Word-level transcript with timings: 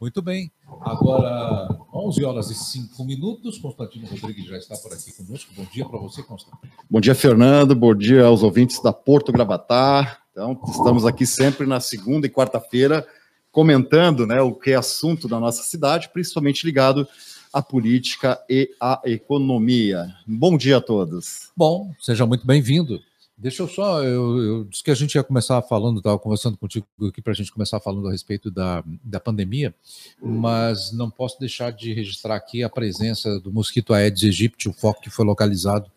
Muito 0.00 0.20
bem. 0.20 0.50
Agora, 0.80 1.68
11 1.92 2.24
horas 2.24 2.50
e 2.50 2.54
5 2.54 3.04
minutos. 3.04 3.58
Constantino 3.58 4.06
Rodrigues 4.06 4.46
já 4.46 4.58
está 4.58 4.76
por 4.76 4.92
aqui 4.92 5.12
conosco. 5.12 5.52
Bom 5.56 5.64
dia 5.72 5.84
para 5.86 5.98
você, 5.98 6.22
Constantino. 6.22 6.72
Bom 6.90 7.00
dia, 7.00 7.14
Fernando. 7.14 7.74
Bom 7.74 7.94
dia 7.94 8.24
aos 8.24 8.42
ouvintes 8.42 8.82
da 8.82 8.92
Porto 8.92 9.32
Gravatar. 9.32 10.20
Então, 10.30 10.60
estamos 10.68 11.06
aqui 11.06 11.24
sempre 11.24 11.66
na 11.66 11.80
segunda 11.80 12.26
e 12.26 12.30
quarta-feira 12.30 13.06
comentando 13.54 14.26
né, 14.26 14.40
o 14.42 14.52
que 14.52 14.72
é 14.72 14.74
assunto 14.74 15.28
da 15.28 15.38
nossa 15.38 15.62
cidade, 15.62 16.10
principalmente 16.12 16.66
ligado 16.66 17.06
à 17.52 17.62
política 17.62 18.36
e 18.50 18.68
à 18.80 19.00
economia. 19.04 20.12
Bom 20.26 20.58
dia 20.58 20.78
a 20.78 20.80
todos. 20.80 21.52
Bom, 21.56 21.94
seja 22.00 22.26
muito 22.26 22.44
bem-vindo. 22.44 23.00
Deixa 23.36 23.62
eu 23.64 23.68
só, 23.68 24.02
eu, 24.02 24.38
eu, 24.38 24.64
disse 24.64 24.84
que 24.84 24.92
a 24.92 24.94
gente 24.94 25.16
ia 25.16 25.24
começar 25.24 25.60
falando, 25.62 25.98
estava 25.98 26.16
conversando 26.18 26.56
contigo 26.56 26.86
aqui 27.08 27.20
para 27.20 27.32
a 27.32 27.36
gente 27.36 27.50
começar 27.50 27.80
falando 27.80 28.06
a 28.06 28.12
respeito 28.12 28.48
da, 28.48 28.84
da 29.02 29.18
pandemia, 29.18 29.74
mas 30.22 30.92
não 30.92 31.10
posso 31.10 31.38
deixar 31.40 31.72
de 31.72 31.92
registrar 31.92 32.36
aqui 32.36 32.62
a 32.62 32.70
presença 32.70 33.40
do 33.40 33.52
mosquito 33.52 33.92
Aedes 33.92 34.22
aegypti, 34.22 34.68
o 34.68 34.72
foco 34.72 35.00
que 35.00 35.10
foi 35.10 35.24
localizado 35.24 35.90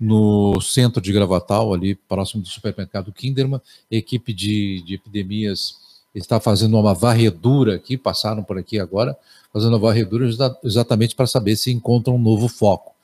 no 0.00 0.60
centro 0.60 1.00
de 1.00 1.12
Gravatal, 1.12 1.72
ali 1.72 1.94
próximo 1.94 2.42
do 2.42 2.48
supermercado 2.48 3.12
Kinderman, 3.12 3.60
equipe 3.88 4.32
de, 4.32 4.82
de 4.82 4.94
epidemias 4.94 5.76
está 6.14 6.40
fazendo 6.40 6.76
uma 6.78 6.94
varredura 6.94 7.76
aqui, 7.76 7.96
passaram 7.96 8.42
por 8.42 8.58
aqui 8.58 8.80
agora, 8.80 9.16
fazendo 9.52 9.74
uma 9.74 9.78
varredura 9.78 10.28
exatamente 10.64 11.14
para 11.14 11.26
saber 11.26 11.54
se 11.54 11.70
encontram 11.70 12.16
um 12.16 12.22
novo 12.22 12.48
foco. 12.48 12.94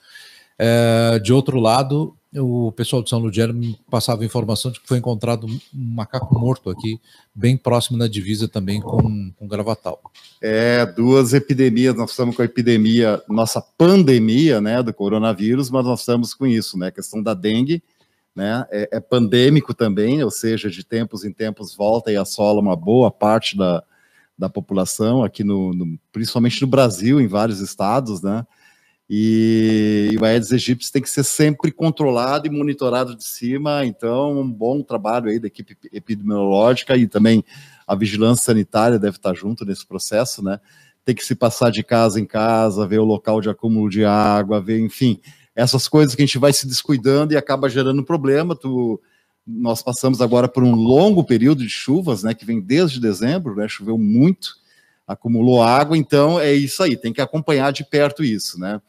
É, 0.59 1.19
de 1.19 1.31
outro 1.31 1.59
lado, 1.59 2.16
o 2.35 2.71
pessoal 2.71 3.01
de 3.01 3.09
São 3.09 3.19
Ludgero 3.19 3.53
me 3.53 3.79
passava 3.89 4.25
informação 4.25 4.71
de 4.71 4.79
que 4.79 4.87
foi 4.87 4.97
encontrado 4.97 5.47
um 5.47 5.59
macaco 5.73 6.37
morto 6.37 6.69
aqui, 6.69 6.99
bem 7.33 7.55
próximo 7.55 7.97
na 7.97 8.07
divisa 8.07 8.47
também 8.47 8.81
com, 8.81 9.31
com 9.31 9.47
Gravatal. 9.47 10.01
É, 10.41 10.85
duas 10.85 11.33
epidemias, 11.33 11.95
nós 11.95 12.11
estamos 12.11 12.35
com 12.35 12.41
a 12.41 12.45
epidemia, 12.45 13.21
nossa 13.29 13.61
pandemia, 13.61 14.59
né, 14.59 14.83
do 14.83 14.93
coronavírus, 14.93 15.69
mas 15.69 15.85
nós 15.85 16.01
estamos 16.01 16.33
com 16.33 16.45
isso, 16.45 16.77
né, 16.77 16.87
a 16.87 16.91
questão 16.91 17.23
da 17.23 17.33
dengue, 17.33 17.81
né, 18.35 18.65
é, 18.69 18.89
é 18.93 18.99
pandêmico 18.99 19.73
também, 19.73 20.21
ou 20.23 20.31
seja, 20.31 20.69
de 20.69 20.83
tempos 20.83 21.23
em 21.23 21.31
tempos 21.31 21.75
volta 21.75 22.11
e 22.11 22.17
assola 22.17 22.59
uma 22.59 22.75
boa 22.75 23.09
parte 23.09 23.57
da, 23.57 23.81
da 24.37 24.49
população 24.49 25.23
aqui 25.23 25.43
no, 25.43 25.73
no 25.73 25.97
principalmente 26.11 26.61
no 26.61 26.67
Brasil, 26.67 27.21
em 27.21 27.27
vários 27.27 27.61
estados, 27.61 28.21
né, 28.21 28.45
e, 29.09 30.09
e 30.11 30.17
o 30.17 30.25
Aedes 30.25 30.51
aegypti 30.51 30.91
tem 30.91 31.01
que 31.01 31.09
ser 31.09 31.23
sempre 31.23 31.71
controlado 31.71 32.45
e 32.45 32.49
monitorado 32.49 33.15
de 33.15 33.23
cima. 33.23 33.85
Então, 33.85 34.41
um 34.41 34.51
bom 34.51 34.81
trabalho 34.81 35.29
aí 35.29 35.39
da 35.39 35.47
equipe 35.47 35.77
epidemiológica 35.93 36.97
e 36.97 37.07
também 37.07 37.43
a 37.85 37.95
vigilância 37.95 38.43
sanitária 38.43 38.99
deve 38.99 39.15
estar 39.15 39.33
junto 39.33 39.63
nesse 39.63 39.87
processo, 39.87 40.43
né? 40.43 40.59
Tem 41.05 41.15
que 41.15 41.23
se 41.23 41.35
passar 41.35 41.71
de 41.71 41.83
casa 41.83 42.19
em 42.19 42.25
casa, 42.25 42.85
ver 42.85 42.99
o 42.99 43.05
local 43.05 43.39
de 43.39 43.49
acúmulo 43.49 43.89
de 43.89 44.03
água, 44.03 44.59
ver, 44.59 44.81
enfim, 44.81 45.21
essas 45.55 45.87
coisas 45.87 46.13
que 46.13 46.21
a 46.21 46.25
gente 46.25 46.37
vai 46.37 46.51
se 46.51 46.67
descuidando 46.67 47.33
e 47.33 47.37
acaba 47.37 47.69
gerando 47.69 48.03
problema. 48.03 48.57
Tu, 48.57 49.01
nós 49.47 49.81
passamos 49.81 50.21
agora 50.21 50.49
por 50.49 50.63
um 50.63 50.75
longo 50.75 51.23
período 51.23 51.63
de 51.63 51.69
chuvas, 51.69 52.23
né? 52.23 52.33
Que 52.33 52.45
vem 52.45 52.59
desde 52.59 52.99
dezembro, 52.99 53.55
né? 53.55 53.69
Choveu 53.69 53.97
muito 53.97 54.55
acumulou 55.07 55.63
água, 55.63 55.97
então 55.97 56.39
é 56.39 56.51
isso 56.53 56.83
aí, 56.83 56.97
tem 56.97 57.13
que 57.13 57.21
acompanhar 57.21 57.71
de 57.71 57.85
perto 57.85 58.23
isso, 58.23 58.59
né? 58.59 58.81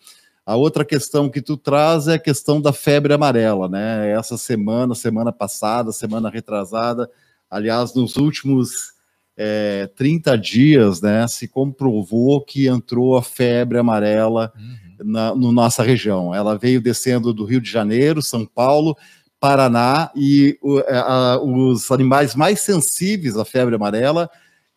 A 0.45 0.57
outra 0.57 0.85
questão 0.85 1.29
que 1.29 1.43
tu 1.43 1.57
traz 1.57 2.09
é 2.09 2.15
a 2.15 2.19
questão 2.19 2.61
da 2.61 2.73
febre 2.73 3.13
amarela, 3.13 3.69
né? 3.69 4.11
Essa 4.11 4.39
semana, 4.39 4.95
semana 4.95 5.31
passada, 5.31 5.93
semana 5.93 6.31
retrasada, 6.31 7.09
aliás, 7.51 7.95
nos 7.95 8.17
últimos 8.17 8.95
é, 9.37 9.89
30 9.95 10.37
dias, 10.37 11.01
né, 11.01 11.29
se 11.29 11.47
comprovou 11.47 12.45
que 12.45 12.67
entrou 12.67 13.17
a 13.17 13.23
febre 13.23 13.79
amarela 13.79 14.53
uhum. 14.57 15.13
na 15.13 15.35
no 15.35 15.53
nossa 15.53 15.85
região. 15.85 16.35
Ela 16.35 16.59
veio 16.59 16.81
descendo 16.81 17.33
do 17.33 17.45
Rio 17.45 17.61
de 17.61 17.71
Janeiro, 17.71 18.21
São 18.21 18.45
Paulo, 18.45 18.97
Paraná, 19.39 20.11
e 20.17 20.59
a, 20.89 21.39
os 21.41 21.89
animais 21.93 22.35
mais 22.35 22.61
sensíveis 22.61 23.37
à 23.37 23.45
febre 23.45 23.77
amarela 23.77 24.29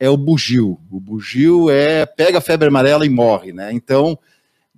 é 0.01 0.09
o 0.09 0.17
bugio. 0.17 0.79
O 0.89 0.99
bugio 0.99 1.69
é 1.69 2.07
pega 2.07 2.39
a 2.39 2.41
febre 2.41 2.67
amarela 2.67 3.05
e 3.05 3.09
morre, 3.09 3.53
né? 3.53 3.71
Então, 3.71 4.17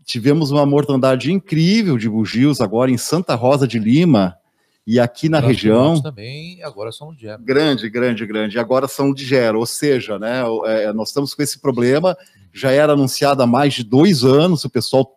tivemos 0.04 0.52
uma 0.52 0.66
mortandade 0.66 1.32
incrível 1.32 1.98
de 1.98 2.10
bugios 2.10 2.60
agora 2.60 2.92
em 2.92 2.98
Santa 2.98 3.34
Rosa 3.34 3.66
de 3.66 3.80
Lima 3.80 4.36
e 4.86 5.00
aqui 5.00 5.30
na 5.30 5.40
região. 5.40 6.02
Também, 6.02 6.62
agora 6.62 6.92
são 6.92 7.14
de 7.14 7.22
Gero. 7.22 7.42
Grande, 7.42 7.90
grande, 7.90 8.26
grande. 8.26 8.58
E 8.58 8.60
agora 8.60 8.86
são 8.86 9.14
de 9.14 9.24
Gero, 9.24 9.60
ou 9.60 9.66
seja, 9.66 10.20
né, 10.20 10.44
é, 10.66 10.92
nós 10.92 11.08
estamos 11.08 11.34
com 11.34 11.42
esse 11.42 11.58
problema, 11.58 12.18
já 12.52 12.72
era 12.72 12.92
anunciado 12.92 13.42
há 13.42 13.48
mais 13.48 13.74
de 13.76 13.84
dois 13.86 14.26
anos, 14.26 14.66
o 14.66 14.70
pessoal 14.70 15.10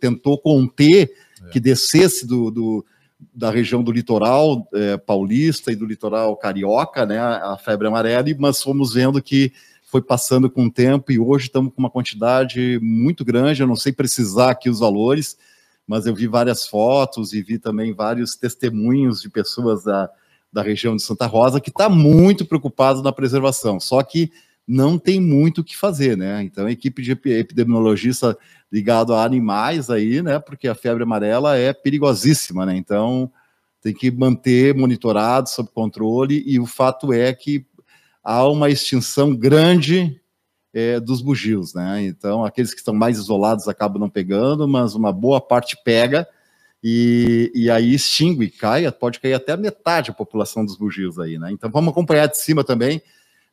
tentou 0.00 0.38
conter 0.38 1.12
é. 1.44 1.50
que 1.50 1.60
descesse 1.60 2.26
do, 2.26 2.50
do 2.50 2.86
da 3.34 3.50
região 3.50 3.82
do 3.82 3.92
litoral 3.92 4.68
é, 4.74 4.96
paulista 4.96 5.70
e 5.70 5.76
do 5.76 5.86
litoral 5.86 6.36
carioca, 6.36 7.04
né, 7.06 7.18
a 7.18 7.56
febre 7.56 7.86
amarela, 7.86 8.28
mas 8.38 8.62
fomos 8.62 8.94
vendo 8.94 9.22
que 9.22 9.52
foi 9.84 10.00
passando 10.00 10.50
com 10.50 10.66
o 10.66 10.70
tempo 10.70 11.12
e 11.12 11.18
hoje 11.18 11.46
estamos 11.46 11.72
com 11.74 11.78
uma 11.78 11.90
quantidade 11.90 12.78
muito 12.82 13.24
grande, 13.24 13.60
eu 13.60 13.66
não 13.66 13.76
sei 13.76 13.92
precisar 13.92 14.50
aqui 14.50 14.70
os 14.70 14.80
valores, 14.80 15.36
mas 15.86 16.06
eu 16.06 16.14
vi 16.14 16.26
várias 16.26 16.66
fotos 16.66 17.32
e 17.32 17.42
vi 17.42 17.58
também 17.58 17.92
vários 17.92 18.34
testemunhos 18.34 19.20
de 19.20 19.28
pessoas 19.28 19.84
da, 19.84 20.08
da 20.50 20.62
região 20.62 20.96
de 20.96 21.02
Santa 21.02 21.26
Rosa 21.26 21.60
que 21.60 21.70
está 21.70 21.88
muito 21.88 22.46
preocupado 22.46 23.02
na 23.02 23.12
preservação, 23.12 23.78
só 23.78 24.02
que 24.02 24.32
não 24.66 24.98
tem 24.98 25.20
muito 25.20 25.60
o 25.60 25.64
que 25.64 25.76
fazer, 25.76 26.16
né? 26.16 26.42
Então, 26.42 26.66
a 26.66 26.72
equipe 26.72 27.02
de 27.02 27.12
epidemiologista 27.12 28.38
ligado 28.72 29.12
a 29.12 29.22
animais 29.22 29.90
aí, 29.90 30.22
né? 30.22 30.38
Porque 30.38 30.66
a 30.66 30.74
febre 30.74 31.02
amarela 31.02 31.58
é 31.58 31.74
perigosíssima, 31.74 32.64
né? 32.64 32.74
Então, 32.74 33.30
tem 33.82 33.92
que 33.92 34.10
manter 34.10 34.74
monitorado, 34.74 35.50
sob 35.50 35.68
controle, 35.74 36.42
e 36.46 36.58
o 36.58 36.64
fato 36.64 37.12
é 37.12 37.34
que 37.34 37.66
há 38.24 38.48
uma 38.48 38.70
extinção 38.70 39.34
grande 39.36 40.18
é, 40.72 40.98
dos 40.98 41.20
bugios, 41.20 41.74
né? 41.74 42.02
Então, 42.02 42.44
aqueles 42.44 42.72
que 42.72 42.78
estão 42.78 42.94
mais 42.94 43.18
isolados 43.18 43.68
acabam 43.68 44.00
não 44.00 44.08
pegando, 44.08 44.66
mas 44.66 44.94
uma 44.94 45.12
boa 45.12 45.40
parte 45.40 45.76
pega, 45.84 46.26
e, 46.82 47.52
e 47.54 47.70
aí 47.70 47.94
extingue, 47.94 48.48
cai, 48.48 48.90
pode 48.90 49.20
cair 49.20 49.34
até 49.34 49.52
a 49.52 49.56
metade 49.56 50.08
da 50.08 50.16
população 50.16 50.64
dos 50.64 50.76
bugios 50.76 51.18
aí, 51.18 51.38
né? 51.38 51.52
Então, 51.52 51.70
vamos 51.70 51.90
acompanhar 51.90 52.26
de 52.26 52.38
cima 52.38 52.64
também, 52.64 53.02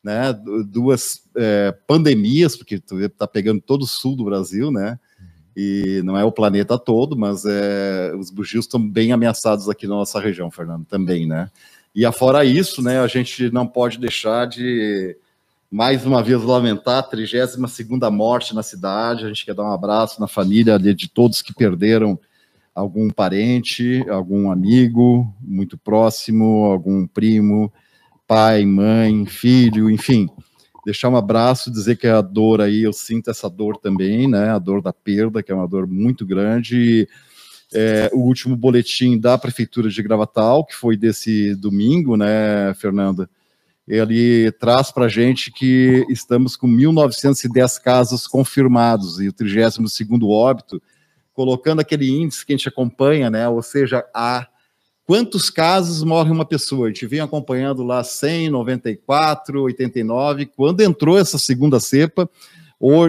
né, 0.02 0.34
duas 0.66 1.24
é, 1.36 1.76
pandemias, 1.86 2.56
porque 2.56 2.80
tu 2.80 2.98
está 3.02 3.28
pegando 3.28 3.60
todo 3.60 3.82
o 3.82 3.88
sul 3.88 4.16
do 4.16 4.24
Brasil, 4.24 4.72
né, 4.72 4.98
e 5.56 6.02
não 6.04 6.18
é 6.18 6.24
o 6.24 6.32
planeta 6.32 6.78
todo, 6.78 7.18
mas 7.18 7.44
é, 7.46 8.14
os 8.18 8.30
bugios 8.30 8.66
estão 8.66 8.80
bem 8.80 9.12
ameaçados 9.12 9.70
aqui 9.70 9.88
na 9.88 9.96
nossa 9.96 10.20
região, 10.20 10.50
Fernando, 10.50 10.86
também, 10.86 11.26
né. 11.26 11.50
E 11.94 12.06
afora 12.06 12.46
isso, 12.46 12.82
né, 12.82 13.00
a 13.00 13.08
gente 13.08 13.52
não 13.52 13.66
pode 13.66 13.98
deixar 13.98 14.46
de, 14.48 15.18
mais 15.72 16.06
uma 16.06 16.24
vez, 16.24 16.42
lamentar 16.42 17.00
a 17.00 17.04
32 17.04 17.68
morte 18.12 18.56
na 18.56 18.64
cidade, 18.64 19.26
a 19.26 19.28
gente 19.28 19.46
quer 19.46 19.56
dar 19.56 19.64
um 19.64 19.74
abraço 19.74 20.20
na 20.22 20.28
família 20.28 20.80
de 20.80 21.10
todos 21.10 21.42
que 21.42 21.54
perderam 21.54 22.20
algum 22.74 23.10
parente, 23.10 24.04
algum 24.10 24.50
amigo 24.52 25.32
muito 25.42 25.78
próximo, 25.78 26.66
algum 26.66 27.06
primo, 27.06 27.72
pai, 28.28 28.66
mãe, 28.66 29.26
filho, 29.26 29.90
enfim. 29.90 30.30
Deixar 30.90 31.08
um 31.08 31.16
abraço, 31.16 31.70
dizer 31.70 31.98
que 31.98 32.08
a 32.08 32.20
dor 32.20 32.62
aí, 32.62 32.82
eu 32.82 32.92
sinto 32.92 33.30
essa 33.30 33.48
dor 33.48 33.78
também, 33.78 34.28
né? 34.28 34.50
A 34.50 34.58
dor 34.58 34.82
da 34.82 34.92
perda, 34.92 35.44
que 35.44 35.52
é 35.52 35.56
uma 35.56 35.68
dor 35.68 35.86
muito 35.86 36.26
grande. 36.26 37.08
É, 37.72 38.10
o 38.12 38.22
último 38.22 38.56
boletim 38.56 39.20
da 39.20 39.38
Prefeitura 39.38 39.88
de 39.88 40.02
Gravatal, 40.02 40.66
que 40.66 40.74
foi 40.74 40.98
desse 40.98 41.54
domingo, 41.54 42.18
né, 42.18 42.74
Fernanda? 42.74 43.30
Ele 43.88 44.52
traz 44.54 44.92
para 44.92 45.08
gente 45.08 45.52
que 45.52 46.04
estamos 46.10 46.56
com 46.56 46.68
1.910 46.68 47.80
casos 47.80 48.26
confirmados 48.26 49.22
e 49.22 49.28
o 49.28 49.34
32º 49.34 50.28
óbito, 50.28 50.82
colocando 51.34 51.82
aquele 51.82 52.10
índice 52.10 52.44
que 52.44 52.52
a 52.52 52.58
gente 52.58 52.68
acompanha, 52.68 53.30
né? 53.30 53.48
Ou 53.48 53.62
seja, 53.62 54.04
a 54.12 54.48
quantos 55.10 55.50
casos 55.50 56.04
morre 56.04 56.30
uma 56.30 56.46
pessoa. 56.46 56.86
A 56.86 56.90
gente 56.90 57.08
vem 57.08 57.20
acompanhando 57.20 57.82
lá 57.82 58.04
100, 58.04 58.52
94, 58.52 59.64
89. 59.64 60.46
Quando 60.46 60.82
entrou 60.82 61.18
essa 61.18 61.40
segunda 61.40 61.80
cepa, 61.80 62.30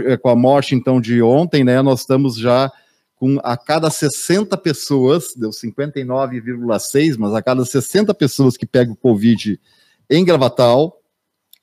é, 0.06 0.17
com 0.17 0.31
a 0.31 0.35
morte 0.35 0.75
então 0.75 0.99
de 0.99 1.20
ontem, 1.20 1.62
né, 1.62 1.82
nós 1.82 2.00
estamos 2.00 2.38
já 2.38 2.73
com 3.17 3.38
a 3.44 3.55
cada 3.55 3.91
60 3.91 4.56
pessoas, 4.56 5.35
deu 5.37 5.50
59,6, 5.50 7.19
mas 7.19 7.35
a 7.35 7.43
cada 7.43 7.67
60 7.67 8.14
pessoas 8.14 8.56
que 8.56 8.64
pegam 8.64 8.94
o 8.94 8.97
Covid 8.97 9.61
em 10.08 10.25
Gravatal, 10.25 11.02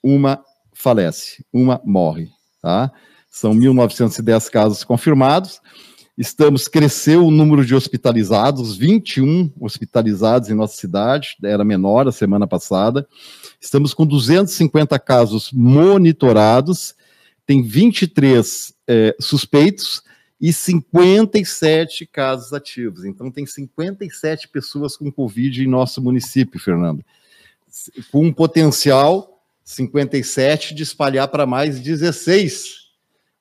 uma 0.00 0.40
falece, 0.72 1.44
uma 1.52 1.80
morre, 1.84 2.28
tá? 2.62 2.92
São 3.28 3.52
1.910 3.52 4.48
casos 4.50 4.84
confirmados. 4.84 5.60
Estamos, 6.18 6.66
cresceu 6.66 7.24
o 7.24 7.30
número 7.30 7.64
de 7.64 7.76
hospitalizados, 7.76 8.76
21 8.76 9.52
hospitalizados 9.60 10.50
em 10.50 10.54
nossa 10.54 10.76
cidade, 10.76 11.36
era 11.44 11.64
menor 11.64 12.08
a 12.08 12.12
semana 12.12 12.44
passada. 12.44 13.06
Estamos 13.60 13.94
com 13.94 14.04
250 14.04 14.98
casos 14.98 15.52
monitorados, 15.52 16.96
tem 17.46 17.62
23 17.62 18.74
é, 18.88 19.14
suspeitos 19.20 20.02
e 20.40 20.52
57 20.52 22.04
casos 22.06 22.52
ativos. 22.52 23.04
Então, 23.04 23.30
tem 23.30 23.46
57 23.46 24.48
pessoas 24.48 24.96
com 24.96 25.12
Covid 25.12 25.62
em 25.62 25.68
nosso 25.68 26.02
município, 26.02 26.58
Fernando. 26.58 27.04
Com 28.10 28.26
um 28.26 28.32
potencial 28.32 29.40
57 29.62 30.74
de 30.74 30.82
espalhar 30.82 31.28
para 31.28 31.46
mais 31.46 31.78
16. 31.78 32.87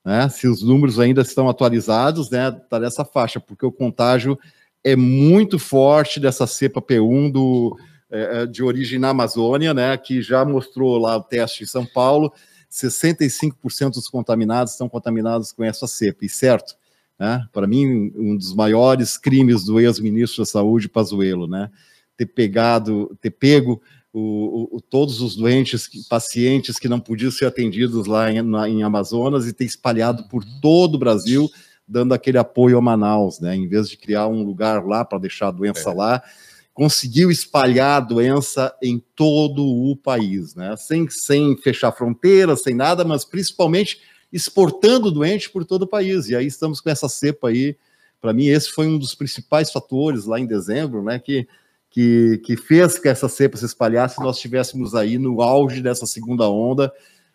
Né? 0.07 0.29
Se 0.29 0.47
os 0.47 0.63
números 0.63 1.01
ainda 1.01 1.19
estão 1.19 1.49
atualizados, 1.49 2.29
né? 2.29 2.47
Está 2.47 2.79
nessa 2.79 3.03
faixa, 3.03 3.41
porque 3.41 3.65
o 3.65 3.71
contágio 3.73 4.39
é 4.81 4.95
muito 4.95 5.59
forte 5.59 6.17
dessa 6.17 6.47
cepa 6.47 6.81
P1 6.81 7.29
do, 7.29 7.77
é, 8.09 8.45
de 8.45 8.63
origem 8.63 8.99
na 8.99 9.09
Amazônia, 9.09 9.73
né? 9.73 9.97
Que 9.97 10.21
já 10.21 10.45
mostrou 10.45 10.97
lá 10.97 11.17
o 11.17 11.23
teste 11.23 11.65
em 11.65 11.67
São 11.67 11.85
Paulo. 11.85 12.31
65% 12.71 13.95
dos 13.95 14.07
contaminados 14.07 14.71
estão 14.71 14.87
contaminados 14.87 15.51
com 15.51 15.61
essa 15.61 15.85
cepa, 15.87 16.23
e 16.23 16.29
certo? 16.29 16.77
Né? 17.19 17.45
Para 17.51 17.67
mim, 17.67 18.13
um 18.15 18.37
dos 18.37 18.55
maiores 18.55 19.17
crimes 19.17 19.65
do 19.65 19.77
ex-ministro 19.77 20.41
da 20.41 20.45
Saúde, 20.45 20.87
Pazuello, 20.87 21.47
né? 21.47 21.69
Ter 22.15 22.27
pegado, 22.27 23.13
ter 23.19 23.31
pego 23.31 23.81
o, 24.19 24.77
o, 24.77 24.81
todos 24.81 25.21
os 25.21 25.35
doentes, 25.35 26.07
pacientes 26.07 26.79
que 26.79 26.89
não 26.89 26.99
podiam 26.99 27.29
ser 27.29 27.45
atendidos 27.45 28.07
lá 28.07 28.31
em, 28.31 28.41
na, 28.41 28.67
em 28.67 28.81
Amazonas 28.81 29.45
e 29.45 29.53
ter 29.53 29.65
espalhado 29.65 30.27
por 30.27 30.43
uhum. 30.43 30.59
todo 30.59 30.95
o 30.95 30.99
Brasil, 30.99 31.49
dando 31.87 32.13
aquele 32.13 32.39
apoio 32.39 32.79
a 32.79 32.81
Manaus, 32.81 33.39
né? 33.39 33.55
Em 33.55 33.67
vez 33.67 33.87
de 33.87 33.95
criar 33.95 34.27
um 34.27 34.41
lugar 34.43 34.83
lá 34.85 35.05
para 35.05 35.19
deixar 35.19 35.49
a 35.49 35.51
doença 35.51 35.91
é. 35.91 35.93
lá, 35.93 36.23
conseguiu 36.73 37.29
espalhar 37.29 37.97
a 37.97 38.05
doença 38.05 38.75
em 38.81 39.01
todo 39.15 39.63
o 39.63 39.95
país, 39.95 40.55
né? 40.55 40.75
Sem, 40.77 41.07
sem 41.09 41.55
fechar 41.55 41.91
fronteiras, 41.91 42.63
sem 42.63 42.73
nada, 42.73 43.05
mas 43.05 43.23
principalmente 43.23 43.99
exportando 44.33 45.11
doente 45.11 45.49
por 45.49 45.63
todo 45.63 45.83
o 45.83 45.87
país. 45.87 46.27
E 46.27 46.35
aí 46.35 46.47
estamos 46.47 46.81
com 46.81 46.89
essa 46.89 47.07
cepa 47.07 47.49
aí. 47.49 47.77
Para 48.19 48.33
mim, 48.33 48.47
esse 48.47 48.71
foi 48.71 48.87
um 48.87 48.97
dos 48.97 49.13
principais 49.13 49.71
fatores 49.71 50.25
lá 50.25 50.39
em 50.39 50.47
dezembro, 50.47 51.03
né? 51.03 51.19
Que, 51.19 51.47
que, 51.97 52.37
que 52.45 52.55
fez 52.55 52.99
que 52.99 53.09
essa 53.09 53.27
cepa 53.27 53.57
se 53.57 53.65
espalhasse. 53.65 54.21
Nós 54.21 54.35
estivéssemos 54.35 54.93
aí 54.93 55.17
no 55.17 55.41
auge 55.41 55.81
dessa 55.81 56.05
segunda 56.05 56.47
onda, 56.47 56.93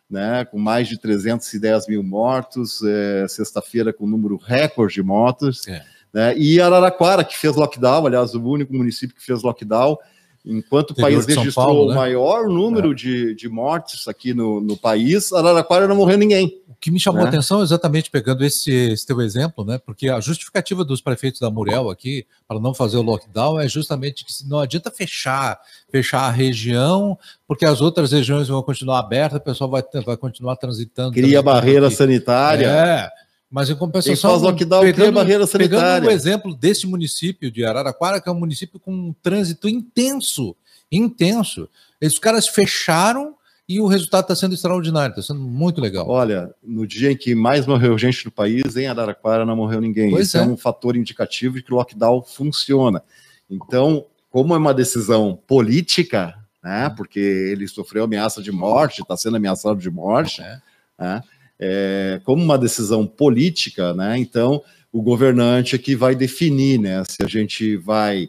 né? 0.09 0.45
Com 0.45 0.57
mais 0.57 0.87
de 0.87 1.01
310 1.01 1.89
mil 1.89 2.01
mortos, 2.01 2.81
é, 2.85 3.27
sexta-feira 3.27 3.93
com 3.93 4.07
número 4.07 4.37
recorde 4.37 4.95
de 4.95 5.03
mortos. 5.03 5.67
É. 5.67 5.85
Né? 6.15 6.39
E 6.39 6.61
Araraquara, 6.61 7.25
que 7.25 7.37
fez 7.37 7.57
lockdown, 7.57 8.07
aliás, 8.07 8.37
o 8.37 8.41
único 8.41 8.73
município 8.73 9.17
que 9.17 9.25
fez 9.25 9.43
lockdown, 9.43 9.97
Enquanto 10.45 10.91
o 10.91 10.95
país 10.97 11.25
registrou 11.25 11.67
Paulo, 11.67 11.89
né? 11.89 11.93
o 11.93 11.97
maior 11.97 12.49
número 12.49 12.91
é. 12.91 12.95
de, 12.95 13.35
de 13.35 13.49
mortes 13.49 14.09
aqui 14.09 14.35
no, 14.35 14.61
no 14.61 14.77
país, 14.77 15.33
Araraquara 15.33 15.87
não 15.87 15.95
morreu 15.95 16.19
ninguém. 16.19 16.61
O 16.69 16.75
que 16.75 16.91
me 16.91 16.99
chamou 16.99 17.21
né? 17.21 17.27
a 17.27 17.29
atenção, 17.29 17.63
exatamente 17.63 18.11
pegando 18.11 18.45
esse, 18.45 18.73
esse 18.73 19.07
teu 19.07 19.21
exemplo, 19.21 19.65
né? 19.65 19.79
Porque 19.79 20.09
a 20.09 20.19
justificativa 20.19 20.85
dos 20.85 21.01
prefeitos 21.01 21.41
da 21.41 21.49
Muriel 21.49 21.89
aqui 21.89 22.27
para 22.49 22.59
não 22.59 22.75
fazer 22.75 22.97
o 22.97 23.03
lockdown 23.03 23.61
é 23.61 23.69
justamente 23.69 24.25
que 24.25 24.33
não 24.49 24.59
adianta 24.59 24.91
fechar, 24.91 25.61
fechar 25.93 26.23
a 26.23 26.31
região, 26.31 27.17
porque 27.47 27.65
as 27.65 27.81
outras 27.81 28.11
regiões 28.11 28.49
vão 28.49 28.61
continuar 28.65 28.99
abertas, 28.99 29.39
o 29.39 29.45
pessoal 29.45 29.71
vai, 29.71 29.85
vai 30.05 30.17
continuar 30.17 30.57
transitando. 30.57 31.13
Cria 31.13 31.41
barreira 31.41 31.87
aqui. 31.87 31.95
sanitária. 31.95 32.67
É. 32.67 33.23
Mas 33.53 33.69
em 33.69 33.77
compensação, 33.77 34.31
faz 34.31 34.43
lockdown, 34.43 34.81
pegando, 34.81 35.13
barreira 35.13 35.47
sanitária. 35.47 36.01
pegando 36.01 36.07
o 36.07 36.11
exemplo 36.11 36.57
desse 36.57 36.87
município 36.87 37.51
de 37.51 37.63
Araraquara, 37.63 38.19
que 38.19 38.27
é 38.27 38.33
um 38.33 38.39
município 38.39 38.81
com 38.81 38.91
um 38.91 39.15
trânsito 39.23 39.69
intenso, 39.69 40.57
intenso. 40.91 41.69
Esses 42.01 42.19
caras 42.19 42.49
fecharam 42.49 43.35
e 43.69 43.79
o 43.79 43.87
resultado 43.87 44.23
está 44.23 44.35
sendo 44.35 44.55
extraordinário, 44.55 45.13
está 45.13 45.35
sendo 45.35 45.41
muito 45.41 45.83
legal. 45.83 46.09
Olha, 46.09 46.51
no 46.63 46.87
dia 46.87 47.13
em 47.13 47.17
que 47.17 47.35
mais 47.35 47.67
morreu 47.67 47.99
gente 47.99 48.25
no 48.25 48.31
país, 48.31 48.75
em 48.75 48.87
Araraquara 48.87 49.45
não 49.45 49.55
morreu 49.55 49.83
ninguém. 49.83 50.11
Pois 50.11 50.29
Isso 50.29 50.39
é. 50.39 50.41
é 50.41 50.45
um 50.45 50.57
fator 50.57 50.97
indicativo 50.97 51.57
de 51.57 51.63
que 51.63 51.75
o 51.75 51.77
lockdown 51.77 52.23
funciona. 52.23 53.03
Então, 53.51 54.07
como 54.31 54.55
é 54.55 54.57
uma 54.57 54.73
decisão 54.73 55.39
política, 55.47 56.35
né, 56.65 56.89
porque 56.97 57.21
ele 57.21 57.69
sofreu 57.69 58.05
ameaça 58.05 58.43
de 58.43 58.51
morte, 58.51 59.03
está 59.03 59.15
sendo 59.15 59.37
ameaçado 59.37 59.79
de 59.79 59.91
morte, 59.91 60.41
é. 60.41 60.59
né, 60.99 61.23
é, 61.59 62.21
como 62.25 62.43
uma 62.43 62.59
decisão 62.59 63.07
política, 63.07 63.95
né? 63.95 64.19
Então, 64.19 64.63
o 64.93 65.01
governante 65.01 65.75
é 65.75 65.79
que 65.79 65.97
vai 65.97 66.15
definir, 66.15 66.79
né? 66.79 67.03
Se 67.09 67.23
a 67.23 67.27
gente 67.27 67.77
vai 67.77 68.29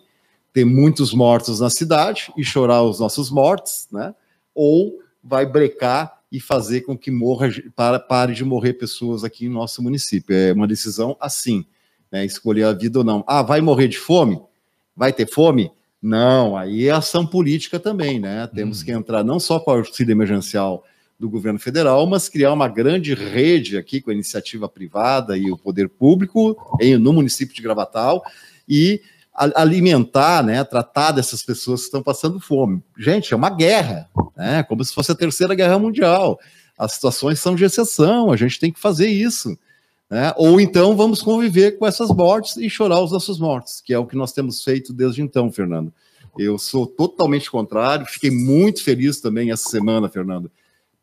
ter 0.54 0.64
muitos 0.64 1.14
mortos 1.14 1.60
na 1.60 1.70
cidade 1.70 2.32
e 2.38 2.44
chorar 2.44 2.84
os 2.84 3.00
nossos 3.00 3.30
mortos, 3.30 3.88
né? 3.92 4.14
Ou 4.54 5.00
vai 5.24 5.46
brecar 5.46 6.22
e 6.32 6.40
fazer 6.40 6.82
com 6.82 6.98
que 6.98 7.12
morra, 7.12 7.50
para, 7.76 8.00
pare 8.00 8.34
de 8.34 8.44
morrer 8.44 8.74
pessoas 8.74 9.24
aqui 9.24 9.46
em 9.46 9.50
nosso 9.50 9.82
município. 9.82 10.36
É 10.36 10.54
uma 10.54 10.68
decisão 10.68 11.18
assim, 11.20 11.66
né? 12.12 12.26
Escolher 12.26 12.64
a 12.64 12.74
vida 12.74 13.00
ou 13.00 13.06
não. 13.06 13.24
Ah, 13.28 13.42
vai 13.42 13.62
morrer 13.62 13.88
de 13.88 13.98
fome? 13.98 14.40
Vai 14.96 15.12
ter 15.12 15.28
fome? 15.28 15.72
Não, 16.02 16.56
aí 16.58 16.88
é 16.88 16.92
ação 16.92 17.26
política 17.26 17.80
também, 17.80 18.20
né? 18.20 18.48
Temos 18.54 18.82
hum. 18.82 18.86
que 18.86 18.92
entrar 18.92 19.24
não 19.24 19.40
só 19.40 19.60
com 19.60 19.72
o 19.72 19.76
auxílio 19.76 20.12
emergencial 20.12 20.84
do 21.24 21.30
governo 21.30 21.58
federal, 21.58 22.06
mas 22.06 22.28
criar 22.28 22.52
uma 22.52 22.68
grande 22.68 23.14
rede 23.14 23.78
aqui 23.78 24.02
com 24.02 24.12
a 24.12 24.14
iniciativa 24.14 24.68
privada 24.68 25.38
e 25.38 25.50
o 25.50 25.58
poder 25.58 25.88
público 25.88 26.58
em, 26.82 26.98
no 26.98 27.14
município 27.14 27.56
de 27.56 27.62
Gravatal 27.62 28.22
e 28.68 29.02
alimentar, 29.34 30.44
né, 30.44 30.62
tratar 30.66 31.14
dessas 31.14 31.42
pessoas 31.42 31.80
que 31.80 31.86
estão 31.86 32.04
passando 32.04 32.42
fome. 32.42 32.84
Gente, 32.98 33.34
é 33.34 33.38
uma 33.38 33.50
guerra, 33.50 34.10
né, 34.36 34.64
como 34.64 34.84
se 34.84 34.94
fosse 34.94 35.14
a 35.14 35.16
terceira 35.16 35.56
guerra 35.56 35.80
mundial. 35.80 36.38
As 36.78 36.92
situações 36.92 37.40
são 37.40 37.56
de 37.56 37.64
exceção, 37.64 38.30
a 38.30 38.36
gente 38.36 38.60
tem 38.60 38.70
que 38.70 38.80
fazer 38.80 39.08
isso. 39.08 39.58
Né? 40.10 40.34
Ou 40.36 40.60
então 40.60 40.94
vamos 40.94 41.22
conviver 41.22 41.78
com 41.78 41.88
essas 41.88 42.10
mortes 42.10 42.58
e 42.58 42.70
chorar 42.70 43.00
os 43.00 43.14
nossos 43.14 43.40
mortos, 43.40 43.80
que 43.80 43.94
é 43.94 43.98
o 43.98 44.06
que 44.06 44.18
nós 44.18 44.34
temos 44.34 44.62
feito 44.62 44.92
desde 44.92 45.22
então, 45.22 45.50
Fernando. 45.50 45.94
Eu 46.38 46.58
sou 46.58 46.86
totalmente 46.86 47.50
contrário, 47.50 48.06
fiquei 48.08 48.30
muito 48.30 48.84
feliz 48.84 49.22
também 49.22 49.52
essa 49.52 49.70
semana, 49.70 50.10
Fernando, 50.10 50.52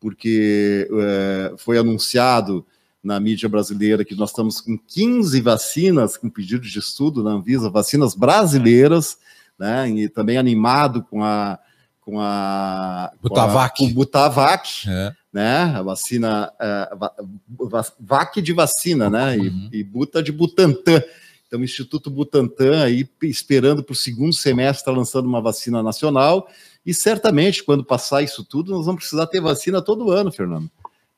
porque 0.01 0.89
é, 0.91 1.53
foi 1.57 1.77
anunciado 1.77 2.65
na 3.03 3.19
mídia 3.19 3.47
brasileira 3.47 4.03
que 4.03 4.15
nós 4.15 4.31
estamos 4.31 4.59
com 4.59 4.77
15 4.77 5.39
vacinas 5.41 6.17
com 6.17 6.29
pedido 6.29 6.67
de 6.67 6.79
estudo 6.79 7.23
na 7.23 7.31
Anvisa, 7.31 7.69
vacinas 7.69 8.15
brasileiras, 8.15 9.17
né? 9.57 9.89
E 9.89 10.09
também 10.09 10.37
animado 10.37 11.03
com 11.03 11.23
a 11.23 11.57
com 12.01 12.19
a 12.19 13.11
Butavac, 13.21 13.77
com, 13.77 13.85
a, 13.85 13.87
com 13.87 13.93
Butavac, 13.93 14.89
é. 14.89 15.13
né? 15.31 15.57
A 15.75 15.83
vacina 15.83 16.51
uh, 16.59 17.93
VAC 17.99 18.41
de 18.41 18.53
vacina, 18.53 19.07
né? 19.07 19.37
Uhum. 19.37 19.69
E, 19.71 19.79
e 19.79 19.83
Buta 19.83 20.21
de 20.21 20.31
Butantan. 20.31 21.01
Então, 21.47 21.59
o 21.59 21.63
Instituto 21.63 22.09
Butantan 22.09 22.83
aí 22.83 23.07
esperando 23.21 23.83
para 23.83 23.93
o 23.93 23.95
segundo 23.95 24.33
semestre 24.33 24.85
tá 24.85 24.91
lançando 24.91 25.27
uma 25.27 25.41
vacina 25.41 25.83
nacional 25.83 26.47
e 26.85 26.93
certamente, 26.93 27.63
quando 27.63 27.85
passar 27.85 28.21
isso 28.21 28.43
tudo, 28.43 28.71
nós 28.71 28.85
vamos 28.85 29.01
precisar 29.01 29.27
ter 29.27 29.41
vacina 29.41 29.81
todo 29.81 30.11
ano, 30.11 30.31
Fernando. 30.31 30.69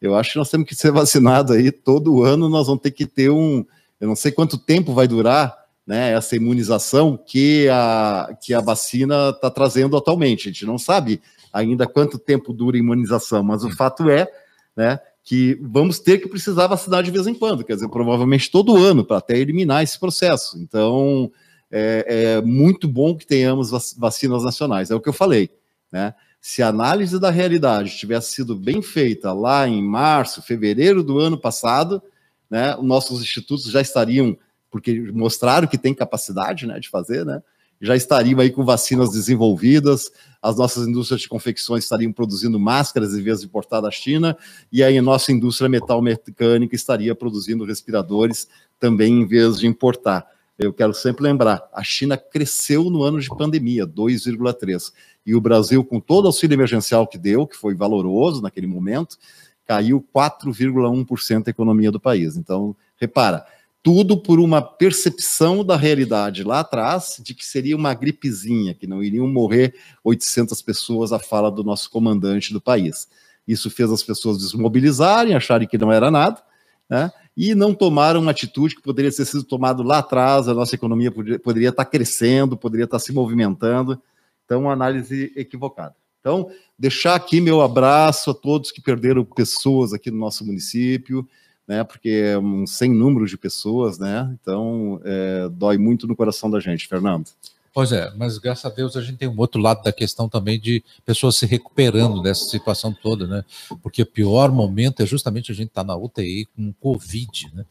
Eu 0.02 0.16
acho 0.16 0.34
que 0.34 0.38
nós 0.38 0.50
temos 0.50 0.68
que 0.68 0.76
ser 0.76 0.92
vacinados 0.92 1.56
aí 1.56 1.72
todo 1.72 2.24
ano, 2.24 2.50
nós 2.50 2.68
vamos 2.68 2.82
ter 2.82 2.92
que 2.92 3.06
ter 3.06 3.30
um. 3.30 3.66
Eu 4.02 4.08
não 4.10 4.16
sei 4.16 4.32
quanto 4.32 4.58
tempo 4.58 4.94
vai 4.94 5.08
durar 5.08 5.56
né, 5.88 6.12
essa 6.12 6.36
imunização 6.36 7.18
que 7.18 7.70
a, 7.70 8.36
que 8.42 8.54
a 8.54 8.60
vacina 8.60 9.30
está 9.30 9.50
trazendo 9.50 9.96
atualmente. 9.96 10.50
A 10.50 10.52
gente 10.52 10.66
não 10.66 10.78
sabe 10.78 11.22
ainda 11.54 11.88
quanto 11.88 12.20
tempo 12.20 12.52
dura 12.52 12.76
a 12.76 12.80
imunização, 12.80 13.42
mas 13.44 13.64
o 13.64 13.70
fato 13.70 14.10
é 14.10 14.28
né, 14.76 15.00
que 15.24 15.58
vamos 15.62 16.00
ter 16.00 16.18
que 16.18 16.28
precisar 16.28 16.68
vacinar 16.68 17.02
de 17.02 17.12
vez 17.12 17.26
em 17.26 17.34
quando, 17.34 17.64
quer 17.64 17.76
dizer, 17.76 17.88
provavelmente 17.88 18.52
todo 18.52 18.76
ano, 18.76 19.06
para 19.06 19.18
até 19.18 19.38
eliminar 19.38 19.84
esse 19.84 19.98
processo. 19.98 20.58
Então, 20.58 21.32
é, 21.76 22.36
é 22.36 22.42
muito 22.42 22.88
bom 22.88 23.18
que 23.18 23.26
tenhamos 23.26 23.72
vacinas 23.98 24.44
nacionais, 24.44 24.92
é 24.92 24.96
o 24.96 25.02
que 25.02 25.10
eu 25.10 25.14
falei, 25.14 25.50
né? 25.92 26.14
Se 26.40 26.62
a 26.62 26.68
análise 26.68 27.20
da 27.20 27.32
realidade 27.32 27.98
tivesse 27.98 28.34
sido 28.34 28.54
bem 28.54 28.82
feita 28.82 29.32
lá 29.32 29.68
em 29.68 29.82
março, 29.82 30.42
fevereiro 30.42 31.02
do 31.02 31.18
ano 31.18 31.38
passado, 31.38 32.04
né, 32.50 32.76
nossos 32.82 33.22
institutos 33.22 33.72
já 33.72 33.80
estariam, 33.80 34.38
porque 34.70 35.10
mostraram 35.14 35.68
que 35.68 35.78
tem 35.78 35.94
capacidade 35.94 36.68
né, 36.68 36.80
de 36.82 36.90
fazer, 36.90 37.26
né, 37.26 37.42
já 37.82 37.96
estariam 37.96 38.40
aí 38.42 38.50
com 38.50 38.64
vacinas 38.64 39.12
desenvolvidas, 39.12 40.12
as 40.42 40.58
nossas 40.58 40.86
indústrias 40.86 41.22
de 41.22 41.30
confecções 41.30 41.86
estariam 41.86 42.12
produzindo 42.12 42.60
máscaras 42.60 43.14
em 43.14 43.22
vez 43.24 43.40
de 43.40 43.46
importar 43.46 43.80
da 43.80 43.90
China, 43.90 44.38
e 44.72 44.84
aí 44.84 44.98
a 44.98 45.02
nossa 45.02 45.32
indústria 45.32 45.70
metal 45.70 46.02
mecânica 46.02 46.76
estaria 46.76 47.16
produzindo 47.16 47.66
respiradores 47.66 48.48
também 48.80 49.22
em 49.22 49.26
vez 49.26 49.58
de 49.58 49.66
importar. 49.66 50.28
Eu 50.58 50.72
quero 50.72 50.94
sempre 50.94 51.24
lembrar, 51.24 51.68
a 51.74 51.84
China 51.84 52.16
cresceu 52.16 52.90
no 52.90 53.04
ano 53.04 53.20
de 53.20 53.28
pandemia, 53.28 53.88
2,3. 53.88 54.94
E 55.26 55.34
o 55.34 55.42
Brasil, 55.42 55.84
com 55.84 56.00
todo 56.00 56.26
o 56.26 56.28
auxílio 56.28 56.56
emergencial 56.56 57.08
que 57.08 57.18
deu, 57.18 57.48
que 57.48 57.58
foi 57.58 57.74
valoroso 57.74 58.42
naquele 58.42 58.68
momento, 58.68 59.18
caiu 59.66 60.06
4,1% 60.16 61.48
a 61.48 61.50
economia 61.50 61.92
do 61.92 62.00
país. 62.00 62.38
Então, 62.38 62.76
repara, 62.98 63.46
tudo 63.82 64.16
por 64.16 64.40
uma 64.40 64.62
percepção 64.62 65.64
da 65.64 65.76
realidade 65.76 66.44
lá 66.44 66.62
atrás 66.62 67.20
de 67.22 67.34
que 67.34 67.46
seria 67.46 67.76
uma 67.76 67.94
gripezinha, 67.94 68.74
que 68.74 68.88
não 68.88 69.04
iriam 69.04 69.28
morrer 69.28 69.76
800 70.04 70.62
pessoas 70.62 71.12
à 71.12 71.20
fala 71.20 71.52
do 71.52 71.64
nosso 71.64 71.90
comandante 71.90 72.54
do 72.54 72.62
país. 72.62 73.08
Isso 73.48 73.70
fez 73.70 73.92
as 73.92 74.04
pessoas 74.04 74.38
desmobilizarem, 74.38 75.36
acharem 75.36 75.68
que 75.68 75.78
não 75.78 75.92
era 75.92 76.10
nada, 76.10 76.42
né? 76.90 77.12
E 77.36 77.56
não 77.56 77.74
tomaram 77.74 78.22
uma 78.22 78.32
atitude 78.32 78.76
que 78.76 78.82
poderia 78.82 79.12
ter 79.12 79.26
sido 79.26 79.44
tomada 79.44 79.82
lá 79.84 80.00
atrás, 80.00 80.48
a 80.48 80.54
nossa 80.54 80.76
economia 80.76 81.12
poderia, 81.12 81.40
poderia 81.40 81.70
estar 81.70 81.86
crescendo, 81.86 82.56
poderia 82.56 82.86
estar 82.86 83.00
se 83.00 83.12
movimentando. 83.12 84.00
Então, 84.46 84.62
uma 84.62 84.74
análise 84.74 85.32
equivocada. 85.36 85.96
Então, 86.20 86.50
deixar 86.78 87.16
aqui 87.16 87.42
meu 87.42 87.62
abraço 87.62 88.32
a 88.32 88.34
todos 88.34 88.72
que 88.72 88.82
perderam 88.82 89.26
pessoas 89.26 89.94
aqui 89.94 90.10
no 90.12 90.18
nosso 90.18 90.46
município, 90.46 91.28
né? 91.68 91.84
Porque 91.84 92.10
é 92.10 92.38
um 92.38 92.68
sem 92.68 92.92
número 92.94 93.26
de 93.26 93.38
pessoas, 93.38 93.98
né? 93.98 94.34
Então, 94.40 95.02
é, 95.04 95.50
dói 95.50 95.78
muito 95.78 96.08
no 96.08 96.16
coração 96.16 96.50
da 96.50 96.60
gente, 96.60 96.88
Fernando. 96.88 97.30
Pois 97.74 97.92
é, 97.92 98.12
mas 98.16 98.38
graças 98.38 98.64
a 98.66 98.70
Deus 98.70 98.96
a 98.96 99.02
gente 99.02 99.18
tem 99.18 99.28
um 99.28 99.40
outro 99.40 99.60
lado 99.60 99.82
da 99.82 99.92
questão 99.92 100.30
também 100.30 100.60
de 100.60 100.84
pessoas 101.04 101.38
se 101.38 101.48
recuperando 101.48 102.22
dessa 102.22 102.46
situação 102.46 102.94
toda, 102.94 103.26
né? 103.26 103.44
Porque 103.82 104.04
o 104.04 104.06
pior 104.06 104.52
momento 104.52 105.02
é 105.02 105.08
justamente 105.08 105.52
a 105.52 105.56
gente 105.56 105.70
estar 105.70 105.82
tá 105.82 105.88
na 105.88 105.96
UTI 105.96 106.48
com 106.56 106.72
Covid, 106.74 107.52
né? 107.52 107.66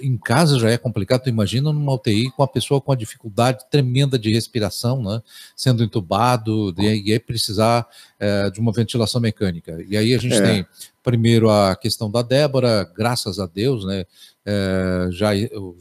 Em 0.00 0.16
casa 0.16 0.56
já 0.56 0.70
é 0.70 0.78
complicado, 0.78 1.24
tu 1.24 1.28
imagina 1.28 1.72
numa 1.72 1.92
UTI 1.94 2.30
com 2.30 2.44
a 2.44 2.48
pessoa 2.48 2.80
com 2.80 2.92
a 2.92 2.96
dificuldade 2.96 3.64
tremenda 3.68 4.16
de 4.16 4.32
respiração, 4.32 5.02
né? 5.02 5.20
Sendo 5.56 5.82
entubado, 5.82 6.72
e 6.78 6.86
aí 6.86 7.18
precisar 7.18 7.88
é, 8.20 8.50
de 8.50 8.60
uma 8.60 8.70
ventilação 8.70 9.20
mecânica. 9.20 9.84
E 9.88 9.96
aí 9.96 10.14
a 10.14 10.18
gente 10.18 10.36
é. 10.36 10.42
tem 10.42 10.66
primeiro 11.02 11.50
a 11.50 11.74
questão 11.74 12.08
da 12.08 12.22
Débora, 12.22 12.88
graças 12.96 13.40
a 13.40 13.46
Deus, 13.46 13.84
né? 13.84 14.04
É, 14.46 15.08
já, 15.10 15.30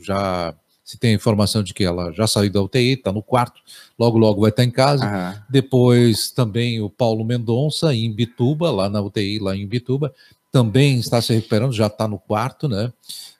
já 0.01 0.55
se 0.89 0.97
tem 0.97 1.11
a 1.11 1.13
informação 1.13 1.61
de 1.61 1.71
que 1.71 1.83
ela 1.83 2.11
já 2.11 2.25
saiu 2.25 2.51
da 2.51 2.63
UTI, 2.63 2.93
está 2.93 3.11
no 3.11 3.21
quarto, 3.21 3.61
logo, 3.97 4.17
logo 4.17 4.41
vai 4.41 4.49
estar 4.49 4.63
em 4.63 4.71
casa. 4.71 5.05
Uhum. 5.05 5.39
Depois 5.47 6.31
também 6.31 6.81
o 6.81 6.89
Paulo 6.89 7.23
Mendonça, 7.23 7.93
em 7.93 8.11
Bituba, 8.11 8.71
lá 8.71 8.89
na 8.89 8.99
UTI, 8.99 9.37
lá 9.37 9.55
em 9.55 9.67
Bituba, 9.67 10.11
também 10.51 10.97
está 10.97 11.21
se 11.21 11.31
recuperando, 11.31 11.73
já 11.73 11.85
está 11.85 12.07
no 12.07 12.17
quarto, 12.17 12.67
né? 12.67 12.91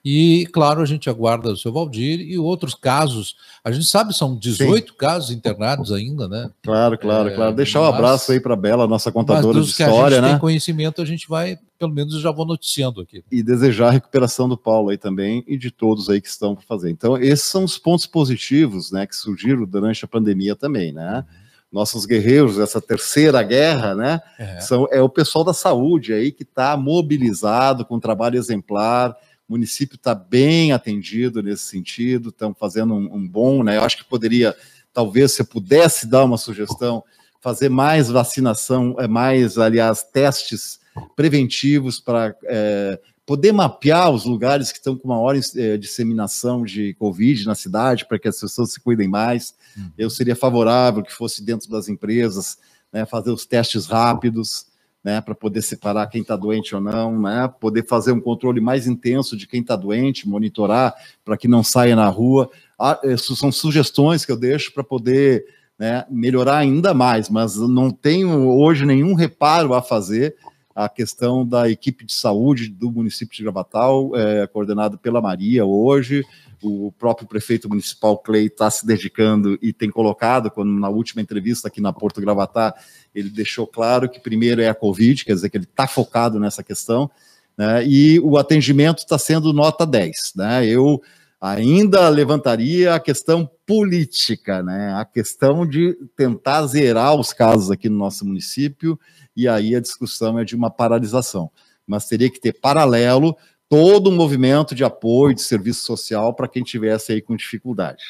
E, 0.03 0.47
claro, 0.53 0.81
a 0.81 0.85
gente 0.85 1.09
aguarda 1.09 1.51
o 1.51 1.57
seu 1.57 1.73
Valdir 1.73 2.21
e 2.21 2.37
outros 2.37 2.73
casos. 2.73 3.35
A 3.63 3.71
gente 3.71 3.85
sabe, 3.85 4.15
são 4.15 4.37
18 4.37 4.91
Sim. 4.91 4.97
casos 4.97 5.31
internados 5.31 5.91
ainda, 5.91 6.27
né? 6.27 6.49
Claro, 6.63 6.97
claro, 6.97 7.29
é, 7.29 7.35
claro. 7.35 7.53
Deixar 7.53 7.81
um 7.81 7.85
abraço 7.85 8.31
aí 8.31 8.39
para 8.39 8.53
a 8.53 8.57
Bela, 8.57 8.87
nossa 8.87 9.11
contadora 9.11 9.59
de 9.59 9.69
história, 9.69 10.17
a 10.17 10.21
gente 10.21 10.21
né? 10.21 10.29
tem 10.29 10.39
conhecimento, 10.39 11.01
a 11.01 11.05
gente 11.05 11.27
vai, 11.27 11.57
pelo 11.77 11.93
menos, 11.93 12.19
já 12.21 12.31
vou 12.31 12.45
noticiando 12.45 13.01
aqui. 13.01 13.23
E 13.29 13.43
desejar 13.43 13.89
a 13.89 13.91
recuperação 13.91 14.47
do 14.47 14.57
Paulo 14.57 14.89
aí 14.89 14.97
também 14.97 15.43
e 15.45 15.57
de 15.57 15.69
todos 15.69 16.09
aí 16.09 16.21
que 16.21 16.29
estão 16.29 16.55
por 16.55 16.63
fazer. 16.63 16.89
Então, 16.89 17.17
esses 17.17 17.45
são 17.45 17.65
os 17.65 17.77
pontos 17.77 18.05
positivos, 18.05 18.91
né, 18.91 19.05
que 19.05 19.15
surgiram 19.15 19.65
durante 19.65 20.05
a 20.05 20.07
pandemia 20.07 20.55
também, 20.55 20.93
né? 20.93 21.25
Uhum 21.27 21.49
nossos 21.71 22.05
guerreiros 22.05 22.57
dessa 22.57 22.81
terceira 22.81 23.43
guerra, 23.43 23.93
né? 23.93 24.19
É. 24.37 24.59
São, 24.59 24.87
é 24.91 25.01
o 25.01 25.09
pessoal 25.09 25.43
da 25.43 25.53
saúde 25.53 26.13
aí 26.13 26.31
que 26.31 26.43
está 26.43 26.75
mobilizado 26.75 27.85
com 27.85 27.99
trabalho 27.99 28.37
exemplar, 28.37 29.15
o 29.49 29.53
município 29.53 29.95
está 29.95 30.13
bem 30.13 30.71
atendido 30.71 31.41
nesse 31.41 31.63
sentido, 31.63 32.29
estão 32.29 32.53
fazendo 32.53 32.93
um, 32.93 33.15
um, 33.15 33.27
bom, 33.27 33.63
né? 33.63 33.77
Eu 33.77 33.83
acho 33.83 33.97
que 33.97 34.05
poderia, 34.05 34.55
talvez, 34.93 35.31
se 35.31 35.41
eu 35.41 35.45
pudesse 35.45 36.05
dar 36.05 36.23
uma 36.23 36.37
sugestão, 36.37 37.03
fazer 37.41 37.67
mais 37.67 38.09
vacinação, 38.09 38.95
é, 38.99 39.07
mais, 39.07 39.57
aliás, 39.57 40.03
testes 40.03 40.79
preventivos 41.15 41.99
para 41.99 42.35
é, 42.43 42.99
poder 43.25 43.51
mapear 43.51 44.11
os 44.11 44.23
lugares 44.23 44.71
que 44.71 44.77
estão 44.77 44.95
com 44.95 45.07
maior 45.07 45.35
é, 45.55 45.77
disseminação 45.77 46.63
de 46.63 46.93
Covid 46.95 47.45
na 47.47 47.55
cidade, 47.55 48.05
para 48.07 48.19
que 48.19 48.27
as 48.27 48.39
pessoas 48.39 48.71
se 48.71 48.79
cuidem 48.79 49.07
mais. 49.07 49.55
Uhum. 49.75 49.91
Eu 49.97 50.09
seria 50.11 50.35
favorável 50.35 51.01
que 51.01 51.13
fosse 51.13 51.43
dentro 51.43 51.71
das 51.71 51.89
empresas, 51.89 52.59
né, 52.93 53.03
fazer 53.03 53.31
os 53.31 53.47
testes 53.47 53.87
rápidos, 53.87 54.68
né, 55.09 55.21
para 55.21 55.33
poder 55.33 55.63
separar 55.63 56.07
quem 56.07 56.21
está 56.21 56.35
doente 56.35 56.75
ou 56.75 56.81
não, 56.81 57.19
né, 57.19 57.51
poder 57.59 57.85
fazer 57.85 58.11
um 58.11 58.21
controle 58.21 58.61
mais 58.61 58.85
intenso 58.85 59.35
de 59.35 59.47
quem 59.47 59.61
está 59.61 59.75
doente, 59.75 60.29
monitorar 60.29 60.93
para 61.25 61.35
que 61.35 61.47
não 61.47 61.63
saia 61.63 61.95
na 61.95 62.07
rua. 62.07 62.49
Ah, 62.77 62.99
Essas 63.03 63.39
são 63.39 63.51
sugestões 63.51 64.23
que 64.23 64.31
eu 64.31 64.37
deixo 64.37 64.71
para 64.71 64.83
poder 64.83 65.43
né, 65.79 66.05
melhorar 66.09 66.57
ainda 66.57 66.93
mais, 66.93 67.27
mas 67.27 67.55
não 67.57 67.89
tenho 67.89 68.49
hoje 68.49 68.85
nenhum 68.85 69.15
reparo 69.15 69.73
a 69.73 69.81
fazer 69.81 70.35
a 70.75 70.87
questão 70.87 71.45
da 71.45 71.69
equipe 71.69 72.05
de 72.05 72.13
saúde 72.13 72.69
do 72.69 72.91
município 72.91 73.35
de 73.35 73.43
Gravatal, 73.43 74.15
é, 74.15 74.45
coordenado 74.47 74.97
pela 74.97 75.21
Maria 75.21 75.65
hoje, 75.65 76.23
o 76.61 76.91
próprio 76.91 77.27
prefeito 77.27 77.69
municipal 77.69 78.17
Clay 78.17 78.47
está 78.47 78.69
se 78.69 78.85
dedicando 78.85 79.57
e 79.61 79.71
tem 79.71 79.89
colocado, 79.89 80.51
quando 80.51 80.71
na 80.71 80.89
última 80.89 81.21
entrevista 81.21 81.67
aqui 81.67 81.79
na 81.79 81.93
Porto 81.93 82.19
Gravatá, 82.19 82.75
ele 83.13 83.29
deixou 83.29 83.65
claro 83.65 84.09
que 84.09 84.19
primeiro 84.19 84.61
é 84.61 84.69
a 84.69 84.75
Covid, 84.75 85.23
quer 85.23 85.33
dizer 85.33 85.49
que 85.49 85.57
ele 85.57 85.65
está 85.65 85.87
focado 85.87 86.39
nessa 86.39 86.63
questão, 86.63 87.09
né, 87.57 87.85
e 87.85 88.19
o 88.19 88.37
atendimento 88.37 88.99
está 88.99 89.17
sendo 89.17 89.53
nota 89.53 89.85
10. 89.85 90.33
Né, 90.35 90.65
eu 90.65 91.01
ainda 91.41 92.09
levantaria 92.09 92.93
a 92.93 92.99
questão 92.99 93.49
política, 93.65 94.61
né, 94.61 94.93
a 94.95 95.05
questão 95.05 95.65
de 95.65 95.97
tentar 96.15 96.65
zerar 96.67 97.15
os 97.15 97.31
casos 97.31 97.71
aqui 97.71 97.87
no 97.87 97.97
nosso 97.97 98.25
município, 98.25 98.99
e 99.35 99.47
aí 99.47 99.75
a 99.75 99.79
discussão 99.79 100.37
é 100.37 100.43
de 100.43 100.55
uma 100.55 100.69
paralisação. 100.69 101.49
Mas 101.87 102.05
teria 102.05 102.29
que 102.29 102.39
ter 102.39 102.59
paralelo 102.59 103.35
todo 103.69 104.09
um 104.09 104.15
movimento 104.15 104.73
de 104.73 104.83
apoio, 104.83 105.35
de 105.35 105.41
serviço 105.43 105.85
social 105.85 106.33
para 106.33 106.47
quem 106.47 106.63
tivesse 106.63 107.11
aí 107.11 107.21
com 107.21 107.35
dificuldade. 107.35 108.03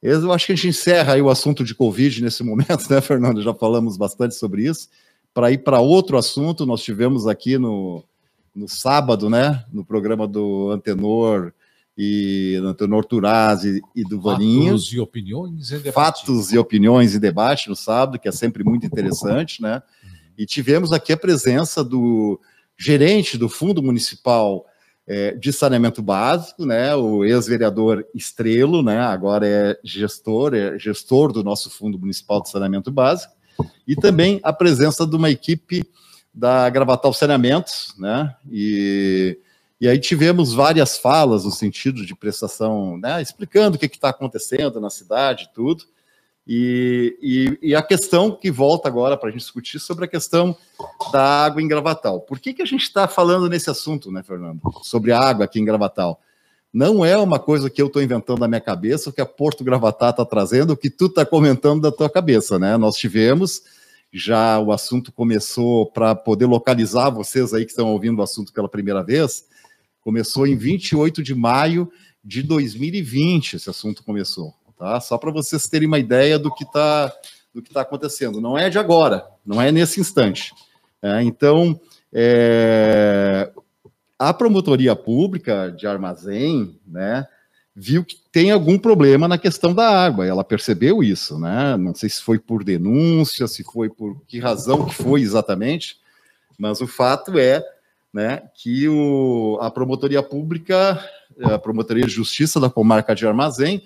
Eu 0.00 0.30
acho 0.30 0.46
que 0.46 0.52
a 0.52 0.54
gente 0.54 0.68
encerra 0.68 1.14
aí 1.14 1.22
o 1.22 1.30
assunto 1.30 1.64
de 1.64 1.74
Covid 1.74 2.22
nesse 2.22 2.44
momento, 2.44 2.88
né, 2.88 3.00
Fernando? 3.00 3.42
Já 3.42 3.54
falamos 3.54 3.96
bastante 3.96 4.34
sobre 4.34 4.68
isso. 4.68 4.88
Para 5.32 5.50
ir 5.50 5.58
para 5.58 5.80
outro 5.80 6.18
assunto, 6.18 6.66
nós 6.66 6.82
tivemos 6.82 7.26
aqui 7.26 7.58
no, 7.58 8.04
no 8.54 8.68
sábado, 8.68 9.30
né, 9.30 9.64
no 9.72 9.84
programa 9.84 10.28
do 10.28 10.70
Antenor 10.70 11.52
e 11.96 12.58
do 12.60 12.68
Antenor 12.68 13.04
Turazzi 13.04 13.80
e 13.96 14.04
do 14.04 14.20
Vaninho. 14.20 14.72
Fatos 14.72 14.92
e 14.92 15.00
opiniões 15.00 15.70
e 15.70 15.78
debate. 15.78 15.94
Fatos 15.94 16.52
e 16.52 16.58
opiniões 16.58 17.14
e 17.14 17.18
debate 17.18 17.68
no 17.68 17.74
sábado, 17.74 18.18
que 18.18 18.28
é 18.28 18.32
sempre 18.32 18.62
muito 18.62 18.86
interessante, 18.86 19.60
né? 19.60 19.82
E 20.36 20.46
tivemos 20.46 20.92
aqui 20.92 21.12
a 21.12 21.16
presença 21.16 21.82
do 21.82 22.40
gerente 22.78 23.36
do 23.36 23.48
Fundo 23.48 23.82
Municipal 23.82 24.64
é, 25.06 25.32
de 25.32 25.52
Saneamento 25.52 26.02
Básico, 26.02 26.64
né, 26.66 26.94
o 26.94 27.24
ex-vereador 27.24 28.06
Estrelo, 28.14 28.82
né, 28.82 29.00
agora 29.00 29.46
é 29.48 29.78
gestor, 29.82 30.54
é 30.54 30.78
gestor 30.78 31.32
do 31.32 31.42
nosso 31.42 31.70
Fundo 31.70 31.98
Municipal 31.98 32.42
de 32.42 32.50
Saneamento 32.50 32.90
Básico, 32.90 33.34
e 33.86 33.96
também 33.96 34.38
a 34.42 34.52
presença 34.52 35.06
de 35.06 35.16
uma 35.16 35.30
equipe 35.30 35.82
da 36.32 36.68
Gravatal 36.68 37.12
Saneamentos, 37.12 37.94
né, 37.98 38.34
e, 38.50 39.38
e 39.80 39.88
aí 39.88 39.98
tivemos 39.98 40.52
várias 40.52 40.98
falas 40.98 41.44
no 41.44 41.50
sentido 41.50 42.04
de 42.04 42.14
prestação, 42.14 42.98
né, 42.98 43.20
explicando 43.22 43.76
o 43.76 43.80
que 43.80 43.86
está 43.86 44.10
acontecendo 44.10 44.78
na 44.78 44.90
cidade 44.90 45.48
e 45.50 45.54
tudo, 45.54 45.84
e, 46.48 47.18
e, 47.20 47.68
e, 47.70 47.74
a 47.74 47.82
questão 47.82 48.30
que 48.30 48.50
volta 48.50 48.88
agora 48.88 49.18
para 49.18 49.28
a 49.28 49.32
gente 49.32 49.42
discutir 49.42 49.78
sobre 49.78 50.06
a 50.06 50.08
questão 50.08 50.56
da 51.12 51.44
água 51.44 51.60
em 51.60 51.68
Gravatal. 51.68 52.22
Por 52.22 52.40
que, 52.40 52.54
que 52.54 52.62
a 52.62 52.64
gente 52.64 52.84
está 52.84 53.06
falando 53.06 53.50
nesse 53.50 53.68
assunto, 53.68 54.10
né, 54.10 54.22
Fernando? 54.22 54.58
Sobre 54.82 55.12
a 55.12 55.20
água 55.20 55.44
aqui 55.44 55.60
em 55.60 55.64
Gravatal. 55.64 56.22
Não 56.72 57.04
é 57.04 57.18
uma 57.18 57.38
coisa 57.38 57.68
que 57.68 57.82
eu 57.82 57.88
estou 57.88 58.02
inventando 58.02 58.40
da 58.40 58.48
minha 58.48 58.62
cabeça, 58.62 59.10
o 59.10 59.12
que 59.12 59.20
a 59.20 59.26
Porto 59.26 59.62
Gravatar 59.62 60.08
está 60.08 60.24
trazendo, 60.24 60.70
o 60.72 60.76
que 60.76 60.88
tu 60.88 61.06
está 61.06 61.26
comentando 61.26 61.82
da 61.82 61.92
tua 61.92 62.08
cabeça, 62.08 62.58
né? 62.58 62.78
Nós 62.78 62.96
tivemos, 62.96 63.62
já 64.10 64.58
o 64.58 64.72
assunto 64.72 65.12
começou 65.12 65.90
para 65.90 66.14
poder 66.14 66.46
localizar 66.46 67.10
vocês 67.10 67.52
aí 67.52 67.66
que 67.66 67.72
estão 67.72 67.92
ouvindo 67.92 68.20
o 68.20 68.22
assunto 68.22 68.54
pela 68.54 68.70
primeira 68.70 69.02
vez, 69.02 69.44
começou 70.00 70.46
em 70.46 70.56
28 70.56 71.22
de 71.22 71.34
maio 71.34 71.92
de 72.24 72.42
2020, 72.42 73.56
esse 73.56 73.68
assunto 73.68 74.02
começou 74.02 74.54
tá? 74.78 75.00
Só 75.00 75.18
para 75.18 75.30
vocês 75.30 75.66
terem 75.66 75.88
uma 75.88 75.98
ideia 75.98 76.38
do 76.38 76.54
que 76.54 76.64
está 76.64 77.12
do 77.52 77.62
que 77.62 77.70
está 77.70 77.80
acontecendo. 77.80 78.40
Não 78.40 78.56
é 78.56 78.70
de 78.70 78.78
agora, 78.78 79.26
não 79.44 79.60
é 79.60 79.72
nesse 79.72 80.00
instante. 80.00 80.54
É, 81.02 81.22
então, 81.22 81.78
é, 82.12 83.50
a 84.18 84.32
promotoria 84.32 84.94
pública 84.94 85.70
de 85.70 85.86
armazém, 85.86 86.78
né, 86.86 87.26
viu 87.74 88.04
que 88.04 88.16
tem 88.32 88.50
algum 88.50 88.78
problema 88.78 89.28
na 89.28 89.38
questão 89.38 89.74
da 89.74 89.88
água. 89.88 90.26
Ela 90.26 90.44
percebeu 90.44 91.02
isso, 91.02 91.38
né? 91.38 91.76
Não 91.76 91.94
sei 91.94 92.08
se 92.08 92.20
foi 92.22 92.38
por 92.38 92.64
denúncia, 92.64 93.46
se 93.46 93.62
foi 93.64 93.88
por 93.88 94.20
que 94.26 94.38
razão 94.38 94.84
que 94.84 94.94
foi 94.94 95.22
exatamente, 95.22 95.96
mas 96.58 96.80
o 96.80 96.86
fato 96.86 97.38
é, 97.38 97.64
né, 98.12 98.42
que 98.54 98.88
o, 98.88 99.58
a 99.60 99.70
promotoria 99.70 100.22
pública, 100.22 100.98
a 101.42 101.58
promotoria 101.58 102.04
de 102.04 102.12
justiça 102.12 102.58
da 102.58 102.68
comarca 102.68 103.14
de 103.14 103.26
Armazém, 103.26 103.84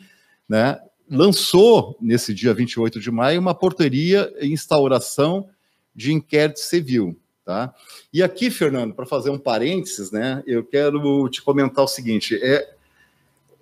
né, 0.52 0.78
lançou, 1.10 1.96
nesse 1.98 2.34
dia 2.34 2.52
28 2.52 3.00
de 3.00 3.10
maio, 3.10 3.40
uma 3.40 3.54
portaria 3.54 4.30
em 4.38 4.52
instauração 4.52 5.48
de 5.96 6.12
inquérito 6.12 6.60
civil. 6.60 7.18
Tá? 7.42 7.74
E 8.12 8.22
aqui, 8.22 8.50
Fernando, 8.50 8.92
para 8.92 9.06
fazer 9.06 9.30
um 9.30 9.38
parênteses, 9.38 10.10
né, 10.10 10.42
eu 10.46 10.62
quero 10.62 11.26
te 11.30 11.40
comentar 11.40 11.82
o 11.82 11.88
seguinte: 11.88 12.38
é, 12.42 12.68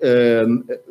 é, 0.00 0.44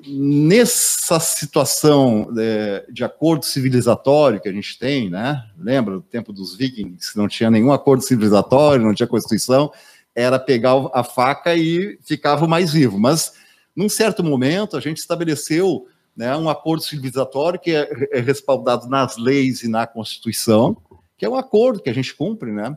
nessa 0.07 1.19
situação 1.19 2.33
é, 2.37 2.85
de 2.89 3.03
acordo 3.03 3.43
civilizatório 3.43 4.39
que 4.39 4.47
a 4.47 4.53
gente 4.53 4.79
tem, 4.79 5.09
né? 5.09 5.43
Lembra 5.59 5.95
do 5.95 6.01
tempo 6.01 6.31
dos 6.31 6.55
vikings, 6.55 7.17
não 7.17 7.27
tinha 7.27 7.51
nenhum 7.51 7.73
acordo 7.73 8.03
civilizatório, 8.03 8.85
não 8.85 8.93
tinha 8.93 9.05
constituição, 9.05 9.69
era 10.15 10.39
pegar 10.39 10.75
a 10.93 11.03
faca 11.03 11.55
e 11.55 11.99
ficava 12.03 12.47
mais 12.47 12.71
vivo. 12.71 12.97
Mas, 12.97 13.33
num 13.79 13.87
certo 13.87 14.21
momento, 14.21 14.75
a 14.75 14.81
gente 14.81 14.97
estabeleceu 14.97 15.87
né, 16.13 16.35
um 16.35 16.49
acordo 16.49 16.83
civilizatório 16.83 17.57
que 17.57 17.71
é, 17.71 18.09
é 18.11 18.19
respaldado 18.19 18.89
nas 18.89 19.15
leis 19.15 19.63
e 19.63 19.69
na 19.69 19.87
Constituição, 19.87 20.75
que 21.17 21.23
é 21.23 21.29
um 21.29 21.35
acordo 21.35 21.81
que 21.81 21.89
a 21.89 21.93
gente 21.93 22.13
cumpre, 22.13 22.51
né? 22.51 22.75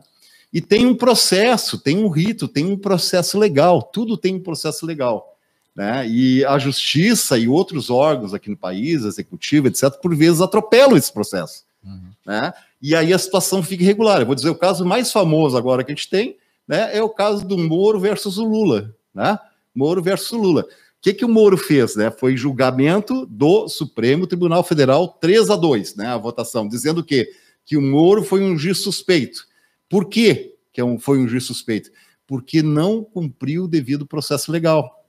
E 0.53 0.61
tem 0.61 0.85
um 0.85 0.95
processo, 0.95 1.77
tem 1.77 1.97
um 1.97 2.07
rito, 2.07 2.47
tem 2.47 2.65
um 2.65 2.77
processo 2.77 3.37
legal, 3.37 3.81
tudo 3.81 4.15
tem 4.15 4.35
um 4.35 4.39
processo 4.39 4.85
legal. 4.85 5.35
Né? 5.75 6.07
E 6.07 6.45
a 6.45 6.57
justiça 6.57 7.37
e 7.37 7.49
outros 7.49 7.89
órgãos 7.89 8.33
aqui 8.33 8.49
no 8.49 8.55
país, 8.55 9.03
executivo, 9.03 9.67
etc., 9.67 9.91
por 10.01 10.15
vezes 10.15 10.39
atropelam 10.39 10.95
esse 10.95 11.11
processo. 11.11 11.65
Uhum. 11.83 12.11
Né? 12.25 12.53
E 12.81 12.95
aí 12.95 13.11
a 13.11 13.19
situação 13.19 13.61
fica 13.61 13.83
irregular. 13.83 14.21
Eu 14.21 14.25
vou 14.25 14.35
dizer, 14.35 14.49
o 14.51 14.55
caso 14.55 14.85
mais 14.85 15.11
famoso 15.11 15.57
agora 15.57 15.83
que 15.83 15.91
a 15.91 15.95
gente 15.95 16.09
tem 16.09 16.37
né, 16.65 16.95
é 16.95 17.03
o 17.03 17.09
caso 17.09 17.45
do 17.45 17.57
Moro 17.57 17.99
versus 17.99 18.37
o 18.37 18.45
Lula. 18.45 18.95
Né? 19.13 19.37
Moro 19.75 20.01
versus 20.01 20.31
o 20.31 20.37
Lula. 20.37 20.65
Que, 21.03 21.13
que 21.13 21.25
o 21.25 21.29
Moro 21.29 21.57
fez? 21.57 21.97
Né? 21.97 22.09
Foi 22.09 22.37
julgamento 22.37 23.25
do 23.25 23.67
Supremo 23.67 24.25
Tribunal 24.25 24.63
Federal 24.63 25.09
3 25.19 25.49
a 25.49 25.57
2, 25.57 25.97
né, 25.97 26.07
a 26.07 26.17
votação, 26.17 26.65
dizendo 26.65 27.03
que, 27.03 27.29
que 27.65 27.75
o 27.75 27.81
Moro 27.81 28.23
foi 28.23 28.41
um 28.41 28.57
juiz 28.57 28.77
suspeito. 28.77 29.45
Por 29.89 30.05
quê 30.05 30.55
que 30.71 30.79
é 30.79 30.97
foi 30.99 31.19
um 31.19 31.27
juiz 31.27 31.43
suspeito? 31.43 31.91
Porque 32.25 32.63
não 32.63 33.03
cumpriu 33.03 33.65
o 33.65 33.67
devido 33.67 34.07
processo 34.07 34.49
legal. 34.49 35.05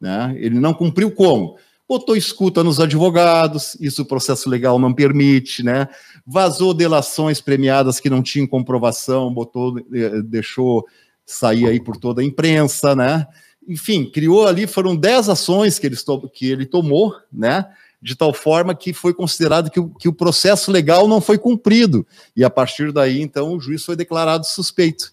Né? 0.00 0.34
Ele 0.36 0.58
não 0.58 0.74
cumpriu 0.74 1.12
como? 1.12 1.56
Botou 1.88 2.16
escuta 2.16 2.64
nos 2.64 2.80
advogados, 2.80 3.76
isso 3.80 4.02
o 4.02 4.06
processo 4.06 4.50
legal 4.50 4.80
não 4.80 4.92
permite, 4.92 5.62
né? 5.62 5.88
Vazou 6.24 6.72
delações 6.72 7.40
premiadas 7.40 7.98
que 7.98 8.10
não 8.10 8.22
tinham 8.22 8.46
comprovação, 8.46 9.32
botou, 9.32 9.76
eh, 9.92 10.22
deixou 10.22 10.86
sair 11.26 11.66
aí 11.66 11.80
por 11.82 11.96
toda 11.96 12.20
a 12.20 12.24
imprensa, 12.24 12.94
né? 12.94 13.26
Enfim, 13.68 14.04
criou 14.04 14.46
ali, 14.46 14.66
foram 14.66 14.96
10 14.96 15.28
ações 15.28 15.78
que 15.78 15.86
ele, 15.86 15.96
que 16.32 16.50
ele 16.50 16.66
tomou, 16.66 17.14
né? 17.32 17.66
De 18.02 18.14
tal 18.14 18.32
forma 18.32 18.74
que 18.74 18.92
foi 18.92 19.12
considerado 19.12 19.70
que 19.70 19.78
o, 19.78 19.90
que 19.90 20.08
o 20.08 20.12
processo 20.12 20.72
legal 20.72 21.06
não 21.06 21.20
foi 21.20 21.36
cumprido. 21.36 22.06
E 22.34 22.42
a 22.42 22.50
partir 22.50 22.92
daí, 22.92 23.20
então, 23.20 23.54
o 23.54 23.60
juiz 23.60 23.84
foi 23.84 23.94
declarado 23.94 24.46
suspeito. 24.46 25.12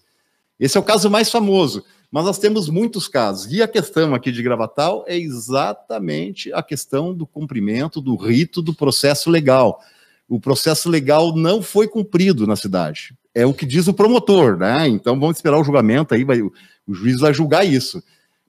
Esse 0.58 0.76
é 0.76 0.80
o 0.80 0.84
caso 0.84 1.10
mais 1.10 1.30
famoso. 1.30 1.84
Mas 2.10 2.24
nós 2.24 2.38
temos 2.38 2.70
muitos 2.70 3.06
casos. 3.06 3.52
E 3.52 3.62
a 3.62 3.68
questão 3.68 4.14
aqui 4.14 4.32
de 4.32 4.42
Gravatal 4.42 5.04
é 5.06 5.16
exatamente 5.16 6.52
a 6.52 6.62
questão 6.62 7.14
do 7.14 7.26
cumprimento 7.26 8.00
do 8.00 8.16
rito 8.16 8.62
do 8.62 8.74
processo 8.74 9.30
legal. 9.30 9.80
O 10.26 10.40
processo 10.40 10.88
legal 10.88 11.34
não 11.36 11.62
foi 11.62 11.86
cumprido 11.86 12.46
na 12.46 12.56
cidade. 12.56 13.14
É 13.34 13.46
o 13.46 13.52
que 13.52 13.66
diz 13.66 13.88
o 13.88 13.94
promotor, 13.94 14.56
né? 14.56 14.88
Então 14.88 15.18
vamos 15.20 15.36
esperar 15.36 15.58
o 15.58 15.64
julgamento 15.64 16.14
aí, 16.14 16.24
vai, 16.24 16.40
o 16.40 16.52
juiz 16.88 17.20
vai 17.20 17.32
julgar 17.32 17.66
isso. 17.66 18.02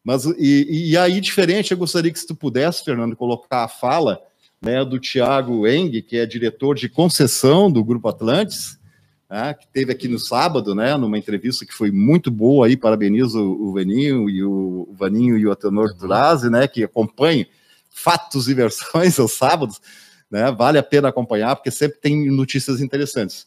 Mas 0.09 0.25
e, 0.25 0.89
e 0.89 0.97
aí, 0.97 1.21
diferente, 1.21 1.71
eu 1.71 1.77
gostaria 1.77 2.11
que 2.11 2.17
se 2.17 2.25
tu 2.25 2.33
pudesse, 2.33 2.83
Fernando, 2.83 3.15
colocar 3.15 3.63
a 3.63 3.67
fala 3.67 4.19
né, 4.59 4.83
do 4.83 4.97
Tiago 4.97 5.67
Eng, 5.67 6.01
que 6.01 6.17
é 6.17 6.25
diretor 6.25 6.73
de 6.73 6.89
concessão 6.89 7.71
do 7.71 7.83
Grupo 7.83 8.07
Atlantis, 8.07 8.79
né, 9.29 9.53
que 9.53 9.67
teve 9.67 9.91
aqui 9.91 10.07
no 10.07 10.17
sábado, 10.17 10.73
né, 10.73 10.97
numa 10.97 11.15
entrevista 11.15 11.63
que 11.63 11.75
foi 11.75 11.91
muito 11.91 12.31
boa 12.31 12.65
aí, 12.65 12.75
parabenizo 12.75 13.39
o, 13.39 13.71
Vaninho 13.71 14.27
e 14.27 14.43
o, 14.43 14.87
o 14.89 14.95
Vaninho 14.95 15.37
e 15.37 15.45
o 15.45 15.51
Atenor 15.51 15.93
Durazi, 15.93 16.49
né, 16.49 16.67
que 16.67 16.83
acompanham 16.83 17.45
fatos 17.91 18.49
e 18.49 18.55
versões 18.55 19.19
aos 19.21 19.33
sábados, 19.33 19.79
né, 20.31 20.51
vale 20.51 20.79
a 20.79 20.83
pena 20.83 21.09
acompanhar, 21.09 21.55
porque 21.55 21.69
sempre 21.69 21.99
tem 21.99 22.31
notícias 22.31 22.81
interessantes. 22.81 23.45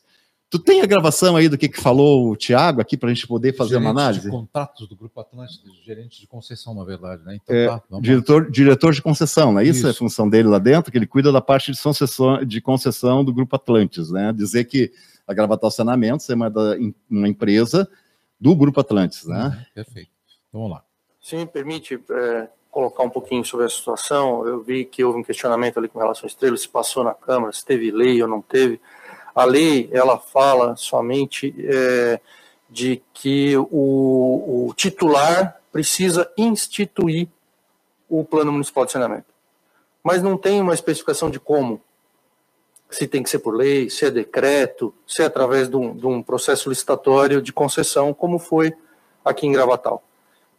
Tu 0.52 0.58
tem 0.58 0.82
a 0.82 0.86
gravação 0.86 1.34
aí 1.34 1.48
do 1.48 1.56
que, 1.56 1.66
que 1.66 1.80
falou 1.80 2.30
o 2.30 2.36
Tiago 2.36 2.82
aqui 2.82 2.94
para 2.94 3.08
a 3.08 3.14
gente 3.14 3.26
poder 3.26 3.56
fazer 3.56 3.70
gerente 3.70 3.84
uma 3.86 3.90
análise? 3.90 4.24
De 4.24 4.30
contratos 4.30 4.86
do 4.86 4.94
Grupo 4.94 5.18
Atlântico, 5.18 5.66
gerente 5.82 6.20
de 6.20 6.26
concessão, 6.26 6.74
na 6.74 6.84
verdade, 6.84 7.24
né? 7.24 7.38
Então, 7.42 7.56
é, 7.56 7.68
tá, 7.68 7.82
diretor, 8.02 8.50
diretor 8.50 8.92
de 8.92 9.00
concessão, 9.00 9.50
não 9.50 9.60
é 9.60 9.64
isso? 9.64 9.78
isso? 9.78 9.86
É 9.86 9.90
a 9.92 9.94
função 9.94 10.28
dele 10.28 10.48
lá 10.48 10.58
dentro, 10.58 10.92
que 10.92 10.98
ele 10.98 11.06
cuida 11.06 11.32
da 11.32 11.40
parte 11.40 11.72
de 11.72 11.82
concessão, 11.82 12.44
de 12.44 12.60
concessão 12.60 13.24
do 13.24 13.32
Grupo 13.32 13.56
Atlantis, 13.56 14.10
né? 14.10 14.30
Dizer 14.30 14.66
que 14.66 14.92
a 15.26 15.32
Gravatal 15.32 15.70
Saneamentos 15.70 16.28
é 16.28 16.34
uma, 16.34 16.50
da, 16.50 16.76
uma 17.10 17.28
empresa 17.28 17.88
do 18.38 18.54
Grupo 18.54 18.78
Atlantis, 18.78 19.24
né? 19.24 19.44
Uhum, 19.44 19.64
perfeito. 19.74 20.10
Então, 20.50 20.60
vamos 20.60 20.70
lá. 20.72 20.84
Sim, 21.18 21.46
permite 21.46 21.98
é, 22.10 22.48
colocar 22.70 23.02
um 23.04 23.10
pouquinho 23.10 23.42
sobre 23.42 23.64
a 23.64 23.70
situação. 23.70 24.46
Eu 24.46 24.62
vi 24.62 24.84
que 24.84 25.02
houve 25.02 25.18
um 25.18 25.24
questionamento 25.24 25.78
ali 25.78 25.88
com 25.88 25.98
relação 25.98 26.24
à 26.24 26.26
estrela, 26.26 26.58
se 26.58 26.68
passou 26.68 27.02
na 27.02 27.14
Câmara, 27.14 27.54
se 27.54 27.64
teve 27.64 27.90
lei 27.90 28.22
ou 28.22 28.28
não 28.28 28.42
teve. 28.42 28.78
A 29.34 29.44
lei, 29.44 29.88
ela 29.92 30.18
fala 30.18 30.76
somente 30.76 31.54
é, 31.58 32.20
de 32.68 33.02
que 33.14 33.56
o, 33.56 34.68
o 34.68 34.74
titular 34.74 35.60
precisa 35.70 36.30
instituir 36.36 37.28
o 38.08 38.24
Plano 38.24 38.52
Municipal 38.52 38.84
de 38.84 38.92
Saneamento. 38.92 39.32
Mas 40.02 40.22
não 40.22 40.36
tem 40.36 40.60
uma 40.60 40.74
especificação 40.74 41.30
de 41.30 41.40
como 41.40 41.80
se 42.90 43.06
tem 43.06 43.22
que 43.22 43.30
ser 43.30 43.38
por 43.38 43.54
lei, 43.54 43.88
se 43.88 44.04
é 44.04 44.10
decreto, 44.10 44.94
se 45.06 45.22
é 45.22 45.24
através 45.24 45.68
de 45.68 45.76
um, 45.76 45.96
de 45.96 46.06
um 46.06 46.22
processo 46.22 46.68
licitatório 46.68 47.40
de 47.40 47.52
concessão, 47.52 48.12
como 48.12 48.38
foi 48.38 48.74
aqui 49.24 49.46
em 49.46 49.52
Gravatal. 49.52 50.02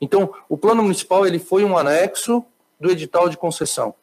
Então, 0.02 0.34
o 0.50 0.58
plano 0.58 0.82
municipal 0.82 1.28
ele 1.28 1.38
foi 1.38 1.64
um 1.64 1.78
anexo 1.78 2.44
do 2.80 2.90
edital 2.90 3.30
de 3.30 3.38
concessão. 3.38 3.94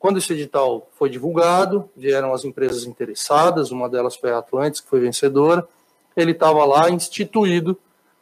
Quando 0.00 0.16
esse 0.16 0.32
edital 0.32 0.88
foi 0.98 1.10
divulgado, 1.10 1.88
vieram 1.94 2.32
as 2.32 2.42
empresas 2.42 2.84
interessadas, 2.84 3.70
uma 3.70 3.88
delas 3.88 4.16
foi 4.16 4.32
a 4.32 4.38
Atlantis, 4.38 4.80
que 4.80 4.88
foi 4.88 4.98
vencedora, 4.98 5.68
ele 6.16 6.32
estava 6.32 6.64
lá 6.64 6.90
instituído 6.90 7.78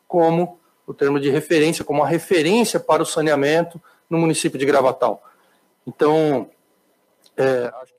como 0.06 0.58
o 0.84 0.92
termo 0.92 1.20
de 1.20 1.30
referência, 1.30 1.84
como 1.84 2.02
a 2.02 2.06
referência 2.06 2.80
para 2.80 3.02
o 3.02 3.06
saneamento 3.06 3.80
no 4.10 4.18
município 4.18 4.58
de 4.58 4.66
Gravatal. 4.66 5.22
Então, 5.86 6.50
é, 7.36 7.72
acho 7.80 7.94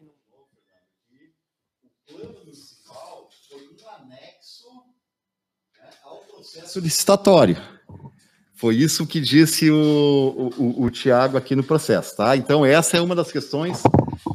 processo 6.60 6.80
licitatório. 6.82 7.79
Foi 8.60 8.76
isso 8.76 9.08
que 9.08 9.22
disse 9.22 9.72
o, 9.72 10.52
o, 10.58 10.84
o 10.84 10.90
Tiago 10.90 11.38
aqui 11.38 11.56
no 11.56 11.64
processo, 11.64 12.18
tá? 12.18 12.36
Então, 12.36 12.66
essa 12.66 12.98
é 12.98 13.02
uma 13.02 13.16
das 13.16 13.32
questões 13.32 13.82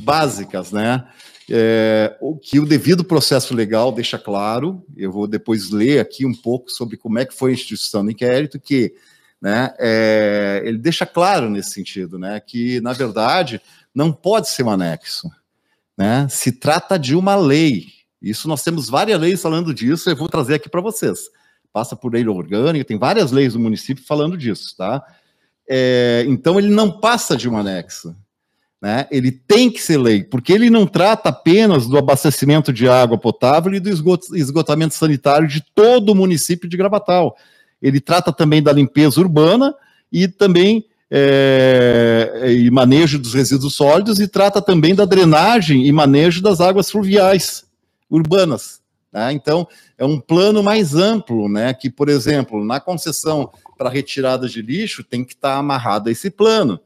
básicas, 0.01 0.73
né? 0.73 1.07
É, 1.51 2.17
o 2.23 2.35
que 2.35 2.59
o 2.59 2.65
devido 2.65 3.05
processo 3.05 3.55
legal 3.55 3.93
deixa 3.93 4.19
claro, 4.19 4.83
eu 4.97 5.13
vou 5.13 5.27
depois 5.27 5.69
ler 5.69 6.01
aqui 6.01 6.25
um 6.25 6.35
pouco 6.35 6.71
sobre 6.71 6.97
como 6.97 7.19
é 7.19 7.27
que 7.27 7.35
foi 7.35 7.51
a 7.51 7.53
instituição 7.53 8.03
do 8.03 8.13
inquérito, 8.13 8.59
que 8.59 8.95
né, 9.43 9.75
é, 9.79 10.63
ele 10.65 10.79
deixa 10.79 11.05
claro 11.05 11.51
nesse 11.51 11.73
sentido, 11.73 12.19
né, 12.19 12.41
que, 12.41 12.81
na 12.81 12.95
verdade, 12.95 13.61
não 13.95 14.11
pode 14.11 14.49
ser 14.49 14.63
um 14.63 14.71
anexo. 14.71 15.31
Né? 15.99 16.27
Se 16.31 16.51
trata 16.51 16.99
de 16.99 17.15
uma 17.15 17.37
lei. 17.37 17.89
Isso 18.23 18.49
nós 18.49 18.63
temos 18.63 18.89
várias 18.89 19.21
leis 19.21 19.43
falando 19.43 19.75
disso, 19.75 20.09
eu 20.09 20.17
vou 20.17 20.31
trazer 20.31 20.55
aqui 20.55 20.71
para 20.71 20.81
vocês 20.81 21.29
passa 21.75 21.97
por 21.97 22.13
lei 22.13 22.25
orgânica, 22.29 22.85
tem 22.85 22.97
várias 22.97 23.33
leis 23.33 23.55
do 23.55 23.59
município 23.59 24.05
falando 24.07 24.39
disso, 24.39 24.77
tá? 24.79 25.05
É, 25.69 26.25
então 26.29 26.57
ele 26.57 26.69
não 26.69 27.01
passa 27.01 27.37
de 27.37 27.49
um 27.49 27.59
anexo, 27.59 28.15
né? 28.81 29.09
Ele 29.11 29.33
tem 29.33 29.69
que 29.69 29.83
ser 29.83 29.97
lei, 29.97 30.23
porque 30.23 30.53
ele 30.53 30.71
não 30.71 30.87
trata 30.87 31.31
apenas 31.31 31.89
do 31.89 31.99
abastecimento 31.99 32.73
de 32.73 32.89
água 32.89 33.19
potável 33.19 33.75
e 33.75 33.81
do 33.81 33.91
esgotamento 33.91 34.95
sanitário 34.95 35.49
de 35.49 35.65
todo 35.75 36.11
o 36.11 36.15
município 36.15 36.69
de 36.69 36.77
Gravatal. 36.77 37.37
Ele 37.83 38.01
trata 38.01 38.33
também 38.33 38.63
da 38.63 38.73
limpeza 38.73 39.21
urbana 39.21 39.75
e 40.13 40.29
também 40.29 40.87
é, 41.11 42.55
e 42.57 42.71
manejo 42.71 43.19
dos 43.19 43.35
resíduos 43.35 43.75
sólidos 43.75 44.21
e 44.21 44.29
trata 44.29 44.63
também 44.63 44.95
da 44.95 45.05
drenagem 45.05 45.87
e 45.87 45.91
manejo 45.91 46.41
das 46.41 46.61
águas 46.61 46.89
fluviais 46.89 47.65
urbanas. 48.09 48.84
Né? 49.15 49.33
Então, 49.33 49.69
é 49.97 50.05
um 50.05 50.19
plano 50.19 50.61
mais 50.61 50.97
amplo, 50.97 51.49
né? 51.49 51.73
que, 51.73 51.89
por 51.89 52.09
exemplo, 52.09 52.65
na 52.65 52.81
concessão 52.81 53.49
para 53.79 53.89
retirada 53.89 54.49
de 54.49 54.61
lixo 54.61 55.05
tem 55.05 55.25
que 55.25 55.35
estar 55.35 55.53
tá 55.53 55.59
amarrado 55.59 56.09
a 56.09 56.13
esse 56.13 56.29
plano, 56.29 56.81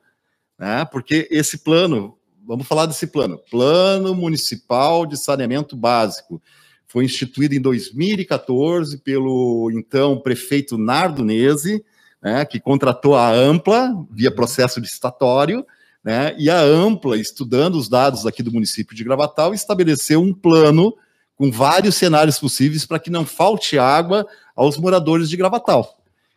né? 0.58 0.84
porque 0.84 1.26
esse 1.30 1.58
plano, 1.58 2.18
vamos 2.46 2.66
falar 2.66 2.84
desse 2.84 3.06
plano, 3.06 3.40
Plano 3.50 4.14
Municipal 4.14 5.06
de 5.06 5.16
Saneamento 5.16 5.74
Básico, 5.74 6.42
foi 6.86 7.04
instituído 7.04 7.54
em 7.54 7.60
2014 7.60 8.98
pelo 8.98 9.70
então 9.72 10.20
prefeito 10.20 10.76
Nardo 10.78 11.22
Nese, 11.24 11.84
né, 12.20 12.46
que 12.46 12.58
contratou 12.58 13.14
a 13.14 13.30
Ampla 13.30 13.94
via 14.10 14.30
processo 14.30 14.80
licitatório, 14.80 15.66
né, 16.02 16.34
e 16.38 16.48
a 16.48 16.58
Ampla, 16.58 17.18
estudando 17.18 17.74
os 17.74 17.90
dados 17.90 18.24
aqui 18.24 18.42
do 18.42 18.50
município 18.50 18.96
de 18.96 19.04
Gravatal, 19.04 19.52
estabeleceu 19.52 20.22
um 20.22 20.32
plano 20.32 20.94
com 21.38 21.50
vários 21.50 21.94
cenários 21.94 22.38
possíveis 22.38 22.84
para 22.84 22.98
que 22.98 23.08
não 23.08 23.24
falte 23.24 23.78
água 23.78 24.26
aos 24.54 24.76
moradores 24.76 25.30
de 25.30 25.36
Gravatal. 25.38 25.96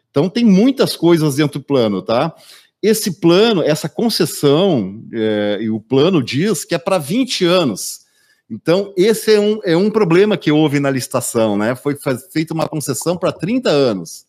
Então 0.09 0.29
tem 0.29 0.45
muitas 0.45 0.95
coisas 0.95 1.35
dentro 1.35 1.59
do 1.59 1.65
plano, 1.65 2.01
tá? 2.01 2.33
esse 2.81 3.19
plano, 3.19 3.61
essa 3.61 3.87
concessão, 3.87 5.03
é, 5.13 5.59
e 5.61 5.69
o 5.69 5.79
plano 5.79 6.23
diz 6.23 6.65
que 6.65 6.73
é 6.73 6.79
para 6.79 6.97
20 6.97 7.45
anos. 7.45 8.01
Então, 8.49 8.93
esse 8.97 9.35
é 9.35 9.39
um, 9.39 9.59
é 9.63 9.77
um 9.77 9.89
problema 9.89 10.35
que 10.35 10.51
houve 10.51 10.79
na 10.79 10.89
licitação, 10.89 11.55
né? 11.55 11.75
Foi 11.75 11.95
feita 12.33 12.53
uma 12.53 12.67
concessão 12.67 13.15
para 13.15 13.31
30 13.31 13.69
anos. 13.69 14.25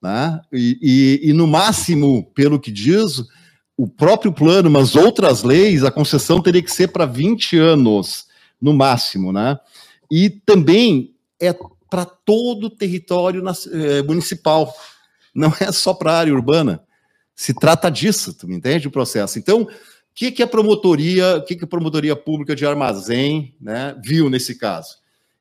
Né? 0.00 0.40
E, 0.52 0.78
e, 0.82 1.30
e, 1.30 1.32
no 1.32 1.46
máximo, 1.46 2.30
pelo 2.34 2.60
que 2.60 2.70
diz, 2.70 3.22
o 3.76 3.88
próprio 3.88 4.32
plano, 4.32 4.70
mas 4.70 4.94
outras 4.94 5.42
leis, 5.42 5.82
a 5.82 5.90
concessão 5.90 6.42
teria 6.42 6.62
que 6.62 6.70
ser 6.70 6.88
para 6.88 7.06
20 7.06 7.56
anos, 7.56 8.26
no 8.60 8.72
máximo, 8.72 9.32
né? 9.32 9.58
E 10.14 10.28
também 10.28 11.14
é 11.40 11.54
para 11.88 12.04
todo 12.04 12.64
o 12.64 12.70
território 12.70 13.42
eh, 13.48 14.02
municipal, 14.02 14.70
não 15.34 15.50
é 15.58 15.72
só 15.72 15.94
para 15.94 16.12
a 16.12 16.18
área 16.18 16.34
urbana. 16.34 16.82
Se 17.34 17.54
trata 17.54 17.90
disso, 17.90 18.34
tu 18.34 18.46
me 18.46 18.54
entende 18.54 18.86
o 18.86 18.90
processo? 18.90 19.38
Então, 19.38 19.62
o 19.62 19.68
que, 20.14 20.30
que 20.30 20.42
a 20.42 20.46
promotoria, 20.46 21.38
o 21.38 21.42
que, 21.42 21.56
que 21.56 21.64
a 21.64 21.66
promotoria 21.66 22.14
pública 22.14 22.54
de 22.54 22.66
armazém 22.66 23.54
né, 23.58 23.96
viu 24.04 24.28
nesse 24.28 24.54
caso? 24.58 24.98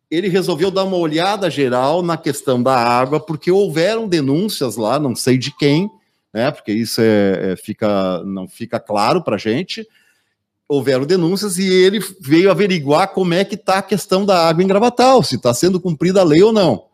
Ele 0.09 0.29
resolveu 0.29 0.71
dar 0.71 0.85
uma 0.85 0.95
olhada 0.95 1.49
geral 1.49 2.01
na 2.01 2.15
questão 2.15 2.63
da 2.63 2.73
água, 2.73 3.19
porque 3.19 3.51
houveram 3.51 4.07
denúncias 4.07 4.77
lá, 4.77 4.97
não 4.97 5.17
sei 5.17 5.37
de 5.37 5.53
quem, 5.57 5.89
né? 6.33 6.49
Porque 6.49 6.71
isso 6.71 7.01
é, 7.01 7.51
é 7.51 7.55
fica, 7.57 8.23
não 8.23 8.47
fica 8.47 8.79
claro 8.79 9.21
para 9.21 9.35
a 9.35 9.39
gente. 9.39 9.85
Houveram 10.71 11.05
denúncias 11.05 11.57
e 11.57 11.67
ele 11.67 11.99
veio 12.21 12.49
averiguar 12.49 13.09
como 13.09 13.33
é 13.33 13.43
que 13.43 13.55
está 13.55 13.79
a 13.79 13.81
questão 13.81 14.25
da 14.25 14.47
água 14.47 14.63
em 14.63 14.67
Gravatal, 14.67 15.21
se 15.21 15.35
está 15.35 15.53
sendo 15.53 15.81
cumprida 15.81 16.21
a 16.21 16.23
lei 16.23 16.41
ou 16.41 16.53
não. 16.53 16.85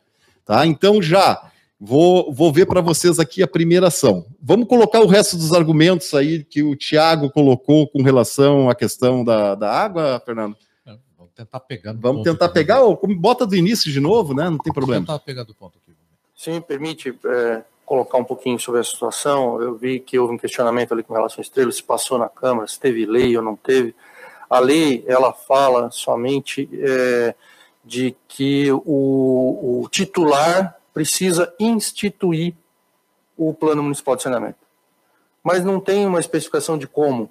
Tá? 0.44 0.66
Então 0.66 1.00
já 1.00 1.52
vou, 1.80 2.34
vou 2.34 2.52
ver 2.52 2.66
para 2.66 2.82
vocês 2.82 3.20
aqui 3.20 3.44
a 3.44 3.48
primeira 3.48 3.90
ação. 3.90 4.26
Vamos 4.42 4.68
colocar 4.68 5.02
o 5.02 5.06
resto 5.06 5.38
dos 5.38 5.54
argumentos 5.54 6.12
aí 6.16 6.44
que 6.44 6.63
o 6.63 6.76
Tiago 6.76 7.30
colocou 7.30 7.88
com 7.88 8.02
relação 8.02 8.68
à 8.68 8.74
questão 8.74 9.24
da, 9.24 9.54
da 9.54 9.72
água, 9.72 10.20
Fernando. 10.26 10.58
É, 10.84 10.98
vamos 11.16 11.34
tentar 11.36 11.60
pegar. 11.60 11.94
Vamos 11.94 12.24
tentar 12.24 12.50
pegar, 12.50 12.82
ou 12.82 13.00
bota 13.16 13.46
do 13.46 13.56
início 13.56 13.92
de 13.92 14.00
novo, 14.00 14.34
né? 14.34 14.50
Não 14.50 14.58
tem 14.58 14.74
problema. 14.74 15.06
Vamos 15.06 15.22
tentar 15.22 15.24
pegar 15.24 15.44
do 15.44 15.54
ponto 15.54 15.78
aqui. 15.78 15.96
Sim, 16.36 16.62
permite. 16.62 17.16
É 17.26 17.63
colocar 17.88 18.17
um 18.17 18.23
pouquinho 18.23 18.60
sobre 18.60 18.82
a 18.82 18.84
situação. 18.84 19.62
Eu 19.62 19.73
vi 19.73 20.02
que 20.02 20.19
houve 20.19 20.34
um 20.34 20.38
questionamento 20.38 20.91
ali 20.91 21.02
com 21.02 21.13
relação 21.13 21.39
à 21.39 21.41
estrela, 21.41 21.71
se 21.71 21.82
passou 21.82 22.19
na 22.19 22.28
Câmara, 22.28 22.67
se 22.67 22.78
teve 22.78 23.06
lei 23.06 23.36
ou 23.38 23.41
não 23.41 23.56
teve. 23.56 23.95
A 24.50 24.60
lei, 24.60 25.06
ela 25.08 25.32
fala 25.32 25.89
somente 25.89 26.69
é, 26.73 27.34
de 27.84 28.13
que 28.28 28.69
o, 28.71 29.84
o 29.84 29.88
titular 29.89 30.76
precisa 30.93 31.54
instituir 31.58 32.54
o 33.38 33.54
Plano 33.54 33.84
Municipal 33.84 34.17
de 34.17 34.23
Saneamento. 34.23 34.60
Mas 35.41 35.63
não 35.63 35.80
tem 35.80 36.06
uma 36.06 36.19
especificação 36.19 36.78
de 36.78 36.88
como. 36.88 37.30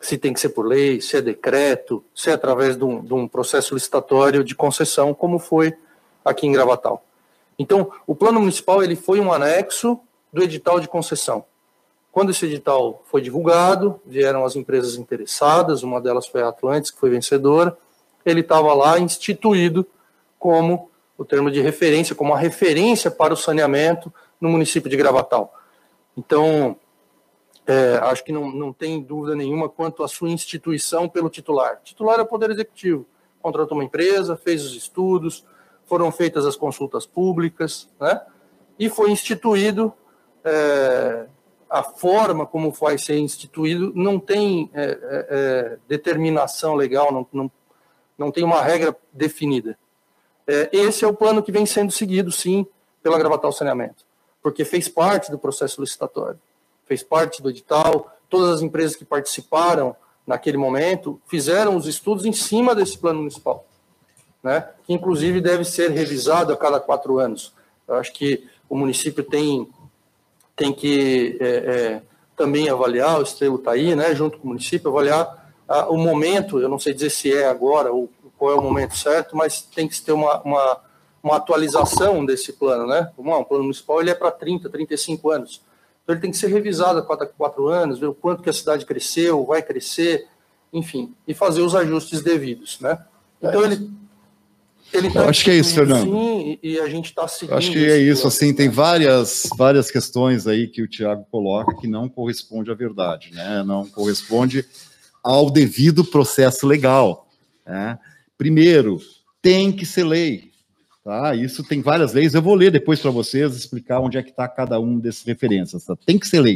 Se 0.00 0.18
tem 0.18 0.32
que 0.32 0.40
ser 0.40 0.48
por 0.50 0.66
lei, 0.66 1.00
se 1.00 1.16
é 1.16 1.22
decreto, 1.22 2.04
se 2.12 2.30
é 2.30 2.32
através 2.32 2.76
de 2.76 2.84
um, 2.84 3.00
de 3.00 3.14
um 3.14 3.28
processo 3.28 3.74
licitatório 3.74 4.42
de 4.42 4.56
concessão, 4.56 5.14
como 5.14 5.38
foi 5.38 5.72
aqui 6.24 6.46
em 6.48 6.52
Gravatal. 6.52 7.05
Então, 7.58 7.90
o 8.06 8.14
plano 8.14 8.40
municipal 8.40 8.82
ele 8.82 8.96
foi 8.96 9.20
um 9.20 9.32
anexo 9.32 9.98
do 10.32 10.42
edital 10.42 10.80
de 10.80 10.88
concessão. 10.88 11.44
Quando 12.12 12.30
esse 12.30 12.46
edital 12.46 13.02
foi 13.10 13.20
divulgado, 13.20 14.00
vieram 14.04 14.44
as 14.44 14.56
empresas 14.56 14.96
interessadas, 14.96 15.82
uma 15.82 16.00
delas 16.00 16.26
foi 16.26 16.42
a 16.42 16.48
Atlantis, 16.48 16.90
que 16.90 16.98
foi 16.98 17.10
vencedora, 17.10 17.76
ele 18.24 18.40
estava 18.40 18.72
lá 18.74 18.98
instituído 18.98 19.86
como 20.38 20.90
o 21.16 21.24
termo 21.24 21.50
de 21.50 21.60
referência, 21.60 22.14
como 22.14 22.34
a 22.34 22.38
referência 22.38 23.10
para 23.10 23.32
o 23.32 23.36
saneamento 23.36 24.12
no 24.40 24.48
município 24.48 24.90
de 24.90 24.96
Gravatal. 24.96 25.54
Então, 26.16 26.76
é, 27.66 27.98
acho 28.02 28.24
que 28.24 28.32
não, 28.32 28.50
não 28.50 28.72
tem 28.72 29.02
dúvida 29.02 29.34
nenhuma 29.34 29.68
quanto 29.68 30.02
à 30.02 30.08
sua 30.08 30.30
instituição 30.30 31.08
pelo 31.08 31.28
titular. 31.28 31.78
O 31.80 31.84
titular 31.84 32.18
é 32.18 32.22
o 32.22 32.26
Poder 32.26 32.50
Executivo. 32.50 33.06
Contratou 33.42 33.76
uma 33.76 33.84
empresa, 33.84 34.36
fez 34.36 34.64
os 34.64 34.74
estudos, 34.74 35.44
foram 35.86 36.10
feitas 36.10 36.44
as 36.44 36.56
consultas 36.56 37.06
públicas, 37.06 37.88
né? 37.98 38.20
E 38.78 38.90
foi 38.90 39.10
instituído 39.10 39.92
é, 40.44 41.26
a 41.70 41.82
forma 41.82 42.46
como 42.46 42.70
vai 42.70 42.98
ser 42.98 43.18
instituído 43.18 43.92
não 43.94 44.18
tem 44.18 44.70
é, 44.74 44.98
é, 45.30 45.78
determinação 45.88 46.74
legal, 46.74 47.12
não, 47.12 47.26
não, 47.32 47.50
não 48.18 48.30
tem 48.30 48.44
uma 48.44 48.62
regra 48.62 48.94
definida. 49.12 49.78
Esse 50.70 51.04
é 51.04 51.08
o 51.08 51.14
plano 51.14 51.42
que 51.42 51.50
vem 51.50 51.66
sendo 51.66 51.90
seguido, 51.90 52.30
sim, 52.30 52.64
pela 53.02 53.18
Gravatal 53.18 53.50
Saneamento, 53.50 54.04
porque 54.40 54.64
fez 54.64 54.88
parte 54.88 55.28
do 55.28 55.40
processo 55.40 55.80
licitatório, 55.80 56.38
fez 56.84 57.02
parte 57.02 57.42
do 57.42 57.50
edital, 57.50 58.16
todas 58.28 58.50
as 58.50 58.62
empresas 58.62 58.94
que 58.94 59.04
participaram 59.04 59.96
naquele 60.24 60.56
momento 60.56 61.20
fizeram 61.26 61.76
os 61.76 61.88
estudos 61.88 62.24
em 62.24 62.32
cima 62.32 62.76
desse 62.76 62.96
plano 62.96 63.18
municipal 63.18 63.65
né, 64.46 64.68
que 64.84 64.92
inclusive 64.92 65.40
deve 65.40 65.64
ser 65.64 65.90
revisado 65.90 66.52
a 66.52 66.56
cada 66.56 66.78
quatro 66.78 67.18
anos. 67.18 67.52
Eu 67.88 67.96
acho 67.96 68.12
que 68.12 68.46
o 68.70 68.76
município 68.76 69.24
tem, 69.24 69.68
tem 70.54 70.72
que 70.72 71.36
é, 71.40 71.46
é, 71.48 72.02
também 72.36 72.68
avaliar, 72.68 73.18
o 73.18 73.22
Estrelo 73.22 73.56
está 73.56 73.72
aí, 73.72 73.96
né, 73.96 74.14
junto 74.14 74.38
com 74.38 74.44
o 74.44 74.48
município, 74.50 74.88
avaliar 74.88 75.52
ah, 75.66 75.88
o 75.88 75.98
momento, 75.98 76.60
eu 76.60 76.68
não 76.68 76.78
sei 76.78 76.94
dizer 76.94 77.10
se 77.10 77.34
é 77.34 77.48
agora 77.48 77.90
ou 77.90 78.08
qual 78.38 78.52
é 78.52 78.54
o 78.54 78.62
momento 78.62 78.96
certo, 78.96 79.36
mas 79.36 79.62
tem 79.62 79.88
que 79.88 80.00
ter 80.00 80.12
uma, 80.12 80.40
uma, 80.42 80.80
uma 81.20 81.36
atualização 81.38 82.24
desse 82.24 82.52
plano. 82.52 82.86
Né? 82.86 83.10
Um 83.18 83.42
plano 83.42 83.64
municipal 83.64 84.00
ele 84.00 84.10
é 84.10 84.14
para 84.14 84.30
30, 84.30 84.70
35 84.70 85.28
anos. 85.28 85.60
Então 86.04 86.14
ele 86.14 86.22
tem 86.22 86.30
que 86.30 86.36
ser 86.36 86.48
revisado 86.48 87.00
a 87.00 87.04
cada 87.04 87.26
quatro 87.26 87.66
anos, 87.66 87.98
ver 87.98 88.06
o 88.06 88.14
quanto 88.14 88.44
que 88.44 88.50
a 88.50 88.52
cidade 88.52 88.86
cresceu, 88.86 89.44
vai 89.44 89.60
crescer, 89.60 90.28
enfim, 90.72 91.12
e 91.26 91.34
fazer 91.34 91.62
os 91.62 91.74
ajustes 91.74 92.22
devidos. 92.22 92.78
Né? 92.78 92.96
Então 93.42 93.64
ele 93.64 93.90
ele 94.92 95.10
tá 95.10 95.28
acho 95.28 95.44
que 95.44 95.50
é 95.50 95.56
isso, 95.56 95.74
Fernando. 95.74 96.10
Sim, 96.10 96.58
e 96.62 96.78
a 96.78 96.88
gente 96.88 97.06
está 97.06 97.26
seguindo. 97.28 97.56
Acho 97.56 97.70
que 97.70 97.84
é 97.84 97.98
isso, 97.98 98.26
assim, 98.26 98.54
tem 98.54 98.68
várias, 98.68 99.48
várias 99.56 99.90
questões 99.90 100.46
aí 100.46 100.68
que 100.68 100.82
o 100.82 100.88
Tiago 100.88 101.26
coloca 101.30 101.76
que 101.76 101.86
não 101.86 102.08
corresponde 102.08 102.70
à 102.70 102.74
verdade, 102.74 103.30
né? 103.32 103.62
Não 103.62 103.86
corresponde 103.86 104.64
ao 105.22 105.50
devido 105.50 106.04
processo 106.04 106.66
legal. 106.66 107.28
Né? 107.66 107.98
Primeiro, 108.38 109.00
tem 109.42 109.72
que 109.72 109.84
ser 109.84 110.04
lei. 110.04 110.52
Tá? 111.04 111.34
Isso 111.34 111.62
tem 111.62 111.82
várias 111.82 112.12
leis. 112.12 112.34
Eu 112.34 112.42
vou 112.42 112.54
ler 112.54 112.70
depois 112.70 113.00
para 113.00 113.10
vocês 113.10 113.54
explicar 113.54 114.00
onde 114.00 114.18
é 114.18 114.22
que 114.22 114.30
está 114.30 114.48
cada 114.48 114.80
um 114.80 114.98
dessas 114.98 115.24
referências. 115.24 115.84
Tá? 115.84 115.96
Tem 116.06 116.18
que 116.18 116.26
ser 116.26 116.40
lei. 116.40 116.54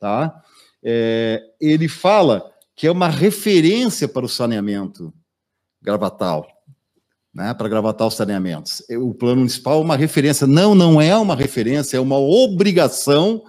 Tá? 0.00 0.42
É, 0.82 1.42
ele 1.60 1.88
fala 1.88 2.50
que 2.74 2.86
é 2.86 2.90
uma 2.90 3.08
referência 3.08 4.08
para 4.08 4.24
o 4.24 4.28
saneamento 4.28 5.12
gravatal 5.82 6.57
né, 7.38 7.54
para 7.54 7.68
gravatar 7.68 8.08
os 8.08 8.14
saneamentos. 8.14 8.82
O 8.90 9.14
plano 9.14 9.36
municipal 9.36 9.78
é 9.78 9.84
uma 9.84 9.96
referência. 9.96 10.44
Não, 10.44 10.74
não 10.74 11.00
é 11.00 11.16
uma 11.16 11.36
referência, 11.36 11.96
é 11.96 12.00
uma 12.00 12.18
obrigação 12.18 13.44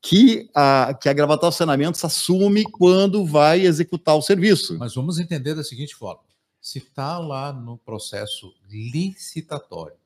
que 0.00 0.48
a, 0.54 0.94
que 0.94 1.10
a 1.10 1.12
Gravatar 1.12 1.52
Saneamentos 1.52 2.02
assume 2.04 2.64
quando 2.64 3.24
vai 3.24 3.60
executar 3.60 4.16
o 4.16 4.22
serviço. 4.22 4.78
Mas 4.78 4.94
vamos 4.94 5.18
entender 5.18 5.54
da 5.54 5.62
seguinte 5.62 5.94
forma: 5.94 6.22
se 6.60 6.78
está 6.78 7.18
lá 7.18 7.52
no 7.52 7.76
processo 7.76 8.54
licitatório 8.68 9.96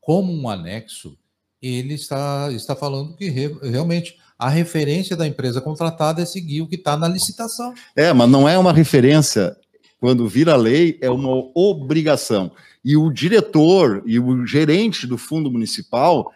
como 0.00 0.32
um 0.32 0.48
anexo, 0.48 1.18
ele 1.60 1.94
está, 1.94 2.52
está 2.52 2.76
falando 2.76 3.16
que 3.16 3.28
re, 3.28 3.48
realmente 3.62 4.16
a 4.38 4.48
referência 4.48 5.16
da 5.16 5.26
empresa 5.26 5.60
contratada 5.60 6.22
é 6.22 6.24
seguir 6.24 6.62
o 6.62 6.68
que 6.68 6.76
está 6.76 6.96
na 6.96 7.08
licitação. 7.08 7.74
É, 7.96 8.12
mas 8.12 8.30
não 8.30 8.48
é 8.48 8.56
uma 8.56 8.72
referência. 8.72 9.56
Quando 9.98 10.28
vira 10.28 10.54
lei, 10.56 10.98
é 11.00 11.10
uma 11.10 11.50
obrigação. 11.54 12.52
E 12.88 12.96
o 12.96 13.10
diretor 13.10 14.00
e 14.06 14.20
o 14.20 14.46
gerente 14.46 15.08
do 15.08 15.18
fundo 15.18 15.50
municipal 15.50 16.32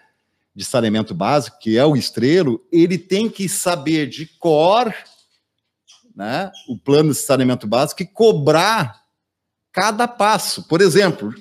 de 0.52 0.64
saneamento 0.64 1.14
básico, 1.14 1.60
que 1.60 1.78
é 1.78 1.86
o 1.86 1.94
estrelo, 1.94 2.60
ele 2.72 2.98
tem 2.98 3.30
que 3.30 3.48
saber 3.48 4.08
de 4.08 4.26
cor 4.26 4.92
né, 6.12 6.50
o 6.68 6.76
plano 6.76 7.10
de 7.12 7.18
saneamento 7.18 7.68
básico 7.68 8.02
e 8.02 8.06
cobrar 8.06 9.00
cada 9.72 10.08
passo. 10.08 10.66
Por 10.66 10.80
exemplo, 10.80 11.32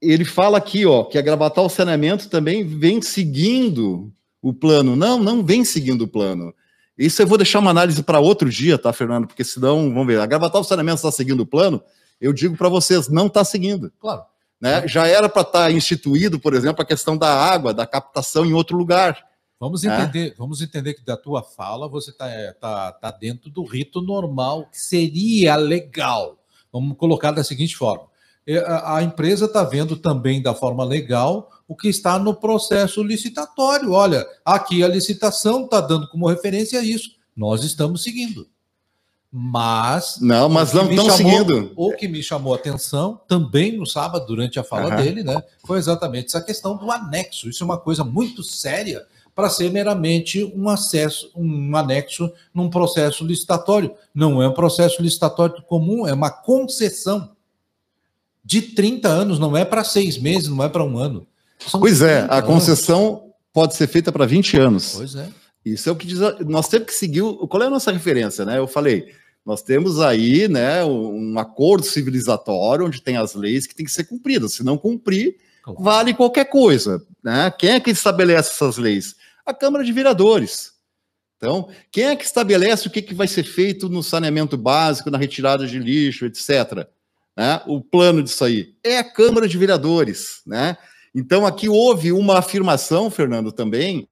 ele 0.00 0.24
fala 0.24 0.58
aqui 0.58 0.84
ó, 0.84 1.04
que 1.04 1.18
a 1.18 1.22
Gravatal 1.22 1.68
Saneamento 1.68 2.28
também 2.28 2.66
vem 2.66 3.00
seguindo 3.00 4.12
o 4.42 4.52
plano. 4.52 4.96
Não, 4.96 5.20
não 5.20 5.44
vem 5.44 5.64
seguindo 5.64 6.02
o 6.02 6.08
plano. 6.08 6.52
Isso 6.98 7.22
eu 7.22 7.28
vou 7.28 7.38
deixar 7.38 7.60
uma 7.60 7.70
análise 7.70 8.02
para 8.02 8.18
outro 8.18 8.50
dia, 8.50 8.76
tá, 8.76 8.92
Fernando? 8.92 9.28
Porque 9.28 9.44
senão, 9.44 9.88
vamos 9.90 10.08
ver, 10.08 10.18
a 10.18 10.26
Gravatal 10.26 10.64
Saneamento 10.64 10.96
está 10.96 11.12
seguindo 11.12 11.42
o 11.42 11.46
plano, 11.46 11.80
eu 12.20 12.32
digo 12.32 12.56
para 12.56 12.68
vocês, 12.68 13.08
não 13.08 13.28
está 13.28 13.44
seguindo. 13.44 13.92
Claro. 14.00 14.31
Né? 14.62 14.86
Já 14.86 15.08
era 15.08 15.28
para 15.28 15.42
estar 15.42 15.64
tá 15.64 15.72
instituído, 15.72 16.38
por 16.38 16.54
exemplo, 16.54 16.82
a 16.82 16.86
questão 16.86 17.18
da 17.18 17.34
água, 17.34 17.74
da 17.74 17.84
captação 17.84 18.46
em 18.46 18.52
outro 18.52 18.76
lugar. 18.76 19.18
Vamos 19.58 19.82
né? 19.82 19.92
entender, 19.92 20.28
é. 20.28 20.34
vamos 20.38 20.62
entender 20.62 20.94
que 20.94 21.04
da 21.04 21.16
tua 21.16 21.42
fala 21.42 21.88
você 21.88 22.12
está 22.12 22.28
tá, 22.60 22.92
tá 22.92 23.10
dentro 23.10 23.50
do 23.50 23.64
rito 23.64 24.00
normal, 24.00 24.66
que 24.70 24.80
seria 24.80 25.56
legal. 25.56 26.38
Vamos 26.72 26.96
colocar 26.96 27.32
da 27.32 27.42
seguinte 27.42 27.76
forma: 27.76 28.04
é, 28.46 28.64
a 28.84 29.02
empresa 29.02 29.46
está 29.46 29.64
vendo 29.64 29.96
também 29.96 30.40
da 30.40 30.54
forma 30.54 30.84
legal 30.84 31.50
o 31.66 31.74
que 31.74 31.88
está 31.88 32.16
no 32.16 32.32
processo 32.32 33.02
licitatório. 33.02 33.90
Olha, 33.90 34.24
aqui 34.44 34.84
a 34.84 34.88
licitação 34.88 35.64
está 35.64 35.80
dando 35.80 36.08
como 36.08 36.28
referência 36.28 36.80
isso. 36.84 37.10
Nós 37.34 37.64
estamos 37.64 38.04
seguindo. 38.04 38.46
Mas. 39.34 40.18
Não, 40.20 40.46
mas 40.50 40.74
não 40.74 40.90
estão 40.90 41.08
seguindo. 41.08 41.72
O 41.74 41.92
que 41.92 42.06
me 42.06 42.22
chamou 42.22 42.52
a 42.52 42.56
atenção 42.56 43.18
também 43.26 43.74
no 43.78 43.86
sábado, 43.86 44.26
durante 44.26 44.60
a 44.60 44.62
fala 44.62 44.90
uhum. 44.90 44.96
dele, 45.02 45.24
né? 45.24 45.42
Foi 45.64 45.78
exatamente 45.78 46.26
essa 46.26 46.42
questão 46.42 46.76
do 46.76 46.90
anexo. 46.90 47.48
Isso 47.48 47.62
é 47.62 47.66
uma 47.66 47.78
coisa 47.78 48.04
muito 48.04 48.42
séria 48.42 49.06
para 49.34 49.48
ser 49.48 49.70
meramente 49.70 50.44
um 50.54 50.68
acesso, 50.68 51.30
um 51.34 51.74
anexo 51.74 52.30
num 52.52 52.68
processo 52.68 53.24
licitatório. 53.24 53.94
Não 54.14 54.42
é 54.42 54.48
um 54.48 54.52
processo 54.52 55.00
licitatório 55.00 55.62
comum, 55.62 56.06
é 56.06 56.12
uma 56.12 56.30
concessão 56.30 57.30
de 58.44 58.60
30 58.60 59.08
anos, 59.08 59.38
não 59.38 59.56
é 59.56 59.64
para 59.64 59.82
seis 59.82 60.18
meses, 60.18 60.48
não 60.48 60.62
é 60.62 60.68
para 60.68 60.84
um 60.84 60.98
ano. 60.98 61.26
São 61.58 61.80
pois 61.80 62.02
é, 62.02 62.26
a 62.28 62.42
concessão 62.42 63.06
anos. 63.06 63.22
pode 63.50 63.76
ser 63.76 63.86
feita 63.86 64.12
para 64.12 64.26
20 64.26 64.58
anos. 64.58 64.92
Pois 64.94 65.14
é. 65.14 65.26
Isso 65.64 65.88
é 65.88 65.92
o 65.92 65.96
que 65.96 66.06
diz. 66.06 66.18
Nós 66.46 66.68
temos 66.68 66.88
que 66.88 66.94
seguir. 66.94 67.22
Qual 67.48 67.62
é 67.62 67.66
a 67.66 67.70
nossa 67.70 67.92
referência, 67.92 68.44
né? 68.44 68.58
Eu 68.58 68.66
falei, 68.66 69.14
nós 69.44 69.62
temos 69.62 70.00
aí, 70.00 70.46
né, 70.46 70.84
um 70.84 71.38
acordo 71.38 71.84
civilizatório 71.84 72.86
onde 72.86 73.02
tem 73.02 73.16
as 73.16 73.34
leis 73.34 73.66
que 73.66 73.74
têm 73.74 73.84
que 73.84 73.92
ser 73.92 74.04
cumpridas. 74.04 74.54
Se 74.54 74.64
não 74.64 74.78
cumprir, 74.78 75.36
vale 75.78 76.14
qualquer 76.14 76.44
coisa, 76.44 77.04
né? 77.22 77.52
Quem 77.58 77.70
é 77.70 77.80
que 77.80 77.90
estabelece 77.90 78.50
essas 78.50 78.76
leis? 78.76 79.16
A 79.44 79.52
Câmara 79.52 79.84
de 79.84 79.92
Vereadores. 79.92 80.72
Então, 81.36 81.68
quem 81.90 82.04
é 82.04 82.16
que 82.16 82.24
estabelece 82.24 82.86
o 82.86 82.90
que, 82.90 83.02
que 83.02 83.14
vai 83.14 83.26
ser 83.26 83.42
feito 83.42 83.88
no 83.88 84.00
saneamento 84.00 84.56
básico, 84.56 85.10
na 85.10 85.18
retirada 85.18 85.66
de 85.66 85.76
lixo, 85.76 86.24
etc. 86.24 86.86
Né? 87.36 87.60
O 87.66 87.80
plano 87.80 88.22
disso 88.22 88.44
aí 88.44 88.74
é 88.84 88.98
a 88.98 89.04
Câmara 89.04 89.48
de 89.48 89.58
Vereadores, 89.58 90.42
né? 90.46 90.76
Então, 91.12 91.44
aqui 91.44 91.68
houve 91.68 92.12
uma 92.12 92.38
afirmação, 92.38 93.10
Fernando, 93.10 93.52
também, 93.52 94.08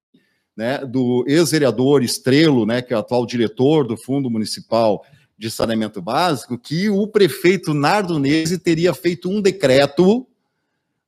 né, 0.54 0.78
do 0.84 1.24
ex-vereador 1.26 2.02
Estrelo, 2.02 2.66
né, 2.66 2.82
que 2.82 2.92
é 2.92 2.96
o 2.96 3.00
atual 3.00 3.24
diretor 3.24 3.86
do 3.86 3.96
Fundo 3.96 4.28
Municipal 4.28 5.02
de 5.40 5.50
Saneamento 5.50 6.02
Básico, 6.02 6.58
que 6.58 6.90
o 6.90 7.06
prefeito 7.08 7.72
Nardonese 7.72 8.58
teria 8.58 8.92
feito 8.92 9.30
um 9.30 9.40
decreto, 9.40 10.26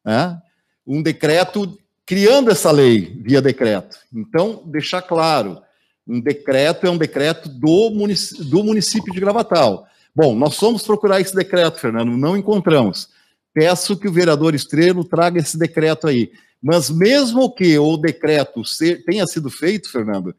né, 0.03 0.41
um 0.87 1.03
decreto 1.03 1.79
criando 2.07 2.51
essa 2.51 2.71
lei 2.71 3.21
via 3.23 3.43
decreto. 3.43 3.99
Então, 4.11 4.63
deixar 4.65 5.03
claro, 5.03 5.61
um 6.09 6.19
decreto 6.19 6.87
é 6.87 6.91
um 6.91 6.97
decreto 6.97 7.47
do 7.47 7.91
município, 7.91 8.45
do 8.47 8.65
município 8.65 9.13
de 9.13 9.21
Gravatal. 9.21 9.87
Bom, 10.17 10.35
nós 10.35 10.57
fomos 10.57 10.83
procurar 10.83 11.21
esse 11.21 11.37
decreto, 11.37 11.79
Fernando, 11.79 12.17
não 12.17 12.35
encontramos. 12.35 13.11
Peço 13.53 13.99
que 13.99 14.09
o 14.09 14.13
vereador 14.13 14.55
Estrelo 14.55 15.05
traga 15.05 15.41
esse 15.41 15.59
decreto 15.59 16.09
aí. 16.09 16.33
Mas 16.63 16.89
mesmo 16.89 17.55
que 17.55 17.79
o 17.79 17.99
decreto 17.99 18.63
tenha 19.05 19.27
sido 19.27 19.51
feito, 19.51 19.93
Fernando, 19.93 20.35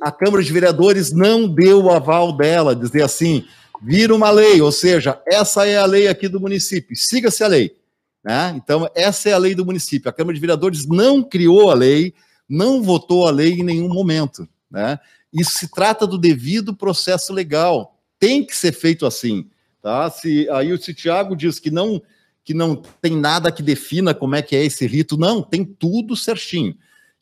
a 0.00 0.10
Câmara 0.10 0.42
de 0.42 0.52
Vereadores 0.52 1.12
não 1.12 1.48
deu 1.48 1.84
o 1.84 1.90
aval 1.90 2.36
dela, 2.36 2.74
dizer 2.74 3.02
assim, 3.02 3.44
vira 3.82 4.14
uma 4.14 4.30
lei, 4.30 4.60
ou 4.60 4.72
seja, 4.72 5.20
essa 5.26 5.66
é 5.66 5.76
a 5.76 5.86
lei 5.86 6.08
aqui 6.08 6.28
do 6.28 6.40
município, 6.40 6.96
siga-se 6.96 7.44
a 7.44 7.46
lei. 7.46 7.76
Né? 8.24 8.54
Então, 8.56 8.88
essa 8.94 9.28
é 9.28 9.32
a 9.32 9.38
lei 9.38 9.54
do 9.54 9.64
município. 9.64 10.08
A 10.08 10.12
Câmara 10.12 10.34
de 10.34 10.40
Vereadores 10.40 10.86
não 10.86 11.22
criou 11.22 11.70
a 11.70 11.74
lei, 11.74 12.12
não 12.48 12.82
votou 12.82 13.26
a 13.26 13.30
lei 13.30 13.52
em 13.52 13.62
nenhum 13.62 13.88
momento. 13.88 14.48
Né? 14.70 14.98
Isso 15.32 15.52
se 15.52 15.68
trata 15.68 16.06
do 16.06 16.18
devido 16.18 16.74
processo 16.74 17.32
legal. 17.32 17.96
Tem 18.18 18.44
que 18.44 18.56
ser 18.56 18.72
feito 18.72 19.06
assim. 19.06 19.48
Tá? 19.80 20.10
Se, 20.10 20.48
aí 20.50 20.72
o 20.72 20.78
Tiago 20.78 21.36
diz 21.36 21.58
que 21.58 21.70
não 21.70 22.02
que 22.44 22.54
não 22.54 22.76
tem 22.76 23.14
nada 23.14 23.52
que 23.52 23.62
defina 23.62 24.14
como 24.14 24.34
é 24.34 24.40
que 24.40 24.56
é 24.56 24.64
esse 24.64 24.86
rito. 24.86 25.18
Não, 25.18 25.42
tem 25.42 25.66
tudo 25.66 26.16
certinho. 26.16 26.74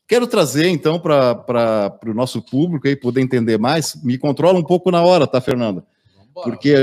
Quero 0.08 0.26
trazer, 0.26 0.68
então, 0.68 1.00
para 1.00 1.98
o 2.06 2.14
nosso 2.14 2.40
público 2.40 2.86
aí 2.86 2.94
poder 2.94 3.20
entender 3.20 3.58
mais. 3.58 3.94
Me 4.04 4.16
controla 4.16 4.58
um 4.58 4.62
pouco 4.62 4.90
na 4.90 5.02
hora, 5.02 5.26
tá, 5.26 5.40
Fernanda? 5.40 5.84
Porque 6.32 6.74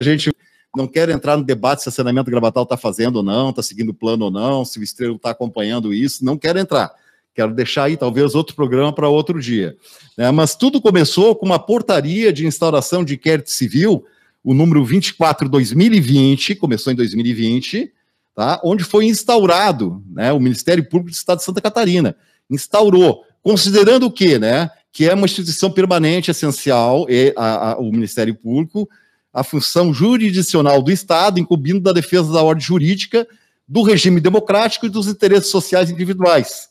a 0.00 0.04
gente 0.04 0.30
não 0.74 0.86
quer 0.86 1.08
entrar 1.10 1.36
no 1.36 1.44
debate 1.44 1.82
se 1.82 1.88
a 1.88 1.92
saneamento 1.92 2.30
gravatal 2.30 2.62
está 2.62 2.76
fazendo 2.76 3.16
ou 3.16 3.22
não, 3.22 3.50
está 3.50 3.62
seguindo 3.62 3.90
o 3.90 3.94
plano 3.94 4.26
ou 4.26 4.30
não, 4.30 4.64
se 4.64 4.78
o 4.78 4.82
Estrela 4.82 5.16
está 5.16 5.30
acompanhando 5.30 5.92
isso. 5.92 6.24
Não 6.24 6.38
quero 6.38 6.58
entrar. 6.58 6.94
Quero 7.34 7.52
deixar 7.54 7.84
aí, 7.84 7.98
talvez, 7.98 8.34
outro 8.34 8.56
programa 8.56 8.92
para 8.94 9.08
outro 9.08 9.38
dia. 9.40 9.76
É, 10.16 10.30
mas 10.30 10.54
tudo 10.54 10.80
começou 10.80 11.36
com 11.36 11.44
uma 11.44 11.58
portaria 11.58 12.32
de 12.32 12.46
instauração 12.46 13.04
de 13.04 13.14
inquérito 13.14 13.50
civil 13.50 14.06
o 14.46 14.54
número 14.54 14.84
24 14.84 15.48
2020, 15.48 16.54
começou 16.54 16.92
em 16.92 16.96
2020, 16.96 17.92
tá? 18.36 18.60
onde 18.62 18.84
foi 18.84 19.06
instaurado 19.06 20.04
né, 20.12 20.30
o 20.30 20.38
Ministério 20.38 20.84
Público 20.84 21.10
do 21.10 21.14
Estado 21.14 21.38
de 21.38 21.44
Santa 21.44 21.62
Catarina. 21.62 22.14
Instaurou, 22.50 23.24
considerando 23.42 24.06
o 24.06 24.10
quê? 24.12 24.38
Né, 24.38 24.70
que 24.92 25.08
é 25.08 25.14
uma 25.14 25.24
instituição 25.24 25.70
permanente, 25.70 26.30
essencial, 26.30 27.06
e 27.08 27.32
a, 27.34 27.72
a, 27.72 27.78
o 27.78 27.90
Ministério 27.90 28.34
Público, 28.34 28.88
a 29.32 29.42
função 29.42 29.92
jurisdicional 29.92 30.82
do 30.82 30.92
Estado, 30.92 31.40
incumbindo 31.40 31.80
da 31.80 31.92
defesa 31.92 32.32
da 32.32 32.42
ordem 32.42 32.64
jurídica, 32.64 33.26
do 33.66 33.82
regime 33.82 34.20
democrático 34.20 34.86
e 34.86 34.90
dos 34.90 35.08
interesses 35.08 35.50
sociais 35.50 35.90
individuais. 35.90 36.68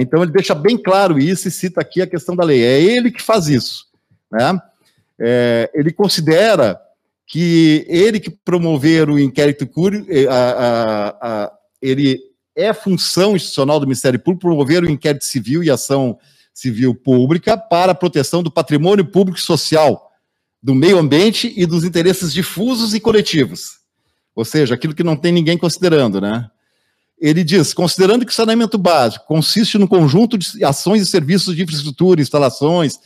Então, 0.00 0.22
ele 0.22 0.32
deixa 0.32 0.54
bem 0.54 0.78
claro 0.78 1.18
isso 1.18 1.48
e 1.48 1.50
cita 1.50 1.80
aqui 1.80 2.00
a 2.00 2.06
questão 2.06 2.36
da 2.36 2.44
lei. 2.44 2.62
É 2.62 2.80
ele 2.80 3.10
que 3.10 3.20
faz 3.20 3.48
isso. 3.48 3.86
Né? 4.30 4.58
É, 5.18 5.70
ele 5.74 5.92
considera 5.92 6.80
que 7.30 7.86
ele 7.88 8.18
que 8.18 8.28
promover 8.28 9.08
o 9.08 9.16
inquérito 9.16 9.64
cúrio, 9.64 10.04
eh, 10.08 10.26
ele 11.80 12.18
é 12.56 12.74
função 12.74 13.36
institucional 13.36 13.78
do 13.78 13.86
Ministério 13.86 14.18
Público 14.18 14.48
promover 14.48 14.82
o 14.82 14.90
inquérito 14.90 15.24
civil 15.24 15.62
e 15.62 15.70
ação 15.70 16.18
civil 16.52 16.92
pública 16.92 17.56
para 17.56 17.92
a 17.92 17.94
proteção 17.94 18.42
do 18.42 18.50
patrimônio 18.50 19.04
público 19.04 19.38
e 19.38 19.42
social, 19.42 20.10
do 20.60 20.74
meio 20.74 20.98
ambiente 20.98 21.54
e 21.56 21.64
dos 21.66 21.84
interesses 21.84 22.32
difusos 22.32 22.94
e 22.94 23.00
coletivos. 23.00 23.78
Ou 24.34 24.44
seja, 24.44 24.74
aquilo 24.74 24.92
que 24.92 25.04
não 25.04 25.14
tem 25.14 25.30
ninguém 25.30 25.56
considerando, 25.56 26.20
né? 26.20 26.50
Ele 27.16 27.44
diz, 27.44 27.72
considerando 27.72 28.26
que 28.26 28.32
o 28.32 28.34
saneamento 28.34 28.76
básico 28.76 29.24
consiste 29.26 29.78
no 29.78 29.86
conjunto 29.86 30.36
de 30.36 30.64
ações 30.64 31.00
e 31.00 31.06
serviços 31.06 31.54
de 31.54 31.62
infraestrutura, 31.62 32.20
instalações, 32.20 32.98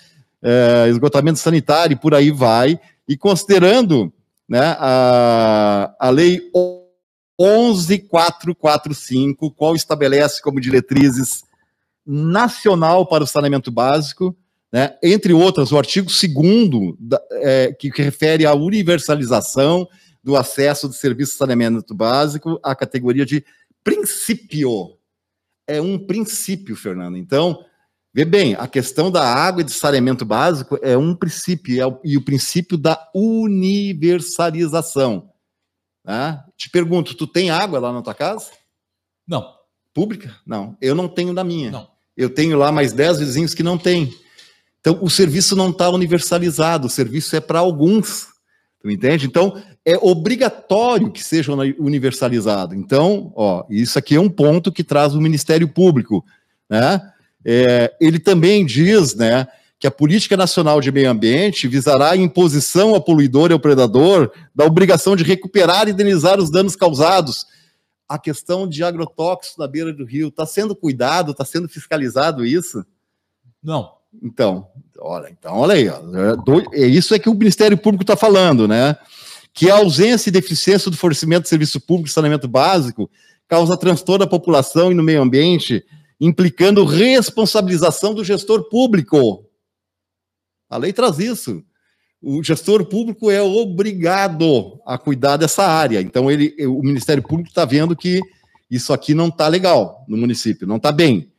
é, 0.42 0.88
esgotamento 0.88 1.38
sanitário 1.40 1.92
e 1.92 1.98
por 1.98 2.14
aí 2.14 2.30
vai, 2.30 2.80
e 3.06 3.18
considerando 3.18 4.10
né, 4.48 4.76
a, 4.78 5.94
a 5.98 6.10
lei 6.10 6.40
11445, 7.38 9.50
qual 9.52 9.74
estabelece 9.74 10.42
como 10.42 10.60
diretrizes 10.60 11.44
nacional 12.06 13.06
para 13.06 13.24
o 13.24 13.26
saneamento 13.26 13.70
básico, 13.70 14.36
né, 14.72 14.96
entre 15.02 15.32
outras, 15.32 15.72
o 15.72 15.78
artigo 15.78 16.08
2 16.08 16.22
é, 17.32 17.72
que, 17.72 17.90
que 17.90 18.02
refere 18.02 18.44
à 18.44 18.52
universalização 18.54 19.88
do 20.22 20.36
acesso 20.36 20.86
do 20.88 20.94
serviço 20.94 21.32
de 21.32 21.38
saneamento 21.38 21.94
básico 21.94 22.60
à 22.62 22.74
categoria 22.74 23.26
de 23.26 23.44
princípio. 23.82 24.98
É 25.66 25.80
um 25.80 25.98
princípio, 25.98 26.76
Fernando. 26.76 27.16
Então, 27.16 27.64
Vê 28.14 28.24
bem, 28.24 28.54
a 28.54 28.66
questão 28.68 29.10
da 29.10 29.26
água 29.26 29.62
e 29.62 29.64
de 29.64 29.72
saneamento 29.72 30.24
básico 30.24 30.78
é 30.80 30.96
um 30.96 31.16
princípio, 31.16 31.82
é 31.82 31.86
o, 31.86 31.98
e 32.04 32.16
o 32.16 32.22
princípio 32.22 32.78
da 32.78 33.10
universalização. 33.12 35.30
Né? 36.04 36.40
Te 36.56 36.70
pergunto, 36.70 37.16
tu 37.16 37.26
tem 37.26 37.50
água 37.50 37.80
lá 37.80 37.92
na 37.92 38.02
tua 38.02 38.14
casa? 38.14 38.52
Não. 39.26 39.44
Pública? 39.92 40.32
Não. 40.46 40.76
Eu 40.80 40.94
não 40.94 41.08
tenho 41.08 41.32
na 41.32 41.42
minha. 41.42 41.72
Não. 41.72 41.88
Eu 42.16 42.30
tenho 42.30 42.56
lá 42.56 42.70
mais 42.70 42.92
10 42.92 43.18
vizinhos 43.18 43.52
que 43.52 43.64
não 43.64 43.76
têm. 43.76 44.14
Então, 44.78 44.96
o 45.02 45.10
serviço 45.10 45.56
não 45.56 45.70
está 45.70 45.90
universalizado, 45.90 46.86
o 46.86 46.90
serviço 46.90 47.34
é 47.34 47.40
para 47.40 47.58
alguns. 47.58 48.28
Tu 48.80 48.90
entende? 48.90 49.26
Então, 49.26 49.60
é 49.84 49.96
obrigatório 49.96 51.10
que 51.10 51.24
seja 51.24 51.52
universalizado. 51.52 52.76
Então, 52.76 53.32
ó, 53.34 53.64
isso 53.68 53.98
aqui 53.98 54.14
é 54.14 54.20
um 54.20 54.30
ponto 54.30 54.70
que 54.70 54.84
traz 54.84 55.14
o 55.14 55.20
Ministério 55.20 55.66
Público, 55.66 56.24
né? 56.70 57.10
É, 57.44 57.94
ele 58.00 58.18
também 58.18 58.64
diz 58.64 59.14
né, 59.14 59.46
que 59.78 59.86
a 59.86 59.90
Política 59.90 60.36
Nacional 60.36 60.80
de 60.80 60.90
Meio 60.90 61.10
Ambiente 61.10 61.68
visará 61.68 62.12
a 62.12 62.16
imposição 62.16 62.94
ao 62.94 63.02
poluidor 63.02 63.50
e 63.50 63.52
ao 63.52 63.60
predador 63.60 64.32
da 64.54 64.64
obrigação 64.64 65.14
de 65.14 65.24
recuperar 65.24 65.88
e 65.88 65.90
indenizar 65.90 66.38
os 66.38 66.50
danos 66.50 66.74
causados. 66.74 67.46
A 68.08 68.18
questão 68.18 68.68
de 68.68 68.82
agrotóxicos 68.82 69.58
na 69.58 69.66
beira 69.66 69.92
do 69.92 70.04
rio, 70.04 70.28
está 70.28 70.46
sendo 70.46 70.74
cuidado, 70.74 71.32
está 71.32 71.44
sendo 71.44 71.68
fiscalizado 71.68 72.46
isso? 72.46 72.84
Não. 73.62 73.92
Então, 74.22 74.68
olha, 75.00 75.28
então, 75.28 75.56
olha 75.56 75.74
aí, 75.74 75.88
é, 75.88 76.82
é 76.82 76.86
isso 76.86 77.14
é 77.14 77.18
que 77.18 77.28
o 77.28 77.34
Ministério 77.34 77.76
Público 77.76 78.04
está 78.04 78.16
falando, 78.16 78.68
né? 78.68 78.96
Que 79.52 79.70
a 79.70 79.76
ausência 79.76 80.28
e 80.28 80.32
deficiência 80.32 80.90
do 80.90 80.96
fornecimento 80.96 81.44
de 81.44 81.48
serviço 81.48 81.80
público 81.80 82.08
de 82.08 82.14
saneamento 82.14 82.46
básico 82.46 83.10
causa 83.48 83.76
transtorno 83.76 84.24
à 84.24 84.28
população 84.28 84.90
e 84.90 84.94
no 84.94 85.02
meio 85.02 85.22
ambiente, 85.22 85.84
implicando 86.20 86.84
responsabilização 86.84 88.14
do 88.14 88.24
gestor 88.24 88.68
público. 88.68 89.44
A 90.68 90.76
lei 90.76 90.92
traz 90.92 91.18
isso. 91.18 91.62
O 92.22 92.42
gestor 92.42 92.86
público 92.86 93.30
é 93.30 93.42
obrigado 93.42 94.80
a 94.86 94.96
cuidar 94.96 95.36
dessa 95.36 95.64
área. 95.64 96.00
Então, 96.00 96.30
ele, 96.30 96.54
o 96.66 96.82
Ministério 96.82 97.22
Público 97.22 97.50
está 97.50 97.64
vendo 97.66 97.94
que 97.94 98.20
isso 98.70 98.92
aqui 98.92 99.12
não 99.12 99.28
está 99.28 99.46
legal 99.46 100.04
no 100.08 100.16
município, 100.16 100.66
não 100.66 100.76
está 100.76 100.90
bem. 100.90 101.30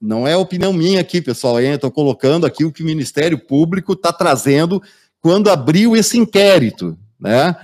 Não 0.00 0.28
é 0.28 0.36
opinião 0.36 0.72
minha 0.72 1.00
aqui, 1.00 1.20
pessoal. 1.20 1.58
Estou 1.60 1.90
colocando 1.90 2.46
aqui 2.46 2.64
o 2.64 2.70
que 2.70 2.82
o 2.82 2.86
Ministério 2.86 3.38
Público 3.38 3.94
está 3.94 4.12
trazendo 4.12 4.82
quando 5.20 5.50
abriu 5.50 5.96
esse 5.96 6.18
inquérito. 6.18 6.96
Né? 7.18 7.56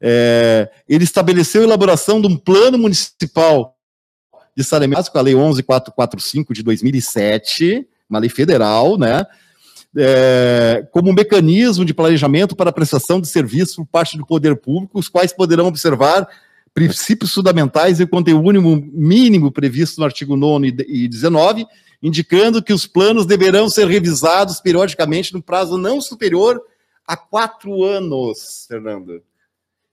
É, 0.00 0.70
ele 0.88 1.04
estabeleceu 1.04 1.62
a 1.62 1.64
elaboração 1.64 2.20
de 2.20 2.28
um 2.28 2.36
plano 2.36 2.78
municipal 2.78 3.71
de 4.56 4.64
saneamento 4.64 4.98
básico, 4.98 5.18
a 5.18 5.22
Lei 5.22 5.34
11445 5.34 6.52
de 6.52 6.62
2007, 6.62 7.86
uma 8.08 8.18
lei 8.18 8.28
federal, 8.28 8.98
né? 8.98 9.24
É, 9.94 10.86
como 10.90 11.10
um 11.10 11.14
mecanismo 11.14 11.84
de 11.84 11.92
planejamento 11.92 12.56
para 12.56 12.72
prestação 12.72 13.20
de 13.20 13.28
serviços 13.28 13.76
por 13.76 13.86
parte 13.86 14.16
do 14.16 14.26
poder 14.26 14.56
público, 14.56 14.98
os 14.98 15.08
quais 15.08 15.32
poderão 15.32 15.66
observar 15.66 16.26
princípios 16.72 17.34
fundamentais 17.34 18.00
e 18.00 18.04
o 18.04 18.08
conteúdo 18.08 18.60
mínimo 18.92 19.52
previsto 19.52 19.98
no 19.98 20.06
artigo 20.06 20.36
9 20.36 20.74
e 20.88 21.06
19, 21.06 21.66
indicando 22.02 22.62
que 22.62 22.72
os 22.72 22.86
planos 22.86 23.26
deverão 23.26 23.68
ser 23.68 23.86
revisados 23.86 24.60
periodicamente 24.60 25.34
no 25.34 25.42
prazo 25.42 25.76
não 25.76 26.00
superior 26.00 26.62
a 27.06 27.16
quatro 27.16 27.84
anos, 27.84 28.64
Fernando. 28.66 29.22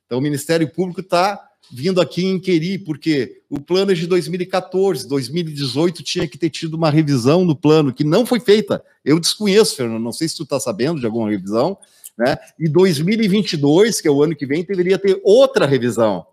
Então, 0.05 0.19
o 0.19 0.21
Ministério 0.21 0.67
Público 0.71 1.01
está 1.01 1.48
vindo 1.71 2.01
aqui 2.01 2.25
inquirir, 2.25 2.83
porque 2.83 3.41
o 3.49 3.59
plano 3.59 3.91
é 3.91 3.95
de 3.95 4.07
2014, 4.07 5.07
2018 5.07 6.03
tinha 6.03 6.27
que 6.27 6.37
ter 6.37 6.49
tido 6.49 6.75
uma 6.75 6.89
revisão 6.89 7.45
no 7.45 7.55
plano, 7.55 7.93
que 7.93 8.03
não 8.03 8.25
foi 8.25 8.39
feita. 8.39 8.83
Eu 9.03 9.19
desconheço, 9.19 9.75
Fernando, 9.75 10.01
não 10.01 10.11
sei 10.11 10.27
se 10.27 10.35
tu 10.35 10.43
está 10.43 10.59
sabendo 10.59 10.99
de 10.99 11.05
alguma 11.05 11.29
revisão, 11.29 11.77
né? 12.17 12.37
E 12.59 12.67
2022, 12.67 14.01
que 14.01 14.07
é 14.07 14.11
o 14.11 14.21
ano 14.21 14.35
que 14.35 14.45
vem, 14.45 14.63
deveria 14.63 14.97
ter 14.97 15.19
outra 15.23 15.65
revisão. 15.65 16.25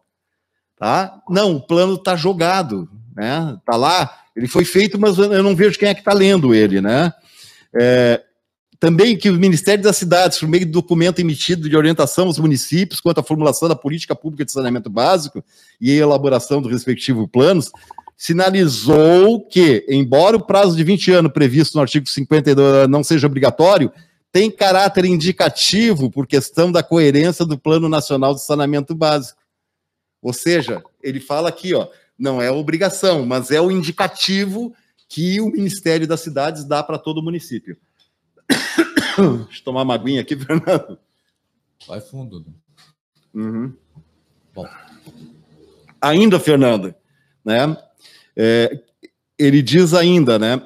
Tá? 0.77 1.23
Não, 1.29 1.57
o 1.57 1.61
plano 1.67 1.95
está 1.95 2.17
jogado, 2.17 2.89
né? 3.15 3.57
Tá 3.65 3.77
lá, 3.77 4.25
ele 4.35 4.49
foi 4.49 4.65
feito, 4.65 4.99
mas 4.99 5.17
eu 5.17 5.43
não 5.43 5.57
vejo 5.57 5.79
quem 5.79 5.89
é 5.89 5.95
que 5.95 6.01
está 6.01 6.13
lendo 6.13 6.55
ele, 6.55 6.81
né? 6.81 7.13
É, 7.75 8.23
também 8.79 9.17
que 9.17 9.31
o 9.31 9.35
Ministério 9.35 9.83
das 9.83 9.97
Cidades, 9.97 10.39
por 10.39 10.49
meio 10.49 10.67
do 10.67 10.73
documento 10.73 11.19
emitido 11.19 11.69
de 11.69 11.77
orientação 11.77 12.27
aos 12.27 12.39
municípios 12.39 13.01
quanto 13.01 13.21
à 13.21 13.23
formulação 13.23 13.69
da 13.69 13.77
política 13.77 14.15
pública 14.15 14.45
de 14.45 14.53
saneamento 14.53 14.91
básico 14.91 15.43
e 15.81 15.93
elaboração 15.93 16.61
do 16.61 16.69
respectivo 16.69 17.27
planos, 17.27 17.71
sinalizou 18.17 19.47
que, 19.47 19.85
embora 19.89 20.37
o 20.37 20.45
prazo 20.45 20.77
de 20.77 20.85
20 20.85 21.13
anos 21.13 21.33
previsto 21.33 21.75
no 21.75 21.83
artigo 21.83 22.07
52 22.07 22.89
não 22.89 23.05
seja 23.05 23.27
obrigatório, 23.27 23.93
tem 24.33 24.51
caráter 24.51 25.05
indicativo 25.05 26.11
por 26.11 26.27
questão 26.27 26.71
da 26.71 26.83
coerência 26.83 27.45
do 27.45 27.59
Plano 27.59 27.89
Nacional 27.89 28.35
de 28.35 28.43
Saneamento 28.43 28.95
Básico. 28.95 29.41
Ou 30.21 30.33
seja, 30.33 30.83
ele 31.03 31.21
fala 31.21 31.49
aqui, 31.49 31.75
ó, 31.75 31.89
não 32.19 32.41
é 32.43 32.51
obrigação, 32.51 33.25
mas 33.25 33.51
é 33.51 33.61
o 33.61 33.71
indicativo 33.71 34.75
que 35.09 35.41
o 35.41 35.51
Ministério 35.51 36.07
das 36.07 36.21
Cidades 36.21 36.65
dá 36.65 36.83
para 36.83 36.99
todo 36.99 37.23
município. 37.23 37.77
Deixa 38.49 39.61
eu 39.61 39.65
tomar 39.65 39.83
uma 39.83 39.95
aguinha 39.95 40.21
aqui, 40.21 40.37
Fernando. 40.39 40.99
Vai 41.87 42.01
fundo. 42.01 42.45
Uhum. 43.35 43.73
Bom. 44.55 44.67
Ainda, 46.01 46.39
Fernando, 46.39 46.95
né? 47.45 47.77
É, 48.37 48.83
ele 49.39 49.63
diz 49.63 49.95
ainda, 49.95 50.39
né, 50.39 50.61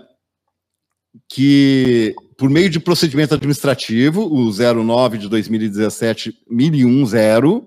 que 1.28 2.14
por 2.36 2.48
meio 2.48 2.70
de 2.70 2.80
procedimento 2.80 3.34
administrativo, 3.34 4.22
o 4.22 4.50
09 4.50 5.18
de 5.18 5.28
2017 5.28 6.36
1010, 6.48 7.62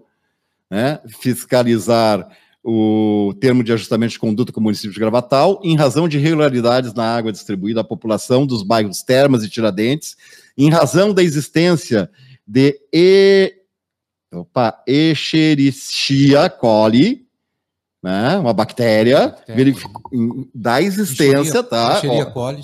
né, 0.69 0.99
fiscalizar 1.21 2.27
o 2.63 3.33
termo 3.41 3.63
de 3.63 3.73
ajustamento 3.73 4.13
de 4.13 4.19
conduta 4.19 4.53
com 4.53 4.59
o 4.61 4.63
município 4.63 4.93
de 4.93 4.99
Gravatal, 4.99 5.59
em 5.63 5.75
razão 5.75 6.07
de 6.07 6.17
irregularidades 6.17 6.93
na 6.93 7.15
água 7.15 7.31
distribuída 7.31 7.81
à 7.81 7.83
população 7.83 8.45
dos 8.45 8.63
bairros 8.63 9.03
Termas 9.03 9.43
e 9.43 9.49
Tiradentes, 9.49 10.15
em 10.57 10.69
razão 10.69 11.13
da 11.13 11.21
existência 11.21 12.09
de 12.47 12.79
e... 12.91 13.53
Opa, 14.31 14.81
Escherichia 14.87 16.49
coli, 16.49 17.27
né, 18.01 18.35
uma 18.39 18.51
bactéria, 18.51 19.27
bactéria. 19.27 19.75
da 20.55 20.81
existência, 20.81 21.59
Escheria, 21.59 21.63
tá? 21.63 21.97
Escherichia 21.97 22.25
coli. 22.25 22.61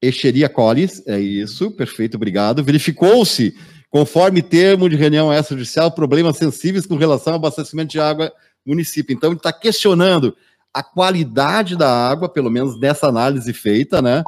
Escherichia 0.00 0.48
coli, 0.48 0.88
é 1.06 1.20
isso, 1.20 1.70
perfeito, 1.72 2.14
obrigado. 2.14 2.64
Verificou-se 2.64 3.54
conforme 3.90 4.42
termo 4.42 4.88
de 4.88 4.96
reunião 4.96 5.32
extrajudicial, 5.32 5.90
problemas 5.90 6.36
sensíveis 6.38 6.86
com 6.86 6.96
relação 6.96 7.34
ao 7.34 7.38
abastecimento 7.38 7.90
de 7.90 8.00
água 8.00 8.32
município. 8.64 9.14
Então, 9.14 9.30
ele 9.30 9.38
está 9.38 9.52
questionando 9.52 10.36
a 10.72 10.82
qualidade 10.82 11.76
da 11.76 11.90
água, 11.90 12.28
pelo 12.28 12.50
menos 12.50 12.78
nessa 12.78 13.08
análise 13.08 13.52
feita, 13.52 14.00
né? 14.02 14.22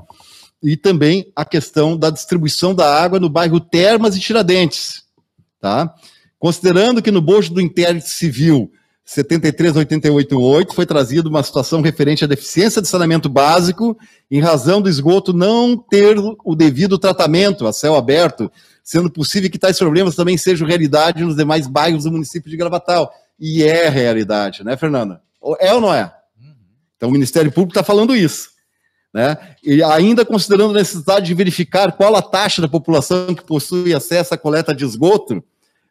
E 0.62 0.77
também 0.77 1.31
a 1.35 1.45
questão 1.45 1.97
da 1.97 2.11
distribuição 2.11 2.75
da 2.75 3.03
água 3.03 3.21
no 3.21 3.29
bairro 3.29 3.61
Termas 3.61 4.16
e 4.16 4.21
Tiradentes, 4.21 5.05
tá? 5.61 5.95
Considerando 6.38 7.03
que 7.03 7.11
no 7.11 7.21
bojo 7.21 7.53
do 7.53 7.61
inquérito 7.61 8.09
civil 8.09 8.73
73888 9.05 10.75
foi 10.75 10.87
trazido 10.87 11.29
uma 11.29 11.43
situação 11.43 11.81
referente 11.81 12.25
à 12.25 12.29
deficiência 12.29 12.81
de 12.81 12.87
saneamento 12.87 13.29
básico 13.29 13.99
em 14.31 14.40
razão 14.40 14.81
do 14.81 14.88
esgoto 14.88 15.33
não 15.33 15.77
ter 15.77 16.16
o 16.45 16.55
devido 16.55 16.97
tratamento 16.97 17.66
a 17.66 17.73
céu 17.73 17.97
aberto 17.97 18.51
sendo 18.85 19.11
possível 19.11 19.51
que 19.51 19.59
tais 19.59 19.79
problemas 19.79 20.14
também 20.14 20.37
sejam 20.37 20.66
realidade 20.66 21.25
nos 21.25 21.37
demais 21.37 21.66
bairros 21.66 22.05
do 22.05 22.12
município 22.12 22.51
de 22.51 22.57
Gravatal. 22.57 23.12
E 23.40 23.62
é 23.62 23.88
realidade, 23.88 24.62
né, 24.62 24.76
Fernanda? 24.76 25.22
É 25.59 25.72
ou 25.72 25.81
não 25.81 25.94
é? 25.94 26.12
Então 26.96 27.09
o 27.09 27.12
Ministério 27.12 27.50
Público 27.50 27.72
está 27.72 27.83
falando 27.83 28.14
isso. 28.14 28.50
Né? 29.12 29.37
E 29.64 29.83
ainda 29.83 30.24
considerando 30.24 30.70
a 30.70 30.79
necessidade 30.79 31.26
de 31.26 31.35
verificar 31.35 31.92
qual 31.92 32.14
a 32.14 32.22
taxa 32.22 32.61
da 32.61 32.68
população 32.68 33.35
que 33.35 33.42
possui 33.42 33.94
acesso 33.94 34.35
à 34.35 34.38
coleta 34.38 34.74
de 34.74 34.85
esgoto 34.85 35.42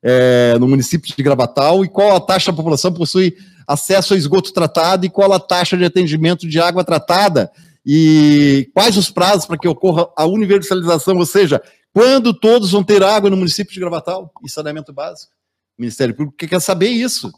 é, 0.02 0.56
no 0.60 0.68
município 0.68 1.14
de 1.14 1.24
Gravatal 1.24 1.84
e 1.84 1.90
qual 1.90 2.16
a 2.16 2.22
taxa 2.22 2.52
da 2.52 2.56
população 2.56 2.94
possui 2.94 3.36
acesso 3.68 4.14
ao 4.14 4.18
esgoto 4.18 4.54
tratado 4.54 5.06
e 5.06 5.10
qual 5.10 5.34
a 5.34 5.40
taxa 5.40 5.76
de 5.76 5.84
atendimento 5.84 6.48
de 6.48 6.60
água 6.60 6.84
tratada 6.84 7.52
e 7.86 8.70
quais 8.74 8.96
os 8.96 9.10
prazos 9.10 9.46
para 9.46 9.58
que 9.58 9.68
ocorra 9.68 10.08
a 10.16 10.26
universalização, 10.26 11.18
ou 11.18 11.26
seja, 11.26 11.62
quando 11.92 12.34
todos 12.34 12.72
vão 12.72 12.84
ter 12.84 13.04
água 13.04 13.30
no 13.30 13.38
município 13.38 13.74
de 13.74 13.80
Gravatal 13.80 14.32
e 14.44 14.50
saneamento 14.50 14.94
básico? 14.94 15.34
Ministério 15.80 16.14
Público 16.14 16.38
quer 16.38 16.60
saber 16.60 16.90
isso. 16.90 17.32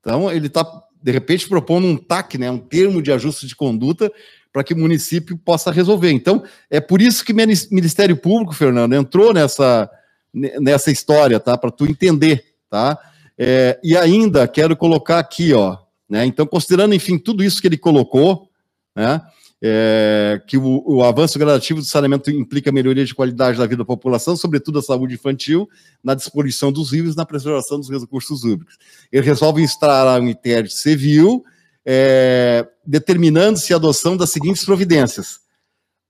Então, 0.00 0.30
ele 0.30 0.48
está, 0.48 0.64
de 1.02 1.12
repente, 1.12 1.48
propondo 1.48 1.86
um 1.86 1.96
TAC, 1.96 2.38
né, 2.38 2.50
um 2.50 2.58
termo 2.58 3.00
de 3.00 3.12
ajuste 3.12 3.46
de 3.46 3.54
conduta, 3.54 4.10
para 4.52 4.64
que 4.64 4.74
o 4.74 4.78
município 4.78 5.36
possa 5.38 5.70
resolver. 5.70 6.10
Então, 6.10 6.44
é 6.68 6.80
por 6.80 7.00
isso 7.00 7.24
que 7.24 7.32
o 7.32 7.36
Ministério 7.36 8.16
Público, 8.16 8.52
Fernando, 8.52 8.92
entrou 8.92 9.32
nessa, 9.32 9.90
nessa 10.32 10.90
história, 10.90 11.40
tá? 11.40 11.56
Para 11.56 11.70
tu 11.70 11.86
entender, 11.86 12.44
tá? 12.68 12.98
É, 13.38 13.80
e 13.82 13.96
ainda 13.96 14.46
quero 14.46 14.76
colocar 14.76 15.18
aqui, 15.18 15.54
ó, 15.54 15.78
né? 16.08 16.26
Então, 16.26 16.46
considerando, 16.46 16.94
enfim, 16.94 17.18
tudo 17.18 17.42
isso 17.42 17.60
que 17.60 17.66
ele 17.66 17.78
colocou, 17.78 18.50
né? 18.94 19.22
É, 19.64 20.42
que 20.44 20.58
o, 20.58 20.82
o, 20.84 21.04
avanço 21.04 21.38
gradativo 21.38 21.78
do 21.78 21.86
saneamento 21.86 22.28
implica 22.32 22.72
melhoria 22.72 23.04
de 23.04 23.14
qualidade 23.14 23.56
da 23.56 23.64
vida 23.64 23.78
da 23.78 23.84
população, 23.84 24.36
sobretudo 24.36 24.80
a 24.80 24.82
saúde 24.82 25.14
infantil, 25.14 25.70
na 26.02 26.14
disposição 26.14 26.72
dos 26.72 26.90
rios 26.90 27.14
e 27.14 27.16
na 27.16 27.24
preservação 27.24 27.78
dos 27.78 27.88
recursos 27.88 28.42
hídricos. 28.42 28.76
Ele 29.12 29.24
resolve 29.24 29.62
instalar 29.62 30.20
um 30.20 30.28
inquérito 30.28 30.74
civil, 30.74 31.44
é, 31.86 32.66
determinando-se 32.84 33.72
a 33.72 33.76
adoção 33.76 34.16
das 34.16 34.30
seguintes 34.30 34.64
providências. 34.64 35.40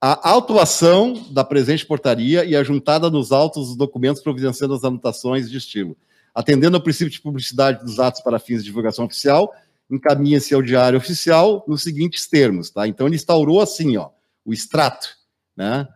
A 0.01 0.31
autuação 0.31 1.27
da 1.31 1.45
presente 1.45 1.85
portaria 1.85 2.47
e 2.47 2.57
a 2.57 2.65
juntada 2.65 3.11
nos 3.11 3.33
autos 3.33 3.69
dos 3.69 3.77
documentos 3.77 4.23
providenciando 4.23 4.75
as 4.75 4.83
anotações 4.83 5.51
de 5.51 5.59
estilo. 5.59 5.95
Atendendo 6.35 6.79
ao 6.79 6.83
princípio 6.83 7.13
de 7.13 7.21
publicidade 7.21 7.85
dos 7.85 8.01
atos 8.01 8.23
para 8.23 8.39
fins 8.39 8.61
de 8.61 8.65
divulgação 8.65 9.05
oficial, 9.05 9.53
encaminha-se 9.93 10.55
ao 10.55 10.63
Diário 10.63 10.99
Oficial 10.99 11.65
nos 11.69 11.83
seguintes 11.83 12.27
termos, 12.27 12.71
tá? 12.71 12.89
Então 12.89 13.07
ele 13.07 13.17
instaurou 13.17 13.61
assim, 13.61 13.97
ó, 13.97 14.09
o 14.45 14.53
extrato, 14.53 15.09
né? 15.57 15.87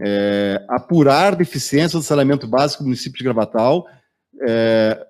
É, 0.00 0.64
apurar 0.70 1.36
deficiência 1.36 1.98
do 1.98 2.04
saneamento 2.04 2.46
básico 2.46 2.82
do 2.82 2.86
município 2.86 3.18
de 3.18 3.24
Gravatal. 3.24 3.86
É, 4.48 5.06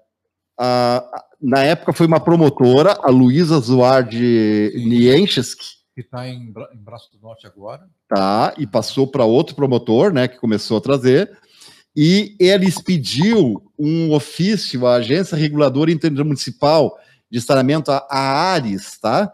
a, 0.58 0.96
a, 0.96 1.24
na 1.40 1.62
época 1.62 1.92
foi 1.92 2.06
uma 2.06 2.18
promotora, 2.18 2.98
a 3.00 3.08
Luísa 3.08 3.58
Zuardi 3.60 4.72
Niencheski. 4.74 5.82
Que 5.94 6.00
está 6.00 6.28
em, 6.28 6.52
em 6.74 6.78
Braço 6.78 7.10
do 7.12 7.20
Norte 7.20 7.46
agora. 7.46 7.88
Tá, 8.08 8.54
e 8.58 8.66
passou 8.66 9.06
para 9.06 9.24
outro 9.24 9.54
promotor, 9.54 10.12
né, 10.12 10.26
que 10.26 10.38
começou 10.38 10.78
a 10.78 10.80
trazer. 10.80 11.30
E 11.94 12.34
ele 12.40 12.72
pediu 12.84 13.62
um 13.78 14.12
ofício 14.12 14.86
à 14.86 14.94
Agência 14.94 15.36
Reguladora 15.36 15.92
Intermunicipal 15.92 16.98
de 17.32 17.40
saneamento 17.40 17.90
a, 17.90 18.06
a 18.10 18.18
Ares, 18.52 18.98
tá? 18.98 19.32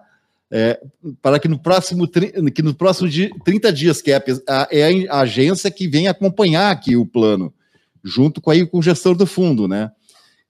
É, 0.51 0.81
para 1.21 1.41
que 1.41 1.49
no 1.49 1.59
próximo 1.59 2.09
que 2.55 2.63
no 2.63 2.73
próximo 2.73 3.09
dia, 3.09 3.29
30 3.45 3.73
dias, 3.73 4.01
que 4.01 4.13
é 4.13 4.23
a, 4.49 4.69
é 4.71 5.09
a 5.09 5.21
agência 5.21 5.69
que 5.69 5.89
vem 5.89 6.07
acompanhar 6.07 6.71
aqui 6.71 6.97
o 6.97 7.05
plano, 7.05 7.53
junto 8.03 8.41
com, 8.41 8.53
aí, 8.53 8.65
com 8.65 8.79
o 8.79 8.83
gestor 8.83 9.17
do 9.17 9.27
fundo, 9.27 9.67
né? 9.67 9.91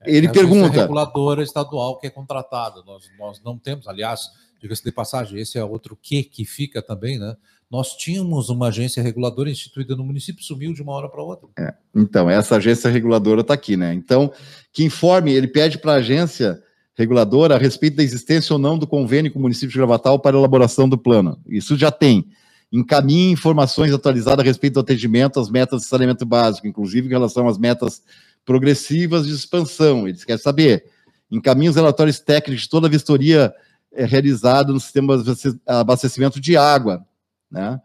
É, 0.02 0.14
Ele 0.14 0.28
pergunta. 0.28 0.78
A 0.78 0.82
reguladora 0.82 1.42
estadual 1.42 1.98
que 1.98 2.06
é 2.06 2.10
contratada, 2.10 2.82
nós, 2.86 3.04
nós 3.18 3.42
não 3.42 3.58
temos, 3.58 3.88
aliás, 3.88 4.28
diga-se 4.60 4.84
de 4.84 4.92
passagem, 4.92 5.40
esse 5.40 5.58
é 5.58 5.64
outro 5.64 5.98
que 6.00 6.22
que 6.22 6.44
fica 6.44 6.82
também, 6.82 7.18
né? 7.18 7.34
Nós 7.70 7.96
tínhamos 7.96 8.50
uma 8.50 8.68
agência 8.68 9.02
reguladora 9.02 9.50
instituída 9.50 9.96
no 9.96 10.04
município, 10.04 10.44
sumiu 10.44 10.74
de 10.74 10.82
uma 10.82 10.92
hora 10.92 11.08
para 11.08 11.22
outra. 11.22 11.48
É, 11.58 11.74
então, 11.96 12.28
essa 12.28 12.56
agência 12.56 12.90
reguladora 12.90 13.40
está 13.40 13.54
aqui, 13.54 13.74
né? 13.76 13.94
Então, 13.94 14.30
que 14.70 14.84
informe, 14.84 15.32
ele 15.32 15.48
pede 15.48 15.78
para 15.78 15.92
a 15.92 15.96
agência 15.96 16.62
reguladora 16.98 17.54
a 17.54 17.58
respeito 17.58 17.96
da 17.96 18.02
existência 18.02 18.52
ou 18.52 18.58
não 18.58 18.76
do 18.76 18.86
convênio 18.86 19.32
com 19.32 19.38
o 19.38 19.42
município 19.42 19.68
de 19.68 19.78
Gravatal 19.78 20.18
para 20.18 20.36
elaboração 20.36 20.88
do 20.88 20.98
plano. 20.98 21.40
Isso 21.46 21.76
já 21.76 21.92
tem. 21.92 22.26
Encaminhe 22.72 23.30
informações 23.30 23.94
atualizadas 23.94 24.40
a 24.40 24.46
respeito 24.46 24.74
do 24.74 24.80
atendimento 24.80 25.38
às 25.38 25.48
metas 25.48 25.82
de 25.82 25.86
saneamento 25.86 26.26
básico, 26.26 26.66
inclusive 26.66 27.06
em 27.06 27.10
relação 27.10 27.46
às 27.46 27.56
metas 27.56 28.02
progressivas 28.44 29.26
de 29.26 29.32
expansão. 29.32 30.08
Eles 30.08 30.24
querem 30.24 30.42
saber. 30.42 30.86
Encaminhe 31.30 31.70
os 31.70 31.76
relatórios 31.76 32.18
técnicos 32.18 32.64
de 32.64 32.68
toda 32.68 32.88
a 32.88 32.90
vistoria 32.90 33.54
é, 33.92 34.04
realizada 34.04 34.72
no 34.72 34.80
sistema 34.80 35.16
de 35.16 35.32
abastecimento 35.66 36.40
de 36.40 36.56
água. 36.56 37.06
Né? 37.48 37.80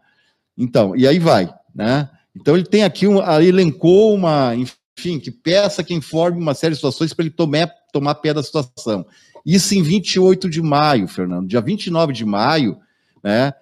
Então, 0.58 0.96
e 0.96 1.06
aí 1.06 1.20
vai. 1.20 1.54
Né? 1.72 2.10
Então, 2.34 2.56
ele 2.56 2.66
tem 2.66 2.82
aqui, 2.82 3.06
um, 3.06 3.22
ele 3.22 3.46
elencou 3.46 4.12
uma, 4.12 4.54
enfim, 4.56 5.20
que 5.20 5.30
peça 5.30 5.84
que 5.84 5.94
informe 5.94 6.40
uma 6.40 6.52
série 6.52 6.72
de 6.72 6.78
situações 6.78 7.14
para 7.14 7.24
ele 7.24 7.34
tomar 7.34 7.70
tomar 7.94 8.16
pé 8.16 8.34
da 8.34 8.42
situação. 8.42 9.06
Isso 9.46 9.72
em 9.74 9.82
28 9.82 10.50
de 10.50 10.60
maio, 10.60 11.06
Fernando. 11.06 11.46
Dia 11.46 11.60
29 11.60 12.12
de 12.12 12.24
maio, 12.24 12.76
né, 13.22 13.52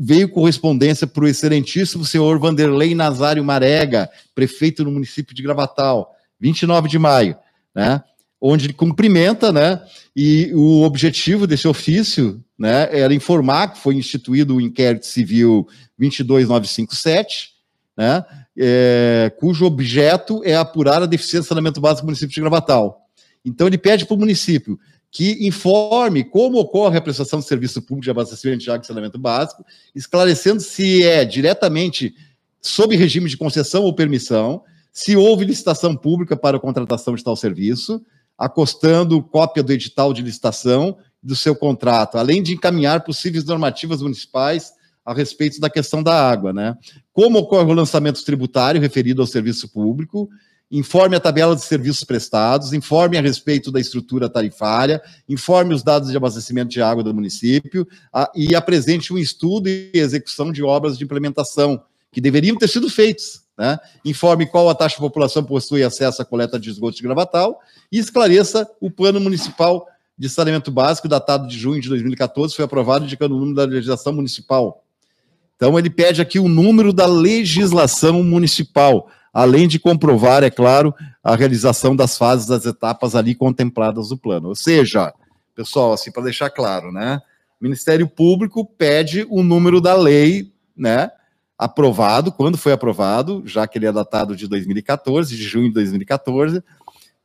veio 0.00 0.30
correspondência 0.30 1.06
para 1.06 1.24
o 1.24 1.28
excelentíssimo 1.28 2.04
senhor 2.04 2.38
Vanderlei 2.38 2.94
Nazário 2.94 3.44
Marega, 3.44 4.08
prefeito 4.34 4.82
no 4.82 4.90
município 4.90 5.34
de 5.34 5.42
Gravatal, 5.42 6.14
29 6.40 6.88
de 6.88 6.98
maio, 6.98 7.36
né, 7.74 8.02
onde 8.40 8.66
ele 8.66 8.72
cumprimenta, 8.72 9.52
né, 9.52 9.82
e 10.16 10.50
o 10.54 10.82
objetivo 10.82 11.46
desse 11.46 11.68
ofício, 11.68 12.42
né, 12.58 12.88
era 12.90 13.12
informar 13.12 13.72
que 13.72 13.78
foi 13.78 13.96
instituído 13.96 14.56
o 14.56 14.60
inquérito 14.60 15.06
civil 15.06 15.68
22957, 15.98 17.50
né, 17.96 18.24
é, 18.56 19.32
cujo 19.38 19.66
objeto 19.66 20.40
é 20.44 20.56
apurar 20.56 21.02
a 21.02 21.06
deficiência 21.06 21.42
de 21.42 21.48
saneamento 21.48 21.80
básico 21.80 22.02
do 22.02 22.06
município 22.06 22.34
de 22.34 22.40
Gravatal. 22.40 23.03
Então, 23.44 23.66
ele 23.66 23.78
pede 23.78 24.06
para 24.06 24.14
o 24.14 24.18
município 24.18 24.78
que 25.10 25.46
informe 25.46 26.24
como 26.24 26.58
ocorre 26.58 26.98
a 26.98 27.00
prestação 27.00 27.38
de 27.38 27.46
serviço 27.46 27.80
público 27.80 28.02
de 28.02 28.10
abastecimento 28.10 28.58
de 28.64 28.70
água 28.70 28.82
e 28.82 28.86
saneamento 28.86 29.18
básico, 29.18 29.64
esclarecendo 29.94 30.60
se 30.60 31.04
é 31.04 31.24
diretamente 31.24 32.14
sob 32.60 32.96
regime 32.96 33.28
de 33.28 33.36
concessão 33.36 33.84
ou 33.84 33.94
permissão, 33.94 34.62
se 34.92 35.16
houve 35.16 35.44
licitação 35.44 35.94
pública 35.94 36.36
para 36.36 36.56
a 36.56 36.60
contratação 36.60 37.14
de 37.14 37.22
tal 37.22 37.36
serviço, 37.36 38.02
acostando 38.36 39.22
cópia 39.22 39.62
do 39.62 39.72
edital 39.72 40.12
de 40.12 40.22
licitação 40.22 40.96
do 41.22 41.36
seu 41.36 41.54
contrato, 41.54 42.18
além 42.18 42.42
de 42.42 42.52
encaminhar 42.54 43.04
possíveis 43.04 43.44
normativas 43.44 44.02
municipais 44.02 44.72
a 45.04 45.14
respeito 45.14 45.60
da 45.60 45.70
questão 45.70 46.02
da 46.02 46.28
água, 46.28 46.52
né? 46.52 46.76
Como 47.12 47.38
ocorre 47.38 47.70
o 47.70 47.74
lançamento 47.74 48.24
tributário 48.24 48.80
referido 48.80 49.22
ao 49.22 49.26
serviço 49.26 49.68
público 49.68 50.28
informe 50.70 51.14
a 51.14 51.20
tabela 51.20 51.54
de 51.54 51.62
serviços 51.62 52.04
prestados, 52.04 52.72
informe 52.72 53.16
a 53.16 53.20
respeito 53.20 53.70
da 53.70 53.80
estrutura 53.80 54.28
tarifária, 54.28 55.02
informe 55.28 55.74
os 55.74 55.82
dados 55.82 56.10
de 56.10 56.16
abastecimento 56.16 56.70
de 56.70 56.82
água 56.82 57.02
do 57.02 57.14
município 57.14 57.86
a, 58.12 58.30
e 58.34 58.54
apresente 58.54 59.12
um 59.12 59.18
estudo 59.18 59.68
e 59.68 59.90
execução 59.94 60.50
de 60.50 60.62
obras 60.62 60.98
de 60.98 61.04
implementação 61.04 61.82
que 62.10 62.20
deveriam 62.20 62.56
ter 62.56 62.68
sido 62.68 62.88
feitos. 62.88 63.42
Né? 63.56 63.78
Informe 64.04 64.46
qual 64.46 64.68
a 64.68 64.74
taxa 64.74 64.96
de 64.96 65.00
população 65.00 65.44
possui 65.44 65.82
acesso 65.82 66.22
à 66.22 66.24
coleta 66.24 66.58
de 66.58 66.70
esgoto 66.70 66.96
de 66.96 67.02
Gravatal 67.02 67.60
e 67.90 67.98
esclareça 67.98 68.68
o 68.80 68.90
plano 68.90 69.20
municipal 69.20 69.86
de 70.16 70.28
saneamento 70.28 70.70
básico, 70.70 71.08
datado 71.08 71.46
de 71.48 71.58
junho 71.58 71.80
de 71.80 71.88
2014, 71.88 72.54
foi 72.54 72.64
aprovado 72.64 73.04
indicando 73.04 73.36
o 73.36 73.38
número 73.38 73.56
da 73.56 73.64
legislação 73.64 74.12
municipal. 74.12 74.84
Então, 75.56 75.78
ele 75.78 75.90
pede 75.90 76.20
aqui 76.20 76.38
o 76.38 76.48
número 76.48 76.92
da 76.92 77.06
legislação 77.06 78.22
municipal 78.22 79.08
além 79.34 79.66
de 79.66 79.80
comprovar, 79.80 80.44
é 80.44 80.50
claro, 80.50 80.94
a 81.22 81.34
realização 81.34 81.96
das 81.96 82.16
fases 82.16 82.46
das 82.46 82.64
etapas 82.64 83.16
ali 83.16 83.34
contempladas 83.34 84.10
no 84.10 84.16
plano. 84.16 84.48
Ou 84.48 84.54
seja, 84.54 85.12
pessoal, 85.56 85.92
assim, 85.92 86.12
para 86.12 86.22
deixar 86.22 86.50
claro, 86.50 86.92
né? 86.92 87.20
O 87.60 87.64
Ministério 87.64 88.08
Público 88.08 88.64
pede 88.64 89.26
o 89.28 89.42
número 89.42 89.80
da 89.80 89.96
lei, 89.96 90.52
né? 90.76 91.10
Aprovado, 91.58 92.30
quando 92.30 92.56
foi 92.56 92.72
aprovado, 92.72 93.42
já 93.44 93.66
que 93.66 93.76
ele 93.76 93.86
é 93.86 93.92
datado 93.92 94.36
de 94.36 94.46
2014, 94.46 95.36
de 95.36 95.42
junho 95.42 95.68
de 95.68 95.74
2014, 95.74 96.62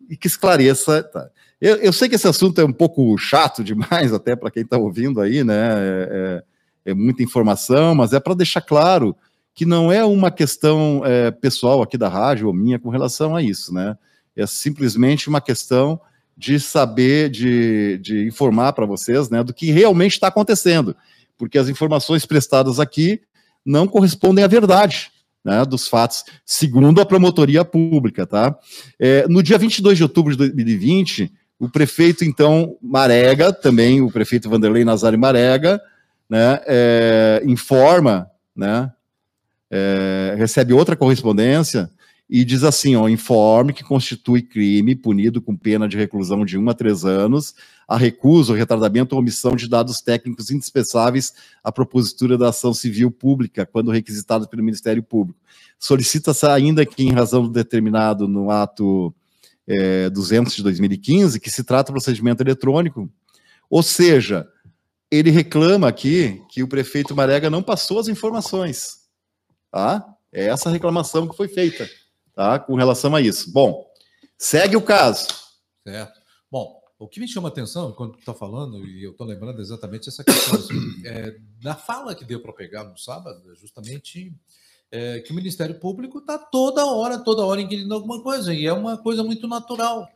e 0.10 0.18
que 0.18 0.28
esclareça. 0.28 1.03
Tá. 1.03 1.30
Eu, 1.62 1.76
eu, 1.76 1.93
sei 1.93 2.10
que 2.10 2.16
esse 2.16 2.28
assunto 2.28 2.60
é 2.60 2.66
um 2.66 2.74
pouco 2.74 3.16
chato 3.18 3.64
demais, 3.64 4.14
até 4.14 4.36
para 4.36 4.49
quem 4.49 4.64
está 4.64 4.78
ouvindo 4.78 5.22
aí, 5.22 5.43
né? 5.43 5.74
É, 5.78 6.43
é, 6.86 6.91
é 6.91 6.93
muita 6.95 7.22
informação, 7.22 7.93
mas 7.93 8.14
é 8.14 8.20
para 8.20 8.34
deixar 8.34 8.62
claro 8.62 9.16
que 9.54 9.66
não 9.66 9.91
é 9.91 10.04
uma 10.06 10.32
questão 10.32 11.02
é, 11.06 11.32
pessoal 11.32 11.82
aqui 11.82 11.97
da 11.97 12.08
rádio 12.08 12.47
ou 12.47 12.54
minha 12.54 12.80
com 12.80 12.89
relação 12.89 13.36
a 13.36 13.41
isso, 13.41 13.74
né? 13.74 13.97
É 14.36 14.47
simplesmente 14.47 15.28
uma 15.28 15.41
questão 15.41 16.00
de 16.39 16.58
saber, 16.58 17.30
de, 17.30 17.97
de 17.97 18.26
informar 18.26 18.72
para 18.72 18.86
vocês, 18.86 19.30
né, 19.30 19.43
do 19.43 19.54
que 19.54 19.72
realmente 19.72 20.14
está 20.14 20.28
acontecendo, 20.28 20.95
porque 21.38 21.58
as 21.58 21.68
informações 21.68 22.26
prestadas 22.26 22.80
aqui 22.80 23.20
não 23.66 23.86
correspondem 23.86 24.43
à 24.43 24.47
verdade. 24.47 25.12
Né, 25.41 25.64
dos 25.64 25.88
fatos, 25.88 26.26
segundo 26.45 27.00
a 27.00 27.06
promotoria 27.06 27.64
pública, 27.64 28.28
tá? 28.28 28.58
É, 29.00 29.26
no 29.30 29.41
dia 29.41 29.58
22 29.58 29.97
de 29.97 30.04
outubro 30.04 30.34
de 30.34 30.38
2020, 30.38 31.32
o 31.58 31.70
prefeito, 31.70 32.26
então, 32.26 32.76
Marega, 32.82 33.54
também 33.54 34.02
o 34.02 34.12
prefeito 34.12 34.50
Vanderlei 34.50 34.84
Nazário 34.84 35.18
Marega, 35.18 35.82
né, 36.30 36.60
é, 36.68 37.41
informa, 37.45 38.30
né, 38.54 38.91
é, 39.72 40.36
recebe 40.38 40.74
outra 40.74 40.95
correspondência 40.95 41.89
e 42.30 42.45
diz 42.45 42.63
assim: 42.63 42.95
ó, 42.95 43.09
informe 43.09 43.74
que 43.74 43.84
constitui 43.84 44.41
crime 44.41 44.95
punido 44.95 45.41
com 45.41 45.55
pena 45.55 45.88
de 45.88 45.97
reclusão 45.97 46.45
de 46.45 46.57
1 46.57 46.70
a 46.70 46.74
3 46.74 47.05
anos 47.05 47.55
a 47.89 47.97
recusa, 47.97 48.55
retardamento 48.55 49.15
ou 49.15 49.22
omissão 49.22 49.55
de 49.55 49.67
dados 49.67 49.99
técnicos 49.99 50.51
indispensáveis 50.51 51.34
à 51.63 51.72
propositura 51.72 52.38
da 52.38 52.49
ação 52.49 52.72
civil 52.72 53.09
pública, 53.09 53.65
quando 53.65 53.89
requisitados 53.89 54.45
pelo 54.45 54.63
Ministério 54.63 55.01
Público. 55.01 55.39
Solicita-se 55.80 56.45
ainda 56.45 56.86
que, 56.86 57.01
em 57.01 57.11
razão 57.11 57.41
do 57.41 57.49
determinado 57.49 58.28
no 58.28 58.51
ato 58.51 59.11
é, 59.67 60.07
200 60.11 60.55
de 60.55 60.61
2015, 60.61 61.39
que 61.39 61.49
se 61.49 61.63
trata 61.63 61.88
de 61.88 61.93
procedimento 61.93 62.43
eletrônico, 62.43 63.09
ou 63.67 63.82
seja, 63.82 64.47
ele 65.09 65.32
reclama 65.32 65.88
aqui 65.88 66.43
que 66.47 66.61
o 66.61 66.67
prefeito 66.67 67.15
Marega 67.15 67.49
não 67.49 67.63
passou 67.63 67.99
as 67.99 68.07
informações. 68.07 68.99
Tá? 69.72 70.15
É 70.32 70.45
essa 70.45 70.70
reclamação 70.70 71.28
que 71.28 71.36
foi 71.36 71.47
feita 71.47 71.89
tá? 72.36 72.59
com 72.59 72.76
relação 72.76 73.15
a 73.15 73.22
isso. 73.22 73.51
Bom, 73.51 73.86
segue 74.38 74.76
o 74.76 74.82
caso. 74.82 75.28
Certo. 75.86 76.20
Bom, 76.51 76.80
o 76.97 77.07
que 77.07 77.20
me 77.20 77.28
chama 77.28 77.47
a 77.47 77.51
atenção 77.51 77.91
quando 77.93 78.13
tu 78.13 78.20
está 78.20 78.34
falando, 78.34 78.86
e 78.86 79.03
eu 79.03 79.11
estou 79.11 79.26
lembrando 79.26 79.61
exatamente 79.61 80.09
essa 80.09 80.24
questão, 80.24 80.55
assim, 80.55 81.01
é, 81.05 81.38
na 81.63 81.76
fala 81.76 82.13
que 82.13 82.26
deu 82.26 82.41
para 82.41 82.53
pegar 82.53 82.84
no 82.84 82.97
sábado, 82.97 83.41
é 83.51 83.55
justamente 83.55 84.34
é, 84.91 85.20
que 85.20 85.32
o 85.32 85.36
Ministério 85.36 85.80
Público 85.80 86.20
está 86.20 86.38
toda 86.38 86.86
hora, 86.86 87.17
toda 87.20 87.45
hora 87.45 87.61
inquirindo 87.61 87.93
alguma 87.93 88.22
coisa, 88.22 88.53
e 88.53 88.65
é 88.65 88.74
uma 88.74 88.97
coisa 88.97 89.24
muito 89.24 89.47
natural. 89.47 90.09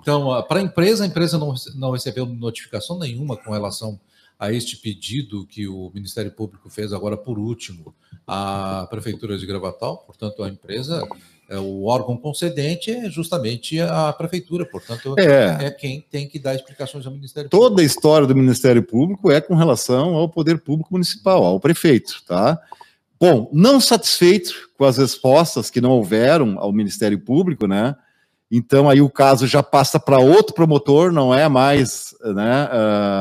Então, 0.00 0.42
para 0.44 0.60
a 0.60 0.62
empresa, 0.62 1.04
a 1.04 1.06
empresa 1.06 1.38
não, 1.38 1.54
não 1.74 1.90
recebeu 1.92 2.26
notificação 2.26 2.98
nenhuma 2.98 3.36
com 3.36 3.52
relação 3.52 3.98
a 4.38 4.52
este 4.52 4.76
pedido 4.76 5.46
que 5.46 5.66
o 5.66 5.90
Ministério 5.92 6.30
Público 6.30 6.70
fez 6.70 6.92
agora 6.92 7.16
por 7.16 7.38
último 7.38 7.94
à 8.26 8.86
Prefeitura 8.88 9.36
de 9.36 9.44
Gravatal, 9.44 9.98
portanto, 10.06 10.44
a 10.44 10.48
empresa, 10.48 11.02
é, 11.48 11.58
o 11.58 11.84
órgão 11.84 12.16
concedente 12.16 12.90
é 12.90 13.10
justamente 13.10 13.80
a 13.80 14.12
Prefeitura, 14.12 14.64
portanto, 14.64 15.16
é, 15.18 15.66
é 15.66 15.70
quem 15.70 16.00
tem 16.00 16.28
que 16.28 16.38
dar 16.38 16.54
explicações 16.54 17.04
ao 17.04 17.12
Ministério 17.12 17.50
Toda 17.50 17.62
Público. 17.62 17.76
Toda 17.76 17.82
a 17.82 17.84
história 17.84 18.26
do 18.26 18.36
Ministério 18.36 18.82
Público 18.82 19.30
é 19.30 19.40
com 19.40 19.54
relação 19.54 20.14
ao 20.14 20.28
Poder 20.28 20.58
Público 20.60 20.90
Municipal, 20.92 21.44
ao 21.44 21.58
prefeito, 21.58 22.22
tá? 22.26 22.60
Bom, 23.20 23.50
não 23.52 23.80
satisfeito 23.80 24.70
com 24.78 24.84
as 24.84 24.98
respostas 24.98 25.70
que 25.70 25.80
não 25.80 25.90
houveram 25.90 26.56
ao 26.60 26.72
Ministério 26.72 27.18
Público, 27.18 27.66
né? 27.66 27.96
Então 28.50 28.88
aí 28.88 29.00
o 29.00 29.10
caso 29.10 29.46
já 29.46 29.62
passa 29.62 30.00
para 30.00 30.18
outro 30.18 30.54
promotor, 30.54 31.12
não 31.12 31.34
é 31.34 31.48
mais 31.48 32.14
né, 32.20 32.68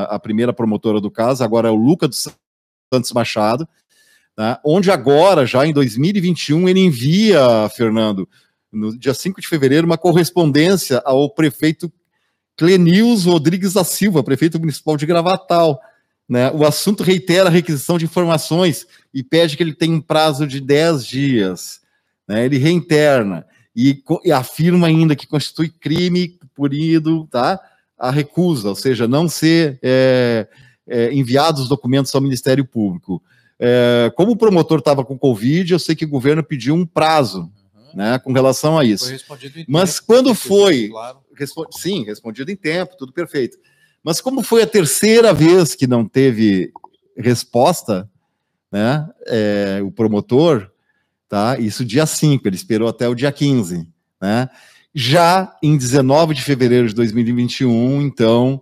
a 0.09 0.17
primeira 0.19 0.53
promotora 0.53 1.01
do 1.01 1.11
caso, 1.11 1.43
agora 1.43 1.67
é 1.67 1.71
o 1.71 1.75
Luca 1.75 2.07
dos 2.07 2.30
Santos 2.93 3.11
Machado, 3.11 3.67
né, 4.38 4.57
onde 4.63 4.89
agora, 4.89 5.45
já 5.45 5.65
em 5.67 5.73
2021, 5.73 6.69
ele 6.69 6.80
envia, 6.80 7.39
Fernando, 7.75 8.28
no 8.71 8.97
dia 8.97 9.13
5 9.13 9.41
de 9.41 9.47
fevereiro, 9.47 9.86
uma 9.86 9.97
correspondência 9.97 11.01
ao 11.03 11.30
prefeito 11.30 11.91
Clenils 12.55 13.25
Rodrigues 13.25 13.73
da 13.73 13.84
Silva, 13.84 14.23
prefeito 14.23 14.59
municipal 14.59 14.97
de 14.97 15.05
Gravatal. 15.05 15.80
Né? 16.28 16.51
O 16.51 16.65
assunto 16.65 17.03
reitera 17.03 17.47
a 17.47 17.51
requisição 17.51 17.97
de 17.97 18.05
informações 18.05 18.86
e 19.13 19.23
pede 19.23 19.55
que 19.55 19.63
ele 19.63 19.73
tenha 19.73 19.95
um 19.95 20.01
prazo 20.01 20.47
de 20.47 20.59
10 20.59 21.05
dias. 21.05 21.80
Né? 22.28 22.45
Ele 22.45 22.57
reinterna 22.57 23.45
e, 23.78 24.03
e 24.25 24.32
afirma 24.32 24.88
ainda 24.88 25.15
que 25.15 25.28
constitui 25.28 25.69
crime 25.69 26.39
punido, 26.55 27.28
tá? 27.30 27.61
A 27.95 28.09
recusa, 28.09 28.69
ou 28.69 28.75
seja, 28.75 29.07
não 29.07 29.30
ser 29.30 29.78
é, 29.84 30.47
é, 30.88 31.13
enviado 31.13 31.61
os 31.61 31.69
documentos 31.69 32.13
ao 32.15 32.21
Ministério 32.21 32.65
Público. 32.65 33.21
É, 33.59 34.11
como 34.15 34.32
o 34.32 34.36
promotor 34.36 34.80
estava 34.80 35.05
com 35.05 35.17
Covid, 35.17 35.71
eu 35.71 35.78
sei 35.78 35.95
que 35.95 36.05
o 36.05 36.09
governo 36.09 36.43
pediu 36.43 36.73
um 36.73 36.88
prazo 36.88 37.51
uhum. 37.75 37.95
né, 37.95 38.17
com 38.17 38.34
relação 38.34 38.80
a 38.80 38.84
isso. 38.84 39.03
Foi 39.03 39.13
respondido 39.13 39.59
em 39.59 39.65
Mas 39.67 39.95
tempo, 39.95 40.07
quando 40.07 40.34
foi. 40.34 40.89
Claro. 40.89 41.19
Sim, 41.71 42.03
respondido 42.03 42.49
em 42.49 42.55
tempo, 42.55 42.97
tudo 42.97 43.13
perfeito. 43.13 43.59
Mas 44.03 44.19
como 44.19 44.41
foi 44.41 44.63
a 44.63 44.67
terceira 44.67 45.32
vez 45.36 45.75
que 45.75 45.86
não 45.86 46.03
teve 46.03 46.71
resposta, 47.15 48.09
né, 48.71 49.07
é, 49.28 49.82
o 49.84 49.91
promotor, 49.91 50.71
tá? 51.28 51.57
Isso 51.59 51.86
dia 51.86 52.05
5, 52.05 52.47
ele 52.47 52.55
esperou 52.55 52.88
até 52.88 53.07
o 53.07 53.15
dia 53.15 53.32
15, 53.32 53.88
né? 54.21 54.49
Já 54.93 55.55
em 55.61 55.78
19 55.78 56.34
de 56.34 56.41
fevereiro 56.41 56.88
de 56.88 56.95
2021, 56.95 58.01
então, 58.01 58.61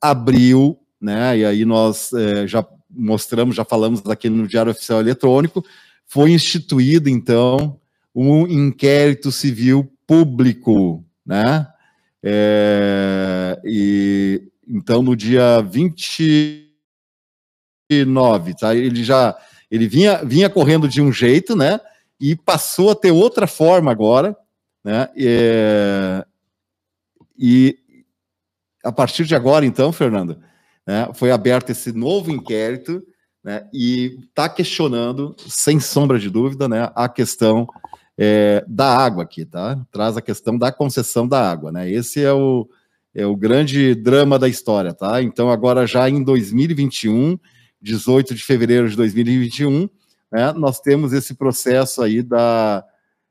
abriu, 0.00 0.78
né? 1.00 1.38
E 1.38 1.44
aí 1.44 1.64
nós 1.64 2.12
é, 2.12 2.46
já 2.46 2.66
mostramos, 2.90 3.56
já 3.56 3.64
falamos 3.64 4.04
aqui 4.06 4.28
no 4.28 4.46
Diário 4.46 4.72
Oficial 4.72 5.00
Eletrônico, 5.00 5.64
foi 6.06 6.32
instituído, 6.32 7.08
então, 7.08 7.80
um 8.14 8.46
inquérito 8.46 9.32
civil 9.32 9.90
público, 10.06 11.02
né? 11.24 11.66
É, 12.22 13.58
e 13.64 14.42
então, 14.68 15.02
no 15.02 15.16
dia 15.16 15.62
29, 15.62 18.54
tá? 18.58 18.74
Ele 18.74 19.02
já 19.02 19.34
ele 19.70 19.88
vinha, 19.88 20.22
vinha 20.22 20.50
correndo 20.50 20.86
de 20.86 21.00
um 21.00 21.10
jeito, 21.10 21.56
né? 21.56 21.80
E 22.22 22.36
passou 22.36 22.92
a 22.92 22.94
ter 22.94 23.10
outra 23.10 23.48
forma 23.48 23.90
agora, 23.90 24.36
né? 24.84 25.08
É, 25.16 26.24
e 27.36 27.76
a 28.84 28.92
partir 28.92 29.24
de 29.24 29.34
agora, 29.34 29.66
então, 29.66 29.92
Fernando, 29.92 30.38
né, 30.86 31.08
foi 31.14 31.32
aberto 31.32 31.70
esse 31.70 31.92
novo 31.92 32.30
inquérito 32.30 33.02
né, 33.42 33.68
e 33.72 34.18
está 34.28 34.48
questionando, 34.48 35.34
sem 35.48 35.80
sombra 35.80 36.16
de 36.16 36.30
dúvida, 36.30 36.68
né, 36.68 36.90
a 36.94 37.08
questão 37.08 37.66
é, 38.16 38.64
da 38.68 38.96
água 38.96 39.24
aqui, 39.24 39.44
tá? 39.44 39.84
Traz 39.90 40.16
a 40.16 40.22
questão 40.22 40.56
da 40.56 40.70
concessão 40.70 41.26
da 41.26 41.50
água, 41.50 41.72
né? 41.72 41.90
Esse 41.90 42.22
é 42.22 42.32
o, 42.32 42.68
é 43.12 43.26
o 43.26 43.34
grande 43.34 43.94
drama 43.96 44.38
da 44.38 44.48
história, 44.48 44.94
tá? 44.94 45.20
Então, 45.22 45.50
agora 45.50 45.86
já 45.86 46.08
em 46.08 46.22
2021, 46.22 47.36
18 47.80 48.34
de 48.34 48.44
fevereiro 48.44 48.88
de 48.88 48.96
2021, 48.96 49.88
né, 50.32 50.52
nós 50.52 50.80
temos 50.80 51.12
esse 51.12 51.34
processo 51.34 52.02
aí 52.02 52.22
da, 52.22 52.82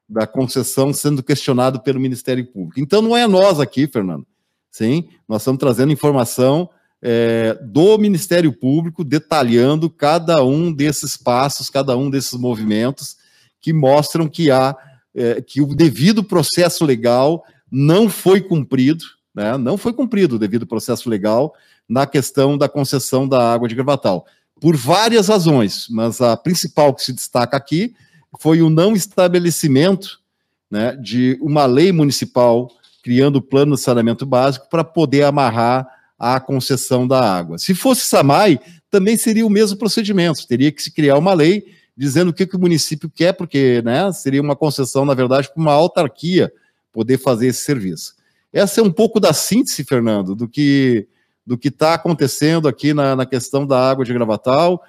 da 0.07 0.27
concessão 0.27 0.93
sendo 0.93 1.23
questionado 1.23 1.81
pelo 1.81 1.99
Ministério 1.99 2.45
Público. 2.45 2.79
Então, 2.79 3.01
não 3.01 3.17
é 3.17 3.27
nós 3.27 3.59
aqui, 3.59 3.87
Fernando, 3.87 4.25
sim, 4.69 5.09
nós 5.27 5.41
estamos 5.41 5.59
trazendo 5.59 5.91
informação 5.91 6.69
é, 7.01 7.57
do 7.63 7.97
Ministério 7.97 8.53
Público 8.53 9.03
detalhando 9.03 9.89
cada 9.89 10.43
um 10.43 10.71
desses 10.71 11.17
passos, 11.17 11.69
cada 11.69 11.97
um 11.97 12.09
desses 12.09 12.33
movimentos 12.33 13.17
que 13.59 13.73
mostram 13.73 14.27
que 14.27 14.51
há 14.51 14.75
é, 15.13 15.41
que 15.41 15.61
o 15.61 15.67
devido 15.75 16.23
processo 16.23 16.85
legal 16.85 17.43
não 17.69 18.07
foi 18.07 18.41
cumprido, 18.41 19.03
né, 19.33 19.57
não 19.57 19.77
foi 19.77 19.93
cumprido 19.93 20.35
o 20.35 20.39
devido 20.39 20.67
processo 20.67 21.09
legal 21.09 21.53
na 21.89 22.05
questão 22.05 22.57
da 22.57 22.69
concessão 22.69 23.27
da 23.27 23.51
água 23.51 23.67
de 23.67 23.75
Gravatal, 23.75 24.25
por 24.61 24.77
várias 24.77 25.27
razões, 25.27 25.87
mas 25.89 26.21
a 26.21 26.37
principal 26.37 26.93
que 26.93 27.03
se 27.03 27.11
destaca 27.11 27.57
aqui 27.57 27.95
foi 28.39 28.61
o 28.61 28.69
não 28.69 28.93
estabelecimento 28.93 30.21
né, 30.69 30.95
de 30.95 31.35
uma 31.41 31.65
lei 31.65 31.91
municipal 31.91 32.71
criando 33.03 33.37
o 33.37 33.41
plano 33.41 33.75
de 33.75 33.81
saneamento 33.81 34.23
básico 34.23 34.69
para 34.69 34.83
poder 34.83 35.23
amarrar 35.23 35.87
a 36.17 36.39
concessão 36.39 37.07
da 37.07 37.19
água. 37.19 37.57
Se 37.57 37.73
fosse 37.73 38.05
SAMAI, 38.05 38.59
também 38.91 39.17
seria 39.17 39.47
o 39.47 39.49
mesmo 39.49 39.75
procedimento, 39.75 40.47
teria 40.47 40.71
que 40.71 40.83
se 40.83 40.91
criar 40.91 41.17
uma 41.17 41.33
lei 41.33 41.65
dizendo 41.97 42.29
o 42.29 42.33
que, 42.33 42.45
que 42.45 42.55
o 42.55 42.59
município 42.59 43.09
quer, 43.09 43.33
porque 43.33 43.81
né, 43.83 44.11
seria 44.13 44.41
uma 44.41 44.55
concessão, 44.55 45.05
na 45.05 45.15
verdade, 45.15 45.49
para 45.51 45.59
uma 45.59 45.73
autarquia 45.73 46.53
poder 46.93 47.17
fazer 47.17 47.47
esse 47.47 47.63
serviço. 47.63 48.13
Essa 48.53 48.79
é 48.79 48.83
um 48.83 48.91
pouco 48.91 49.19
da 49.19 49.33
síntese, 49.33 49.83
Fernando, 49.83 50.35
do 50.35 50.47
que 50.47 51.07
do 51.51 51.57
que 51.57 51.67
está 51.67 51.95
acontecendo 51.95 52.65
aqui 52.69 52.93
na, 52.93 53.13
na, 53.13 53.25
questão 53.25 53.67
da 53.67 53.77
água 53.77 54.05
de 54.05 54.13
Gravatal. 54.13 54.81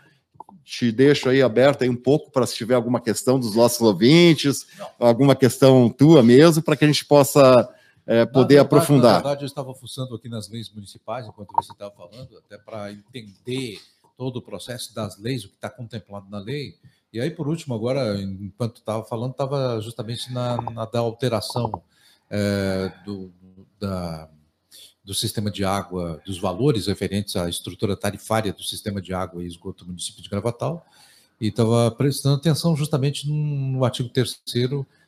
Te 0.62 0.92
deixo 0.92 1.28
aí 1.28 1.42
aberto 1.42 1.82
aí 1.82 1.90
um 1.90 1.96
pouco 1.96 2.30
para 2.30 2.46
se 2.46 2.54
tiver 2.54 2.76
alguma 2.76 3.00
questão 3.00 3.36
dos 3.36 3.56
nossos 3.56 3.80
ouvintes, 3.80 4.64
Não. 4.78 5.08
alguma 5.08 5.34
questão 5.34 5.90
tua 5.90 6.22
mesmo, 6.22 6.62
para 6.62 6.76
que 6.76 6.84
a 6.84 6.86
gente 6.86 7.04
possa 7.04 7.68
é, 8.06 8.24
poder 8.24 8.54
na 8.54 8.60
verdade, 8.60 8.60
aprofundar. 8.60 9.12
Na 9.14 9.18
verdade, 9.18 9.42
eu 9.42 9.46
estava 9.46 9.74
fuçando 9.74 10.14
aqui 10.14 10.28
nas 10.28 10.48
leis 10.48 10.72
municipais, 10.72 11.26
enquanto 11.26 11.52
você 11.52 11.72
estava 11.72 11.90
falando, 11.90 12.38
até 12.38 12.56
para 12.56 12.92
entender 12.92 13.80
todo 14.16 14.36
o 14.36 14.42
processo 14.42 14.94
das 14.94 15.18
leis, 15.18 15.44
o 15.44 15.48
que 15.48 15.56
está 15.56 15.68
contemplado 15.68 16.30
na 16.30 16.38
lei. 16.38 16.76
E 17.12 17.20
aí, 17.20 17.32
por 17.32 17.48
último, 17.48 17.74
agora, 17.74 18.22
enquanto 18.22 18.76
estava 18.76 19.02
falando, 19.02 19.32
estava 19.32 19.80
justamente 19.80 20.32
na, 20.32 20.62
na, 20.70 20.84
da 20.84 21.00
alteração 21.00 21.82
é, 22.30 22.92
do, 23.04 23.32
da, 23.80 24.30
do 25.04 25.14
sistema 25.14 25.50
de 25.50 25.64
água, 25.64 26.20
dos 26.24 26.38
valores 26.38 26.86
referentes 26.86 27.34
à 27.36 27.48
estrutura 27.48 27.96
tarifária 27.96 28.52
do 28.52 28.62
sistema 28.62 29.00
de 29.00 29.12
água 29.12 29.42
e 29.42 29.46
esgoto 29.46 29.84
do 29.84 29.88
município 29.88 30.22
de 30.22 30.28
Gravatal, 30.28 30.86
e 31.40 31.48
estava 31.48 31.90
prestando 31.90 32.36
atenção 32.36 32.76
justamente 32.76 33.28
no, 33.28 33.84
artigo 33.84 34.08
3 34.08 34.40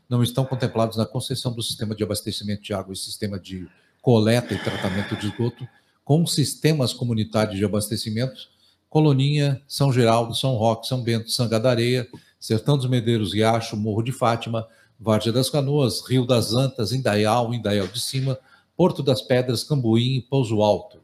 não 0.08 0.22
estão 0.22 0.44
contemplados 0.44 0.96
na 0.96 1.06
concessão 1.06 1.52
do 1.52 1.62
sistema 1.62 1.94
de 1.94 2.02
abastecimento 2.02 2.62
de 2.62 2.74
água 2.74 2.92
e 2.92 2.96
sistema 2.96 3.38
de 3.38 3.68
coleta 4.02 4.52
e 4.52 4.58
tratamento 4.58 5.16
de 5.16 5.26
esgoto 5.28 5.66
com 6.04 6.26
sistemas 6.26 6.92
comunitários 6.92 7.56
de 7.56 7.64
abastecimento, 7.64 8.48
Coloninha, 8.90 9.62
São 9.66 9.92
Geraldo, 9.92 10.34
São 10.34 10.54
Roque, 10.54 10.86
São 10.86 11.02
Bento, 11.02 11.30
Sanga 11.30 11.58
da 11.58 11.70
Areia, 11.70 12.06
Sertão 12.38 12.76
dos 12.76 12.86
Medeiros, 12.86 13.32
Riacho, 13.32 13.76
Morro 13.76 14.02
de 14.02 14.12
Fátima, 14.12 14.68
Várzea 15.00 15.32
das 15.32 15.48
Canoas, 15.48 16.06
Rio 16.06 16.26
das 16.26 16.52
Antas, 16.52 16.92
Indaial, 16.92 17.54
Indaial 17.54 17.88
de 17.88 18.00
Cima, 18.00 18.38
Porto 18.76 19.02
das 19.02 19.22
Pedras, 19.22 19.64
Cambuí 19.64 20.18
e 20.18 20.22
Pouso 20.22 20.60
Alto. 20.62 20.98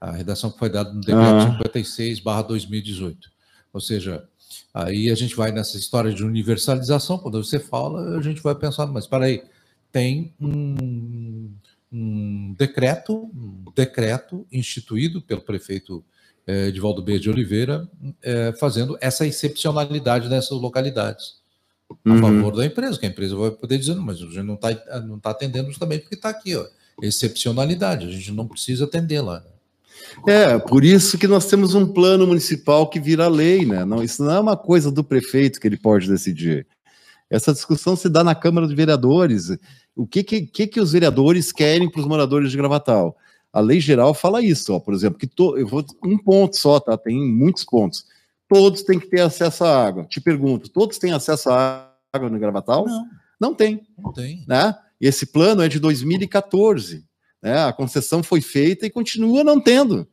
A 0.00 0.10
redação 0.10 0.50
que 0.50 0.58
foi 0.58 0.68
dada 0.68 0.92
no 0.92 1.00
decreto 1.00 1.46
uhum. 1.46 1.52
56, 1.58 2.20
2018. 2.20 3.30
Ou 3.72 3.80
seja, 3.80 4.28
aí 4.72 5.10
a 5.10 5.14
gente 5.14 5.34
vai 5.34 5.52
nessa 5.52 5.76
história 5.76 6.12
de 6.12 6.24
universalização, 6.24 7.18
quando 7.18 7.42
você 7.42 7.58
fala, 7.58 8.18
a 8.18 8.22
gente 8.22 8.42
vai 8.42 8.54
pensar, 8.54 8.86
mas 8.86 9.06
para 9.06 9.26
aí, 9.26 9.42
tem 9.90 10.32
um, 10.40 11.50
um, 11.92 12.54
decreto, 12.58 13.30
um 13.34 13.64
decreto 13.74 14.46
instituído 14.50 15.20
pelo 15.20 15.42
prefeito 15.42 16.04
eh, 16.46 16.68
Edivaldo 16.68 17.02
B. 17.02 17.18
de 17.18 17.30
Oliveira, 17.30 17.88
eh, 18.22 18.52
fazendo 18.58 18.96
essa 19.00 19.26
excepcionalidade 19.26 20.28
nessas 20.28 20.58
localidades 20.58 21.41
a 22.04 22.10
uhum. 22.10 22.20
favor 22.20 22.56
da 22.56 22.66
empresa, 22.66 22.98
que 22.98 23.06
a 23.06 23.08
empresa 23.08 23.36
vai 23.36 23.50
poder 23.50 23.78
dizer, 23.78 23.94
mas 23.96 24.16
a 24.16 24.26
gente 24.26 24.42
não 24.42 24.54
está 24.54 25.00
não 25.00 25.18
tá 25.18 25.30
atendendo 25.30 25.68
justamente 25.68 26.02
porque 26.02 26.14
está 26.14 26.28
aqui, 26.28 26.56
ó, 26.56 26.64
excepcionalidade, 27.02 28.06
a 28.06 28.10
gente 28.10 28.32
não 28.32 28.46
precisa 28.46 28.84
atender 28.84 29.20
lá. 29.20 29.42
É, 30.26 30.58
por 30.58 30.84
isso 30.84 31.16
que 31.16 31.26
nós 31.26 31.46
temos 31.46 31.74
um 31.74 31.86
plano 31.86 32.26
municipal 32.26 32.88
que 32.88 33.00
vira 33.00 33.28
lei, 33.28 33.64
né? 33.64 33.84
Não, 33.84 34.02
isso 34.02 34.22
não 34.22 34.32
é 34.32 34.40
uma 34.40 34.56
coisa 34.56 34.90
do 34.90 35.02
prefeito 35.02 35.60
que 35.60 35.66
ele 35.66 35.76
pode 35.76 36.08
decidir. 36.08 36.66
Essa 37.30 37.52
discussão 37.52 37.96
se 37.96 38.08
dá 38.08 38.22
na 38.22 38.34
Câmara 38.34 38.66
de 38.66 38.74
Vereadores. 38.74 39.56
O 39.96 40.06
que, 40.06 40.22
que, 40.22 40.42
que, 40.42 40.66
que 40.66 40.80
os 40.80 40.92
vereadores 40.92 41.50
querem 41.50 41.90
para 41.90 42.00
os 42.00 42.06
moradores 42.06 42.50
de 42.50 42.56
Gravatal? 42.56 43.16
A 43.52 43.60
lei 43.60 43.80
geral 43.80 44.12
fala 44.12 44.42
isso, 44.42 44.72
ó, 44.74 44.80
por 44.80 44.94
exemplo, 44.94 45.18
que 45.18 45.26
to, 45.26 45.56
eu 45.58 45.66
vou 45.66 45.84
um 46.04 46.18
ponto 46.18 46.56
só, 46.56 46.78
tá? 46.78 46.96
Tem 46.96 47.16
muitos 47.16 47.64
pontos 47.64 48.04
todos 48.52 48.82
têm 48.82 49.00
que 49.00 49.06
ter 49.06 49.22
acesso 49.22 49.64
à 49.64 49.86
água. 49.86 50.04
Te 50.04 50.20
pergunto, 50.20 50.68
todos 50.68 50.98
têm 50.98 51.12
acesso 51.12 51.48
à 51.48 51.90
água 52.12 52.28
no 52.28 52.38
Gravatal? 52.38 52.84
Não. 52.86 53.06
Não 53.40 53.54
tem. 53.54 53.80
Não 53.96 54.12
tem. 54.12 54.44
Né? 54.46 54.76
Esse 55.00 55.24
plano 55.24 55.62
é 55.62 55.68
de 55.68 55.80
2014. 55.80 57.02
Né? 57.42 57.64
A 57.64 57.72
concessão 57.72 58.22
foi 58.22 58.42
feita 58.42 58.84
e 58.84 58.90
continua 58.90 59.42
não 59.42 59.58
tendo. 59.58 60.06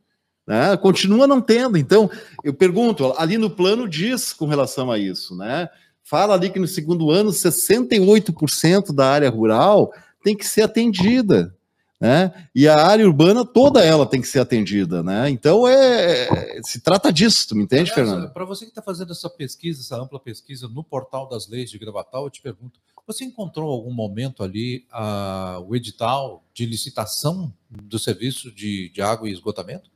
Né? 0.46 0.74
Continua 0.78 1.26
não 1.26 1.38
tendo. 1.38 1.76
Então, 1.76 2.10
eu 2.42 2.54
pergunto, 2.54 3.12
ali 3.18 3.36
no 3.36 3.50
plano 3.50 3.86
diz 3.86 4.32
com 4.32 4.46
relação 4.46 4.90
a 4.90 4.98
isso, 4.98 5.36
né? 5.36 5.68
Fala 6.02 6.32
ali 6.32 6.48
que 6.48 6.58
no 6.58 6.66
segundo 6.66 7.10
ano, 7.10 7.30
68% 7.30 8.92
da 8.94 9.06
área 9.06 9.28
rural 9.28 9.92
tem 10.24 10.34
que 10.34 10.46
ser 10.46 10.62
atendida 10.62 11.54
né? 12.00 12.48
E 12.54 12.66
a 12.66 12.76
área 12.76 13.06
urbana 13.06 13.44
toda 13.44 13.84
ela 13.84 14.06
tem 14.06 14.22
que 14.22 14.26
ser 14.26 14.38
atendida, 14.38 15.02
né? 15.02 15.28
Então 15.28 15.68
é, 15.68 16.56
é 16.56 16.60
se 16.64 16.80
trata 16.80 17.12
disso, 17.12 17.48
tu 17.48 17.54
me 17.54 17.64
entende, 17.64 17.92
Fernando? 17.92 18.32
Para 18.32 18.46
você 18.46 18.64
que 18.64 18.70
está 18.70 18.80
fazendo 18.80 19.12
essa 19.12 19.28
pesquisa, 19.28 19.82
essa 19.82 20.00
ampla 20.00 20.18
pesquisa 20.18 20.66
no 20.66 20.82
portal 20.82 21.28
das 21.28 21.46
leis 21.46 21.70
de 21.70 21.78
Gravatal, 21.78 22.24
eu 22.24 22.30
te 22.30 22.40
pergunto: 22.40 22.80
você 23.06 23.24
encontrou 23.24 23.70
algum 23.70 23.92
momento 23.92 24.42
ali 24.42 24.86
uh, 24.92 25.60
o 25.68 25.76
edital 25.76 26.42
de 26.54 26.64
licitação 26.64 27.52
do 27.68 27.98
serviço 27.98 28.50
de, 28.50 28.88
de 28.88 29.02
água 29.02 29.28
e 29.28 29.32
esgotamento? 29.32 29.90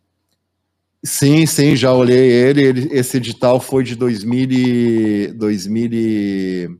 Sim, 1.02 1.46
sim, 1.46 1.76
já 1.76 1.92
olhei 1.92 2.30
ele. 2.30 2.62
ele 2.62 2.88
esse 2.92 3.18
edital 3.18 3.60
foi 3.60 3.84
de 3.84 3.94
2000 3.94 4.50
e, 4.50 5.32
2000 5.32 5.92
e 5.92 6.70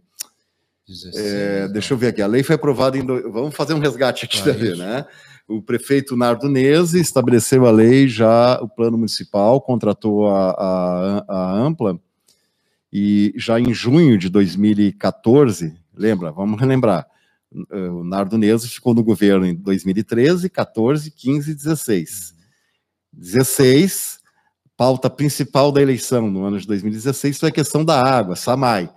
16, 1.03 1.27
é, 1.27 1.69
deixa 1.69 1.95
eu 1.95 1.99
ver 1.99 2.09
aqui, 2.09 2.23
a 2.23 2.27
lei 2.27 2.43
foi 2.43 2.55
aprovada 2.55 2.97
em. 2.97 3.05
Do... 3.05 3.31
Vamos 3.33 3.55
fazer 3.55 3.75
um 3.75 3.79
resgate 3.79 4.25
aqui, 4.25 4.39
ah, 4.49 4.53
ver, 4.53 4.77
né? 4.77 5.07
o 5.47 5.61
prefeito 5.61 6.17
Nardo 6.17 6.49
Nese 6.49 7.01
estabeleceu 7.01 7.67
a 7.67 7.71
lei 7.71 8.09
já, 8.09 8.59
o 8.63 8.69
plano 8.69 8.97
municipal, 8.97 9.61
contratou 9.61 10.29
a, 10.29 10.51
a, 10.51 11.25
a 11.29 11.53
Ampla, 11.53 12.01
e 12.93 13.33
já 13.37 13.61
em 13.61 13.75
junho 13.75 14.17
de 14.17 14.29
2014, 14.29 15.77
lembra, 15.95 16.33
vamos 16.33 16.59
relembrar, 16.59 17.07
o 17.91 18.03
Nardo 18.03 18.39
Nese 18.39 18.69
ficou 18.69 18.95
no 18.95 19.05
governo 19.05 19.47
em 19.47 19.55
2013, 19.55 20.49
14, 20.49 21.11
15 21.11 21.51
e 21.51 21.55
16. 21.55 22.35
16, 23.13 24.19
pauta 24.77 25.09
principal 25.09 25.71
da 25.71 25.81
eleição 25.81 26.29
no 26.29 26.45
ano 26.45 26.59
de 26.59 26.67
2016 26.67 27.39
foi 27.39 27.51
a 27.51 27.53
questão 27.53 27.85
da 27.85 28.01
água, 28.01 28.35
SAMAI. 28.35 28.91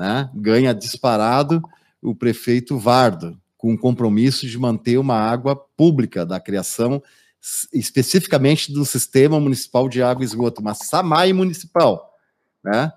Né? 0.00 0.30
Ganha 0.34 0.72
disparado 0.72 1.62
o 2.00 2.14
prefeito 2.14 2.78
Vardo, 2.78 3.38
com 3.58 3.74
o 3.74 3.78
compromisso 3.78 4.46
de 4.46 4.58
manter 4.58 4.96
uma 4.96 5.16
água 5.16 5.54
pública, 5.54 6.24
da 6.24 6.40
criação 6.40 7.02
especificamente 7.70 8.72
do 8.72 8.86
Sistema 8.86 9.38
Municipal 9.38 9.90
de 9.90 10.02
Água 10.02 10.24
e 10.24 10.26
Esgoto, 10.26 10.62
uma 10.62 10.72
SAMAI 10.72 11.34
municipal, 11.34 12.14
né? 12.64 12.90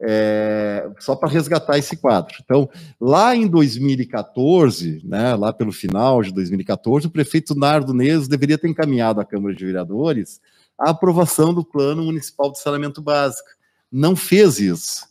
É, 0.00 0.88
só 1.00 1.16
para 1.16 1.28
resgatar 1.28 1.76
esse 1.78 1.96
quadro. 1.96 2.36
Então, 2.44 2.68
lá 3.00 3.34
em 3.34 3.48
2014, 3.48 5.00
né, 5.04 5.34
lá 5.34 5.52
pelo 5.52 5.72
final 5.72 6.22
de 6.22 6.32
2014, 6.32 7.06
o 7.06 7.10
prefeito 7.10 7.54
Nardo 7.54 7.94
Neves 7.94 8.28
deveria 8.28 8.58
ter 8.58 8.68
encaminhado 8.68 9.20
à 9.20 9.24
Câmara 9.24 9.54
de 9.54 9.64
Vereadores 9.64 10.40
a 10.78 10.90
aprovação 10.90 11.54
do 11.54 11.64
Plano 11.64 12.04
Municipal 12.04 12.52
de 12.52 12.60
Saneamento 12.60 13.00
Básico. 13.00 13.48
Não 13.90 14.14
fez 14.14 14.58
isso. 14.58 15.06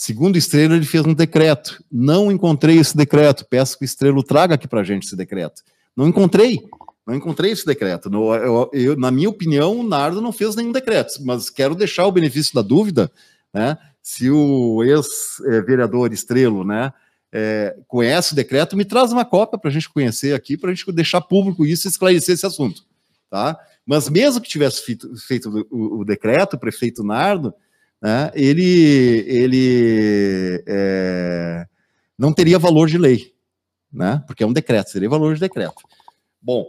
Segundo 0.00 0.38
Estrela, 0.38 0.76
ele 0.76 0.86
fez 0.86 1.04
um 1.04 1.12
decreto. 1.12 1.84
Não 1.92 2.32
encontrei 2.32 2.78
esse 2.78 2.96
decreto. 2.96 3.44
Peço 3.44 3.76
que 3.76 3.84
o 3.84 3.84
Estrela 3.84 4.24
traga 4.24 4.54
aqui 4.54 4.66
para 4.66 4.80
a 4.80 4.82
gente 4.82 5.04
esse 5.04 5.14
decreto. 5.14 5.60
Não 5.94 6.08
encontrei. 6.08 6.58
Não 7.06 7.14
encontrei 7.14 7.50
esse 7.52 7.66
decreto. 7.66 8.08
No, 8.08 8.34
eu, 8.34 8.70
eu, 8.72 8.96
na 8.96 9.10
minha 9.10 9.28
opinião, 9.28 9.78
o 9.78 9.82
Nardo 9.82 10.22
não 10.22 10.32
fez 10.32 10.56
nenhum 10.56 10.72
decreto, 10.72 11.22
mas 11.22 11.50
quero 11.50 11.74
deixar 11.74 12.06
o 12.06 12.12
benefício 12.12 12.54
da 12.54 12.62
dúvida, 12.62 13.12
né? 13.52 13.76
Se 14.00 14.30
o 14.30 14.82
ex-vereador 14.82 16.14
Estrelo, 16.14 16.64
né, 16.64 16.94
é, 17.30 17.76
conhece 17.86 18.32
o 18.32 18.36
decreto, 18.36 18.78
me 18.78 18.86
traz 18.86 19.12
uma 19.12 19.26
cópia 19.26 19.58
para 19.58 19.68
a 19.68 19.72
gente 19.72 19.90
conhecer 19.90 20.34
aqui, 20.34 20.56
para 20.56 20.70
a 20.70 20.74
gente 20.74 20.90
deixar 20.92 21.20
público 21.20 21.66
isso 21.66 21.86
e 21.86 21.90
esclarecer 21.90 22.36
esse 22.36 22.46
assunto, 22.46 22.84
tá? 23.28 23.54
Mas 23.84 24.08
mesmo 24.08 24.40
que 24.40 24.48
tivesse 24.48 24.82
feito, 24.82 25.14
feito 25.26 25.66
o, 25.70 26.00
o 26.00 26.04
decreto, 26.06 26.56
o 26.56 26.58
prefeito 26.58 27.04
Nardo, 27.04 27.52
né, 28.00 28.30
ele, 28.34 29.24
ele 29.26 30.64
é, 30.66 31.66
não 32.18 32.32
teria 32.32 32.58
valor 32.58 32.88
de 32.88 32.96
lei, 32.96 33.34
né, 33.92 34.22
porque 34.26 34.42
é 34.42 34.46
um 34.46 34.52
decreto, 34.52 34.90
seria 34.90 35.08
valor 35.08 35.34
de 35.34 35.40
decreto. 35.40 35.82
Bom, 36.40 36.66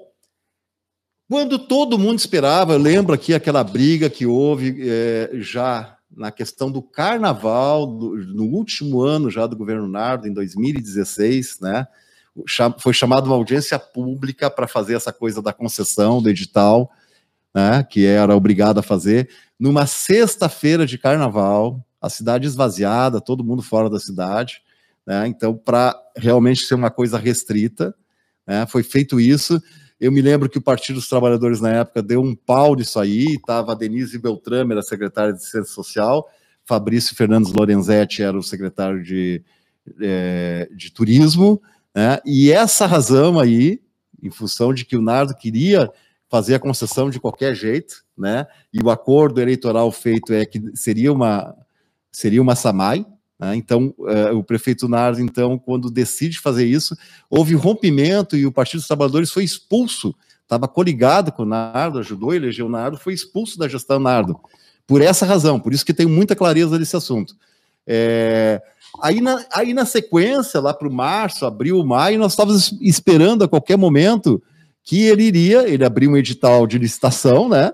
quando 1.29 1.57
todo 1.57 1.97
mundo 1.97 2.19
esperava, 2.19 2.73
eu 2.73 2.79
lembro 2.79 3.13
aqui 3.13 3.33
aquela 3.33 3.63
briga 3.63 4.09
que 4.09 4.25
houve 4.25 4.77
é, 4.81 5.29
já 5.35 5.97
na 6.09 6.29
questão 6.29 6.69
do 6.69 6.81
carnaval, 6.81 7.87
do, 7.87 8.17
no 8.17 8.43
último 8.43 9.01
ano 9.01 9.29
já 9.31 9.47
do 9.47 9.55
governo 9.55 9.87
Nardo, 9.87 10.27
em 10.27 10.33
2016, 10.33 11.59
né, 11.61 11.87
foi 12.79 12.93
chamada 12.93 13.25
uma 13.25 13.35
audiência 13.35 13.77
pública 13.79 14.49
para 14.49 14.67
fazer 14.67 14.95
essa 14.95 15.11
coisa 15.11 15.41
da 15.41 15.53
concessão, 15.53 16.21
do 16.21 16.29
edital, 16.29 16.91
né, 17.53 17.83
que 17.83 18.05
era 18.05 18.35
obrigado 18.35 18.79
a 18.79 18.83
fazer, 18.83 19.29
numa 19.59 19.85
sexta-feira 19.85 20.85
de 20.85 20.97
carnaval, 20.97 21.85
a 22.01 22.09
cidade 22.09 22.47
esvaziada, 22.47 23.21
todo 23.21 23.43
mundo 23.43 23.61
fora 23.61 23.89
da 23.89 23.99
cidade, 23.99 24.61
né, 25.05 25.27
então 25.27 25.55
para 25.55 25.95
realmente 26.15 26.65
ser 26.65 26.75
uma 26.75 26.89
coisa 26.89 27.17
restrita, 27.17 27.93
né, 28.47 28.65
foi 28.65 28.83
feito 28.83 29.19
isso. 29.19 29.61
Eu 29.99 30.11
me 30.11 30.21
lembro 30.21 30.49
que 30.49 30.57
o 30.57 30.61
Partido 30.61 30.95
dos 30.95 31.07
Trabalhadores 31.07 31.61
na 31.61 31.69
época 31.69 32.01
deu 32.01 32.21
um 32.21 32.35
pau 32.35 32.75
nisso 32.75 32.99
aí, 32.99 33.35
estava 33.35 33.73
a 33.73 33.75
Denise 33.75 34.17
Beltrame, 34.17 34.71
era 34.71 34.81
secretária 34.81 35.31
de 35.31 35.43
Ciência 35.43 35.71
Social, 35.71 36.27
Fabrício 36.65 37.15
Fernandes 37.15 37.51
Lorenzetti 37.51 38.23
era 38.23 38.37
o 38.37 38.41
secretário 38.41 39.03
de, 39.03 39.43
é, 40.01 40.67
de 40.75 40.91
Turismo, 40.91 41.61
né, 41.93 42.19
e 42.25 42.51
essa 42.51 42.87
razão 42.87 43.39
aí, 43.39 43.79
em 44.23 44.31
função 44.31 44.73
de 44.73 44.85
que 44.85 44.95
o 44.95 45.01
Nardo 45.01 45.35
queria 45.35 45.91
fazer 46.31 46.55
a 46.55 46.59
concessão 46.59 47.09
de 47.09 47.19
qualquer 47.19 47.53
jeito, 47.53 48.05
né? 48.17 48.47
E 48.73 48.81
o 48.81 48.89
acordo 48.89 49.41
eleitoral 49.41 49.91
feito 49.91 50.33
é 50.33 50.45
que 50.45 50.61
seria 50.73 51.11
uma 51.11 51.53
seria 52.09 52.41
uma 52.41 52.55
SAMAI, 52.55 53.05
né? 53.37 53.53
Então, 53.55 53.93
uh, 53.99 54.37
o 54.37 54.43
prefeito 54.43 54.87
Nardo, 54.87 55.19
então, 55.19 55.59
quando 55.59 55.91
decide 55.91 56.39
fazer 56.39 56.65
isso, 56.65 56.95
houve 57.29 57.53
rompimento 57.53 58.37
e 58.37 58.45
o 58.45 58.51
Partido 58.51 58.79
dos 58.79 58.87
Trabalhadores 58.87 59.29
foi 59.29 59.43
expulso. 59.43 60.15
Estava 60.41 60.69
coligado 60.69 61.33
com 61.33 61.43
o 61.43 61.45
Nardo, 61.45 61.99
ajudou 61.99 62.31
a 62.31 62.35
eleger 62.35 62.65
o 62.65 62.69
Nardo, 62.69 62.97
foi 62.97 63.13
expulso 63.13 63.59
da 63.59 63.67
gestão 63.67 63.99
Nardo. 63.99 64.39
Por 64.87 65.01
essa 65.01 65.25
razão, 65.25 65.59
por 65.59 65.73
isso 65.73 65.85
que 65.85 65.93
tenho 65.93 66.09
muita 66.09 66.35
clareza 66.35 66.79
nesse 66.79 66.95
assunto. 66.95 67.35
É, 67.85 68.61
aí, 69.01 69.19
na, 69.19 69.43
aí 69.51 69.73
na 69.73 69.85
sequência, 69.85 70.61
lá 70.61 70.73
para 70.73 70.87
o 70.87 70.93
março, 70.93 71.45
abril, 71.45 71.83
maio, 71.85 72.19
nós 72.19 72.33
estávamos 72.33 72.73
esperando 72.79 73.43
a 73.43 73.49
qualquer 73.49 73.77
momento 73.77 74.41
que 74.83 75.03
ele 75.03 75.23
iria, 75.23 75.67
ele 75.67 75.85
abriu 75.85 76.11
um 76.11 76.17
edital 76.17 76.65
de 76.65 76.77
licitação, 76.77 77.47
né? 77.47 77.71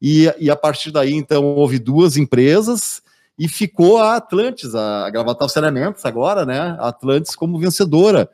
E, 0.00 0.32
e 0.38 0.50
a 0.50 0.56
partir 0.56 0.90
daí, 0.90 1.12
então, 1.12 1.44
houve 1.44 1.78
duas 1.78 2.16
empresas 2.16 3.02
e 3.38 3.48
ficou 3.48 3.98
a 3.98 4.16
Atlantis, 4.16 4.74
a, 4.74 5.08
Gravatal 5.10 5.48
Saneamentos 5.48 6.04
agora, 6.04 6.44
né? 6.44 6.76
A 6.78 6.88
Atlantis 6.88 7.36
como 7.36 7.58
vencedora, 7.58 8.28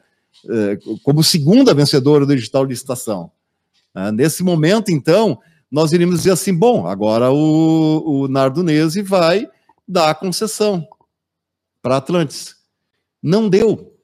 eh, 0.48 0.78
como 1.02 1.22
segunda 1.22 1.74
vencedora 1.74 2.24
do 2.24 2.32
edital 2.32 2.64
de 2.64 2.72
licitação. 2.72 3.30
Ah, 3.94 4.10
nesse 4.12 4.42
momento, 4.42 4.90
então, 4.90 5.38
nós 5.70 5.92
iríamos 5.92 6.18
dizer 6.18 6.32
assim, 6.32 6.54
bom, 6.54 6.86
agora 6.86 7.30
o, 7.30 8.24
o 8.24 9.02
vai 9.04 9.48
dar 9.86 10.10
a 10.10 10.14
concessão 10.14 10.86
para 11.82 11.96
Atlantis. 11.96 12.56
Não 13.22 13.48
deu. 13.48 13.94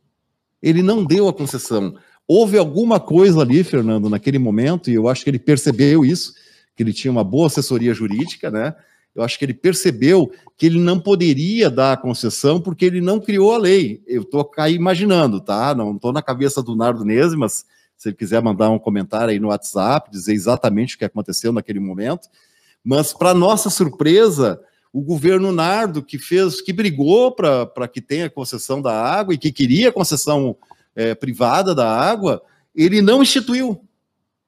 Ele 0.62 0.82
não 0.82 1.04
deu 1.04 1.28
a 1.28 1.32
concessão. 1.32 1.96
Houve 2.26 2.56
alguma 2.56 2.98
coisa 2.98 3.40
ali, 3.40 3.62
Fernando, 3.62 4.08
naquele 4.08 4.38
momento, 4.38 4.90
e 4.90 4.94
eu 4.94 5.08
acho 5.08 5.22
que 5.22 5.30
ele 5.30 5.38
percebeu 5.38 6.04
isso, 6.04 6.34
que 6.74 6.82
ele 6.82 6.92
tinha 6.92 7.10
uma 7.10 7.24
boa 7.24 7.46
assessoria 7.48 7.92
jurídica, 7.92 8.50
né? 8.50 8.74
Eu 9.14 9.22
acho 9.22 9.38
que 9.38 9.44
ele 9.44 9.54
percebeu 9.54 10.32
que 10.56 10.66
ele 10.66 10.78
não 10.80 10.98
poderia 10.98 11.70
dar 11.70 11.92
a 11.92 11.96
concessão 11.96 12.60
porque 12.60 12.84
ele 12.84 13.00
não 13.00 13.20
criou 13.20 13.54
a 13.54 13.58
lei. 13.58 14.02
Eu 14.06 14.22
estou 14.22 14.50
aí 14.58 14.74
imaginando, 14.74 15.40
tá? 15.40 15.74
Não 15.74 15.94
estou 15.94 16.12
na 16.12 16.20
cabeça 16.20 16.60
do 16.62 16.74
Nardo 16.74 17.04
Nese, 17.04 17.36
mas 17.36 17.64
se 17.96 18.08
ele 18.08 18.16
quiser 18.16 18.42
mandar 18.42 18.70
um 18.70 18.78
comentário 18.78 19.30
aí 19.30 19.38
no 19.38 19.48
WhatsApp, 19.48 20.10
dizer 20.10 20.34
exatamente 20.34 20.96
o 20.96 20.98
que 20.98 21.04
aconteceu 21.04 21.52
naquele 21.52 21.78
momento. 21.78 22.28
Mas, 22.82 23.12
para 23.12 23.32
nossa 23.32 23.70
surpresa, 23.70 24.60
o 24.92 25.00
governo 25.00 25.52
Nardo, 25.52 26.02
que 26.02 26.18
fez, 26.18 26.60
que 26.60 26.72
brigou 26.72 27.32
para 27.32 27.88
que 27.88 28.00
tenha 28.00 28.28
concessão 28.28 28.82
da 28.82 28.92
água 28.92 29.32
e 29.32 29.38
que 29.38 29.52
queria 29.52 29.92
concessão 29.92 30.56
é, 30.94 31.14
privada 31.14 31.74
da 31.74 31.90
água, 31.90 32.42
ele 32.74 33.00
não 33.00 33.22
instituiu 33.22 33.84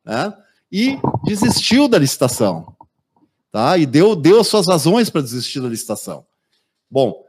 né? 0.04 0.32
e 0.70 0.98
desistiu 1.24 1.88
da 1.88 1.98
licitação. 1.98 2.74
Tá? 3.50 3.76
E 3.78 3.86
deu, 3.86 4.14
deu 4.14 4.40
as 4.40 4.48
suas 4.48 4.66
razões 4.66 5.10
para 5.10 5.22
desistir 5.22 5.60
da 5.60 5.68
licitação. 5.68 6.26
Bom, 6.90 7.24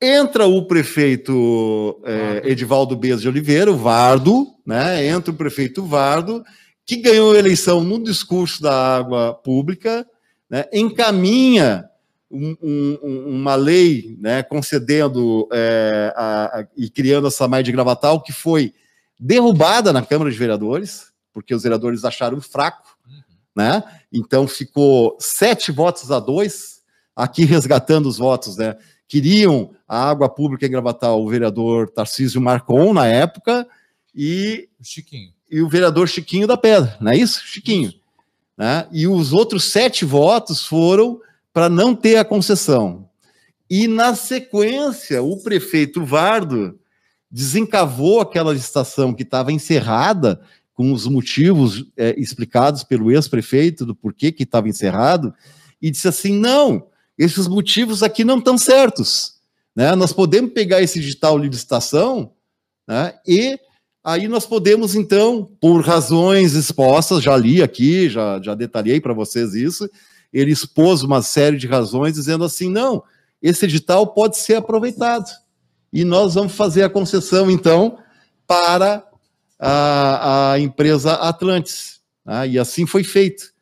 entra 0.00 0.46
o 0.46 0.66
prefeito 0.66 2.00
é, 2.04 2.42
Edivaldo 2.50 2.96
Bez 2.96 3.20
de 3.20 3.28
Oliveira, 3.28 3.70
o 3.70 3.76
Vardo, 3.76 4.46
né? 4.66 5.06
entra 5.06 5.30
o 5.30 5.36
prefeito 5.36 5.84
Vardo, 5.84 6.44
que 6.86 6.96
ganhou 6.96 7.32
a 7.32 7.38
eleição 7.38 7.82
no 7.82 8.02
discurso 8.02 8.62
da 8.62 8.96
água 8.96 9.34
pública, 9.34 10.06
né? 10.48 10.66
encaminha 10.72 11.88
um, 12.34 12.56
um, 13.02 13.36
uma 13.36 13.54
lei 13.54 14.16
né, 14.20 14.42
concedendo 14.42 15.48
é, 15.52 16.12
a, 16.16 16.60
a, 16.60 16.66
e 16.76 16.90
criando 16.90 17.28
essa 17.28 17.46
maia 17.46 17.62
de 17.62 17.70
gravatal 17.70 18.20
que 18.20 18.32
foi 18.32 18.74
derrubada 19.18 19.92
na 19.92 20.02
Câmara 20.02 20.30
de 20.30 20.36
Vereadores, 20.36 21.12
porque 21.32 21.54
os 21.54 21.62
vereadores 21.62 22.04
acharam 22.04 22.40
fraco, 22.40 22.96
uhum. 23.06 23.22
né? 23.56 23.82
Então 24.12 24.46
ficou 24.46 25.16
sete 25.20 25.70
votos 25.70 26.10
a 26.10 26.18
dois, 26.18 26.82
aqui 27.14 27.44
resgatando 27.44 28.06
os 28.06 28.18
votos, 28.18 28.56
né? 28.56 28.76
Queriam 29.06 29.70
a 29.86 30.10
água 30.10 30.28
pública 30.28 30.66
em 30.66 30.70
Gravatal, 30.70 31.22
o 31.22 31.28
vereador 31.28 31.90
Tarcísio 31.90 32.40
Marcon, 32.40 32.92
na 32.92 33.06
época, 33.06 33.66
e, 34.14 34.68
Chiquinho. 34.82 35.32
e 35.50 35.60
o 35.60 35.68
vereador 35.68 36.08
Chiquinho 36.08 36.46
da 36.46 36.56
Pedra, 36.56 36.96
não 37.00 37.12
é 37.12 37.16
isso? 37.16 37.42
Chiquinho. 37.46 37.92
Né? 38.56 38.86
E 38.92 39.06
os 39.06 39.32
outros 39.32 39.64
sete 39.64 40.04
votos 40.04 40.64
foram 40.66 41.20
para 41.54 41.68
não 41.68 41.94
ter 41.94 42.16
a 42.16 42.24
concessão. 42.24 43.08
E, 43.70 43.86
na 43.86 44.14
sequência, 44.16 45.22
o 45.22 45.40
prefeito 45.40 46.04
Vardo 46.04 46.78
desencavou 47.30 48.20
aquela 48.20 48.52
licitação 48.52 49.14
que 49.14 49.22
estava 49.22 49.52
encerrada, 49.52 50.40
com 50.74 50.92
os 50.92 51.06
motivos 51.06 51.84
é, 51.96 52.18
explicados 52.18 52.82
pelo 52.82 53.12
ex-prefeito 53.12 53.86
do 53.86 53.94
porquê 53.94 54.32
que 54.32 54.42
estava 54.42 54.68
encerrado, 54.68 55.32
e 55.80 55.90
disse 55.90 56.08
assim: 56.08 56.36
não, 56.36 56.88
esses 57.16 57.46
motivos 57.46 58.02
aqui 58.02 58.24
não 58.24 58.38
estão 58.38 58.58
certos. 58.58 59.36
Né? 59.74 59.94
Nós 59.94 60.12
podemos 60.12 60.52
pegar 60.52 60.82
esse 60.82 60.98
digital 60.98 61.38
de 61.38 61.48
licitação 61.48 62.32
né, 62.86 63.14
e 63.26 63.58
Aí 64.06 64.28
nós 64.28 64.44
podemos, 64.44 64.94
então, 64.94 65.48
por 65.58 65.82
razões 65.82 66.52
expostas, 66.52 67.22
já 67.22 67.34
li 67.38 67.62
aqui, 67.62 68.06
já, 68.10 68.38
já 68.38 68.54
detalhei 68.54 69.00
para 69.00 69.14
vocês 69.14 69.54
isso, 69.54 69.88
ele 70.34 70.50
expôs 70.50 71.02
uma 71.02 71.22
série 71.22 71.56
de 71.56 71.66
razões 71.66 72.14
dizendo 72.14 72.44
assim: 72.44 72.68
não, 72.68 73.02
esse 73.40 73.64
edital 73.64 74.08
pode 74.08 74.36
ser 74.36 74.56
aproveitado. 74.56 75.30
E 75.92 76.04
nós 76.04 76.34
vamos 76.34 76.54
fazer 76.54 76.82
a 76.82 76.90
concessão, 76.90 77.48
então, 77.48 77.98
para 78.46 79.08
a, 79.58 80.52
a 80.52 80.58
empresa 80.58 81.14
Atlantis. 81.14 82.00
Tá? 82.24 82.44
E 82.46 82.58
assim 82.58 82.84
foi 82.84 83.04
feito. 83.04 83.54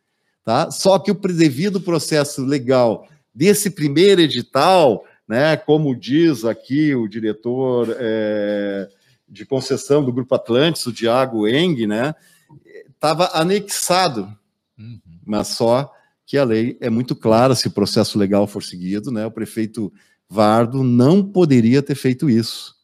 Tá? 0.42 0.70
Só 0.70 0.98
que 0.98 1.10
o 1.10 1.14
devido 1.14 1.80
processo 1.80 2.42
legal 2.42 3.06
desse 3.34 3.70
primeiro 3.70 4.22
edital, 4.22 5.04
né, 5.28 5.56
como 5.56 5.94
diz 5.94 6.44
aqui 6.44 6.94
o 6.94 7.06
diretor. 7.06 7.94
É, 8.00 8.88
de 9.32 9.46
concessão 9.46 10.04
do 10.04 10.12
Grupo 10.12 10.34
Atlantis, 10.34 10.84
o 10.84 10.92
Diago 10.92 11.48
Eng, 11.48 11.86
né, 11.86 12.14
estava 12.86 13.30
anexado, 13.32 14.30
uhum. 14.78 15.00
mas 15.24 15.48
só 15.48 15.90
que 16.32 16.38
a 16.38 16.44
lei 16.44 16.78
é 16.80 16.88
muito 16.88 17.14
clara 17.14 17.54
se 17.54 17.68
o 17.68 17.70
processo 17.70 18.18
legal 18.18 18.46
for 18.46 18.62
seguido, 18.62 19.12
né, 19.12 19.26
o 19.26 19.30
prefeito 19.30 19.92
Vardo 20.26 20.82
não 20.82 21.22
poderia 21.22 21.82
ter 21.82 21.94
feito 21.94 22.30
isso. 22.30 22.74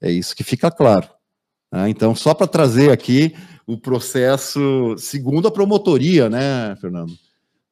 É 0.00 0.10
isso 0.10 0.34
que 0.34 0.42
fica 0.42 0.68
claro. 0.68 1.08
Né? 1.70 1.90
Então, 1.90 2.12
só 2.16 2.34
para 2.34 2.48
trazer 2.48 2.90
aqui 2.90 3.32
o 3.68 3.78
processo 3.78 4.96
segundo 4.98 5.46
a 5.46 5.50
promotoria, 5.52 6.28
né, 6.28 6.74
Fernando? 6.80 7.16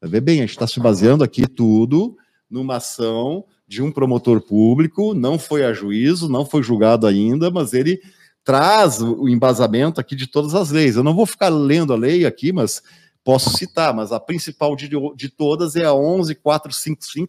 Vê 0.00 0.20
bem, 0.20 0.38
a 0.38 0.42
gente 0.42 0.50
está 0.50 0.64
se 0.64 0.78
baseando 0.78 1.24
aqui 1.24 1.44
tudo 1.48 2.16
numa 2.48 2.76
ação 2.76 3.44
de 3.66 3.82
um 3.82 3.90
promotor 3.90 4.40
público, 4.40 5.12
não 5.12 5.40
foi 5.40 5.64
a 5.64 5.72
juízo, 5.72 6.28
não 6.28 6.46
foi 6.46 6.62
julgado 6.62 7.04
ainda, 7.04 7.50
mas 7.50 7.72
ele 7.72 8.00
traz 8.44 9.02
o 9.02 9.28
embasamento 9.28 10.00
aqui 10.00 10.14
de 10.14 10.28
todas 10.28 10.54
as 10.54 10.70
leis. 10.70 10.94
Eu 10.94 11.02
não 11.02 11.16
vou 11.16 11.26
ficar 11.26 11.48
lendo 11.48 11.92
a 11.92 11.96
lei 11.96 12.24
aqui, 12.24 12.52
mas 12.52 12.80
posso 13.26 13.50
citar, 13.50 13.92
mas 13.92 14.12
a 14.12 14.20
principal 14.20 14.76
de, 14.76 14.88
de 15.16 15.28
todas 15.28 15.74
é 15.74 15.84
a 15.84 15.92
11455, 15.92 17.28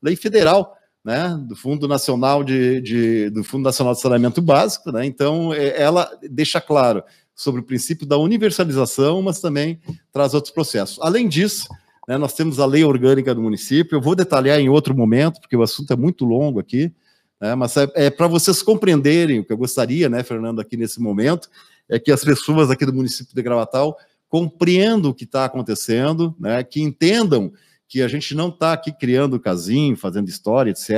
lei 0.00 0.14
federal, 0.14 0.76
né, 1.04 1.36
do 1.48 1.56
Fundo 1.56 1.88
Nacional 1.88 2.44
de, 2.44 2.80
de, 2.80 3.30
do 3.30 3.42
Fundo 3.42 3.64
Nacional 3.64 3.92
de 3.92 4.00
Saneamento 4.00 4.40
Básico, 4.40 4.92
né? 4.92 5.04
Então, 5.04 5.52
é, 5.52 5.82
ela 5.82 6.08
deixa 6.30 6.60
claro 6.60 7.02
sobre 7.34 7.60
o 7.60 7.64
princípio 7.64 8.06
da 8.06 8.16
universalização, 8.16 9.20
mas 9.20 9.40
também 9.40 9.80
traz 10.12 10.32
outros 10.32 10.54
processos. 10.54 11.00
Além 11.02 11.28
disso, 11.28 11.66
né, 12.06 12.16
nós 12.16 12.34
temos 12.34 12.60
a 12.60 12.66
lei 12.66 12.84
orgânica 12.84 13.34
do 13.34 13.42
município. 13.42 13.96
Eu 13.96 14.00
vou 14.00 14.14
detalhar 14.14 14.60
em 14.60 14.68
outro 14.68 14.96
momento, 14.96 15.40
porque 15.40 15.56
o 15.56 15.62
assunto 15.62 15.92
é 15.92 15.96
muito 15.96 16.24
longo 16.24 16.60
aqui. 16.60 16.92
Né, 17.40 17.56
mas 17.56 17.76
é, 17.76 17.90
é 17.96 18.10
para 18.10 18.28
vocês 18.28 18.62
compreenderem 18.62 19.40
o 19.40 19.44
que 19.44 19.52
eu 19.52 19.58
gostaria, 19.58 20.08
né, 20.08 20.22
Fernando, 20.22 20.60
aqui 20.60 20.76
nesse 20.76 21.00
momento, 21.00 21.50
é 21.88 21.98
que 21.98 22.12
as 22.12 22.22
pessoas 22.22 22.70
aqui 22.70 22.86
do 22.86 22.92
município 22.92 23.34
de 23.34 23.42
Gravatal 23.42 23.98
compreendam 24.32 25.10
o 25.10 25.14
que 25.14 25.24
está 25.24 25.44
acontecendo, 25.44 26.34
né, 26.40 26.64
que 26.64 26.80
entendam 26.80 27.52
que 27.86 28.00
a 28.00 28.08
gente 28.08 28.34
não 28.34 28.48
está 28.48 28.72
aqui 28.72 28.90
criando 28.90 29.38
casinho, 29.38 29.94
fazendo 29.94 30.26
história, 30.26 30.70
etc. 30.70 30.90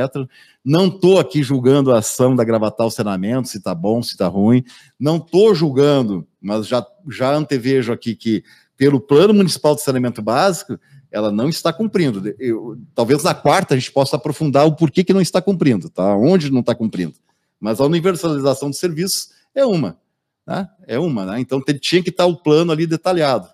Não 0.64 0.86
estou 0.86 1.18
aqui 1.18 1.42
julgando 1.42 1.90
a 1.90 1.98
ação 1.98 2.36
da 2.36 2.44
Gravatal 2.44 2.92
Senamento, 2.92 3.48
se 3.48 3.58
está 3.58 3.74
bom, 3.74 4.00
se 4.04 4.12
está 4.12 4.28
ruim. 4.28 4.62
Não 4.96 5.16
estou 5.16 5.52
julgando, 5.52 6.24
mas 6.40 6.68
já, 6.68 6.86
já 7.10 7.34
antevejo 7.34 7.92
aqui 7.92 8.14
que, 8.14 8.44
pelo 8.76 9.00
Plano 9.00 9.34
Municipal 9.34 9.74
de 9.74 9.82
Saneamento 9.82 10.22
Básico, 10.22 10.78
ela 11.10 11.32
não 11.32 11.48
está 11.48 11.72
cumprindo. 11.72 12.32
Eu, 12.38 12.78
talvez 12.94 13.24
na 13.24 13.34
quarta 13.34 13.74
a 13.74 13.76
gente 13.76 13.90
possa 13.90 14.14
aprofundar 14.14 14.64
o 14.64 14.76
porquê 14.76 15.02
que 15.02 15.12
não 15.12 15.20
está 15.20 15.42
cumprindo, 15.42 15.90
tá? 15.90 16.16
Onde 16.16 16.52
não 16.52 16.60
está 16.60 16.72
cumprindo. 16.72 17.14
Mas 17.58 17.80
a 17.80 17.84
universalização 17.84 18.70
de 18.70 18.76
serviços 18.76 19.30
é 19.52 19.66
uma, 19.66 19.98
né? 20.46 20.68
É 20.86 20.98
uma, 20.98 21.24
né? 21.24 21.40
Então 21.40 21.62
tinha 21.80 22.02
que 22.02 22.10
estar 22.10 22.26
o 22.26 22.36
plano 22.36 22.72
ali 22.72 22.86
detalhado. 22.86 23.48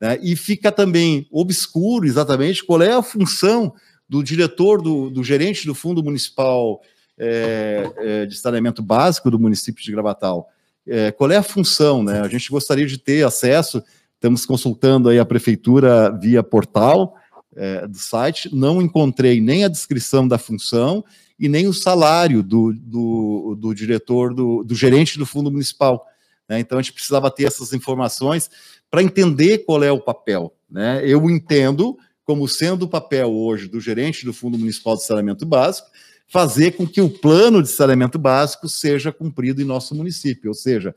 Né? 0.00 0.18
E 0.22 0.36
fica 0.36 0.70
também 0.70 1.26
obscuro 1.30 2.06
exatamente 2.06 2.64
qual 2.64 2.82
é 2.82 2.92
a 2.92 3.02
função 3.02 3.74
do 4.08 4.22
diretor, 4.22 4.80
do, 4.80 5.10
do 5.10 5.22
gerente 5.22 5.66
do 5.66 5.74
Fundo 5.74 6.02
Municipal 6.02 6.80
é, 7.18 7.92
é, 7.96 8.26
de 8.26 8.36
Saneamento 8.36 8.82
Básico 8.82 9.30
do 9.30 9.38
município 9.38 9.82
de 9.82 9.90
Gravatal. 9.90 10.48
É, 10.86 11.10
qual 11.10 11.30
é 11.30 11.36
a 11.36 11.42
função, 11.42 12.02
né? 12.02 12.20
A 12.20 12.28
gente 12.28 12.48
gostaria 12.50 12.86
de 12.86 12.96
ter 12.96 13.26
acesso 13.26 13.82
Estamos 14.18 14.44
consultando 14.44 15.08
aí 15.08 15.16
a 15.16 15.24
prefeitura 15.24 16.10
via 16.10 16.42
portal 16.42 17.14
é, 17.54 17.86
do 17.86 17.98
site. 17.98 18.52
Não 18.52 18.82
encontrei 18.82 19.40
nem 19.40 19.64
a 19.64 19.68
descrição 19.68 20.26
da 20.26 20.36
função 20.36 21.04
e 21.38 21.48
nem 21.48 21.68
o 21.68 21.72
salário 21.72 22.42
do, 22.42 22.72
do, 22.72 23.56
do 23.56 23.72
diretor, 23.72 24.34
do, 24.34 24.64
do, 24.64 24.74
gerente 24.74 25.16
do 25.16 25.24
fundo 25.24 25.52
municipal. 25.52 26.04
Né? 26.48 26.60
Então 26.60 26.78
a 26.78 26.82
gente 26.82 26.92
precisava 26.92 27.30
ter 27.30 27.44
essas 27.44 27.72
informações 27.72 28.50
para 28.90 29.02
entender 29.02 29.58
qual 29.58 29.82
é 29.82 29.92
o 29.92 30.00
papel. 30.00 30.54
Né? 30.70 31.02
Eu 31.04 31.28
entendo 31.30 31.96
como 32.24 32.46
sendo 32.46 32.84
o 32.84 32.88
papel 32.88 33.32
hoje 33.32 33.68
do 33.68 33.80
gerente 33.80 34.24
do 34.24 34.34
Fundo 34.34 34.58
Municipal 34.58 34.96
de 34.96 35.04
Saneamento 35.04 35.46
Básico, 35.46 35.88
fazer 36.28 36.72
com 36.72 36.86
que 36.86 37.00
o 37.00 37.08
plano 37.08 37.62
de 37.62 37.70
saneamento 37.70 38.18
básico 38.18 38.68
seja 38.68 39.10
cumprido 39.10 39.62
em 39.62 39.64
nosso 39.64 39.94
município, 39.94 40.50
ou 40.50 40.54
seja, 40.54 40.94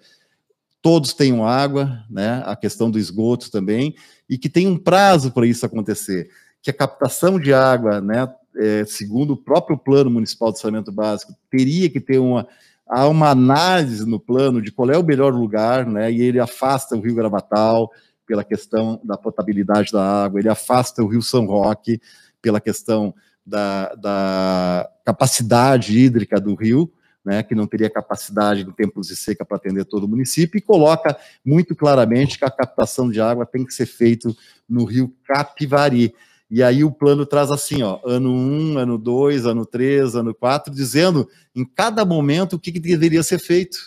todos 0.81 1.13
tenham 1.13 1.47
água, 1.47 2.03
né? 2.09 2.43
A 2.45 2.55
questão 2.55 2.91
do 2.91 2.99
esgoto 2.99 3.49
também, 3.49 3.95
e 4.29 4.37
que 4.37 4.49
tem 4.49 4.67
um 4.67 4.77
prazo 4.77 5.31
para 5.31 5.47
isso 5.47 5.65
acontecer, 5.65 6.29
que 6.61 6.69
a 6.69 6.73
captação 6.73 7.39
de 7.39 7.53
água, 7.53 8.01
né? 8.01 8.27
É, 8.57 8.83
segundo 8.83 9.31
o 9.31 9.37
próprio 9.37 9.77
plano 9.77 10.11
municipal 10.11 10.51
de 10.51 10.59
saneamento 10.59 10.91
básico, 10.91 11.33
teria 11.49 11.89
que 11.89 12.01
ter 12.01 12.19
uma 12.19 12.45
há 12.91 13.07
uma 13.07 13.29
análise 13.29 14.05
no 14.05 14.19
plano 14.19 14.61
de 14.61 14.69
qual 14.69 14.91
é 14.91 14.97
o 14.97 15.03
melhor 15.03 15.33
lugar, 15.33 15.85
né? 15.85 16.11
E 16.11 16.21
ele 16.21 16.39
afasta 16.39 16.93
o 16.93 16.99
Rio 16.99 17.15
Gravatal 17.15 17.89
pela 18.27 18.43
questão 18.43 18.99
da 19.03 19.17
potabilidade 19.17 19.91
da 19.91 20.23
água, 20.23 20.39
ele 20.39 20.49
afasta 20.49 21.01
o 21.01 21.07
Rio 21.07 21.21
São 21.21 21.45
Roque 21.45 22.01
pela 22.41 22.59
questão 22.59 23.13
da, 23.45 23.93
da 23.95 24.89
capacidade 25.05 25.97
hídrica 25.97 26.39
do 26.39 26.55
rio, 26.55 26.91
né, 27.25 27.43
que 27.43 27.53
não 27.53 27.67
teria 27.67 27.89
capacidade 27.89 28.61
em 28.61 28.71
tempos 28.71 29.07
de 29.07 29.15
seca 29.15 29.45
para 29.45 29.57
atender 29.57 29.85
todo 29.85 30.05
o 30.05 30.07
município, 30.07 30.57
e 30.57 30.61
coloca 30.61 31.17
muito 31.45 31.75
claramente 31.75 32.39
que 32.39 32.45
a 32.45 32.49
captação 32.49 33.09
de 33.09 33.19
água 33.19 33.45
tem 33.45 33.65
que 33.65 33.73
ser 33.73 33.85
feita 33.85 34.33
no 34.67 34.85
rio 34.85 35.13
Capivari. 35.25 36.13
E 36.51 36.61
aí 36.61 36.83
o 36.83 36.91
plano 36.91 37.25
traz 37.25 37.49
assim, 37.49 37.81
ó, 37.81 37.99
ano 38.05 38.29
1, 38.29 38.33
um, 38.33 38.77
ano 38.77 38.97
2, 38.97 39.45
ano 39.45 39.65
3, 39.65 40.15
ano 40.15 40.35
4, 40.35 40.73
dizendo 40.73 41.27
em 41.55 41.65
cada 41.65 42.03
momento 42.03 42.57
o 42.57 42.59
que, 42.59 42.73
que 42.73 42.79
deveria 42.79 43.23
ser 43.23 43.39
feito. 43.39 43.77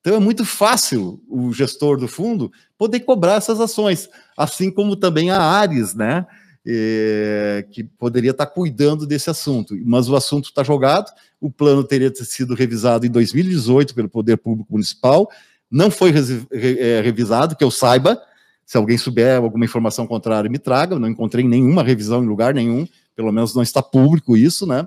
Então 0.00 0.16
é 0.16 0.18
muito 0.18 0.44
fácil 0.44 1.22
o 1.28 1.52
gestor 1.52 1.96
do 1.96 2.08
fundo 2.08 2.50
poder 2.76 3.00
cobrar 3.00 3.34
essas 3.34 3.60
ações, 3.60 4.08
assim 4.36 4.70
como 4.70 4.96
também 4.96 5.30
a 5.30 5.40
Ares, 5.40 5.94
né? 5.94 6.26
é, 6.66 7.66
que 7.70 7.84
poderia 7.84 8.30
estar 8.30 8.46
cuidando 8.46 9.06
desse 9.06 9.28
assunto. 9.28 9.76
Mas 9.84 10.08
o 10.08 10.16
assunto 10.16 10.46
está 10.46 10.64
jogado, 10.64 11.12
o 11.40 11.50
plano 11.50 11.84
teria 11.84 12.12
sido 12.14 12.54
revisado 12.54 13.06
em 13.06 13.10
2018 13.10 13.94
pelo 13.94 14.08
Poder 14.08 14.38
Público 14.38 14.72
Municipal, 14.72 15.28
não 15.70 15.90
foi 15.90 16.12
é, 16.50 17.00
revisado, 17.02 17.56
que 17.56 17.64
eu 17.64 17.70
saiba. 17.70 18.20
Se 18.66 18.76
alguém 18.76 18.96
souber 18.96 19.36
alguma 19.36 19.64
informação 19.64 20.06
contrária, 20.06 20.50
me 20.50 20.58
traga. 20.58 20.98
não 20.98 21.08
encontrei 21.08 21.46
nenhuma 21.46 21.82
revisão 21.82 22.22
em 22.22 22.26
lugar 22.26 22.54
nenhum, 22.54 22.86
pelo 23.14 23.32
menos 23.32 23.54
não 23.54 23.62
está 23.62 23.82
público 23.82 24.36
isso, 24.36 24.66
né? 24.66 24.86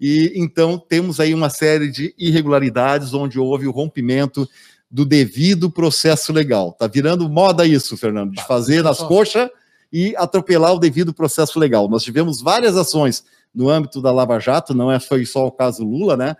E 0.00 0.32
então 0.34 0.76
temos 0.78 1.20
aí 1.20 1.32
uma 1.32 1.48
série 1.48 1.90
de 1.90 2.12
irregularidades 2.18 3.14
onde 3.14 3.38
houve 3.38 3.68
o 3.68 3.70
rompimento 3.70 4.48
do 4.90 5.06
devido 5.06 5.70
processo 5.70 6.32
legal. 6.32 6.70
Está 6.70 6.86
virando 6.86 7.28
moda 7.28 7.64
isso, 7.64 7.96
Fernando, 7.96 8.30
de 8.32 8.36
tá, 8.36 8.42
fazer 8.42 8.82
nas 8.82 8.98
coxas 8.98 9.48
e 9.92 10.14
atropelar 10.16 10.74
o 10.74 10.78
devido 10.78 11.14
processo 11.14 11.58
legal. 11.58 11.88
Nós 11.88 12.02
tivemos 12.02 12.42
várias 12.42 12.76
ações 12.76 13.24
no 13.54 13.68
âmbito 13.68 14.02
da 14.02 14.10
Lava 14.10 14.38
Jato, 14.38 14.74
não 14.74 14.90
é 14.90 14.98
foi 14.98 15.24
só 15.24 15.46
o 15.46 15.52
caso 15.52 15.84
Lula, 15.84 16.16
né? 16.16 16.36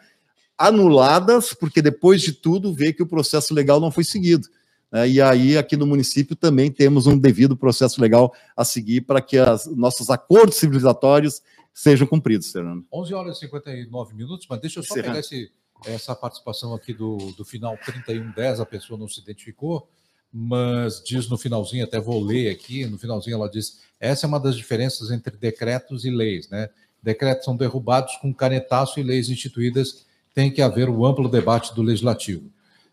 Anuladas, 0.59 1.55
porque 1.55 1.81
depois 1.81 2.21
de 2.21 2.33
tudo 2.33 2.75
vê 2.75 2.93
que 2.93 3.03
o 3.03 3.07
processo 3.07 3.55
legal 3.55 3.81
não 3.81 3.91
foi 3.91 4.05
seguido. 4.05 4.49
Né? 4.93 5.09
E 5.09 5.21
aí, 5.21 5.57
aqui 5.57 5.77
no 5.77 5.87
município, 5.87 6.37
também 6.37 6.71
temos 6.71 7.07
um 7.07 7.19
devido 7.19 7.57
processo 7.57 8.01
legal 8.01 8.33
a 8.57 8.65
seguir 8.65 9.01
para 9.01 9.21
que 9.21 9.39
as, 9.39 9.67
nossos 9.67 10.11
acordos 10.11 10.57
civilizatórios 10.57 11.43
sejam 11.73 12.07
cumpridos, 12.07 12.53
Fernando. 12.53 12.85
11 12.93 13.15
horas 13.15 13.37
e 13.39 13.41
59 13.41 14.15
minutos, 14.15 14.47
mas 14.49 14.61
deixa 14.61 14.81
eu 14.81 14.83
só 14.83 14.95
pegar 14.95 15.19
esse, 15.19 15.51
essa 15.87 16.15
participação 16.15 16.75
aqui 16.75 16.93
do, 16.93 17.17
do 17.37 17.45
final 17.45 17.79
3110, 17.85 18.61
a 18.61 18.67
pessoa 18.67 18.99
não 18.99 19.09
se 19.09 19.21
identificou 19.21 19.89
mas 20.33 21.03
diz 21.05 21.29
no 21.29 21.37
finalzinho, 21.37 21.85
até 21.85 22.01
vou 22.01 22.25
ler 22.25 22.51
aqui, 22.51 22.87
no 22.87 22.99
finalzinho 22.99 23.35
ela 23.35 23.51
diz: 23.51 23.83
essa 24.01 24.25
é 24.25 24.29
uma 24.29 24.41
das 24.41 24.57
diferenças 24.57 25.11
entre 25.11 25.37
decretos 25.37 26.07
e 26.07 26.11
leis, 26.11 26.49
né? 26.49 26.71
Decretos 27.03 27.45
são 27.45 27.55
derrubados 27.55 28.17
com 28.17 28.33
canetaço 28.33 28.99
e 28.99 29.03
leis 29.03 29.29
instituídas 29.29 30.07
tem 30.35 30.51
que 30.51 30.63
haver 30.63 30.89
o 30.89 31.01
um 31.01 31.05
amplo 31.05 31.29
debate 31.29 31.75
do 31.75 31.83
legislativo. 31.83 32.51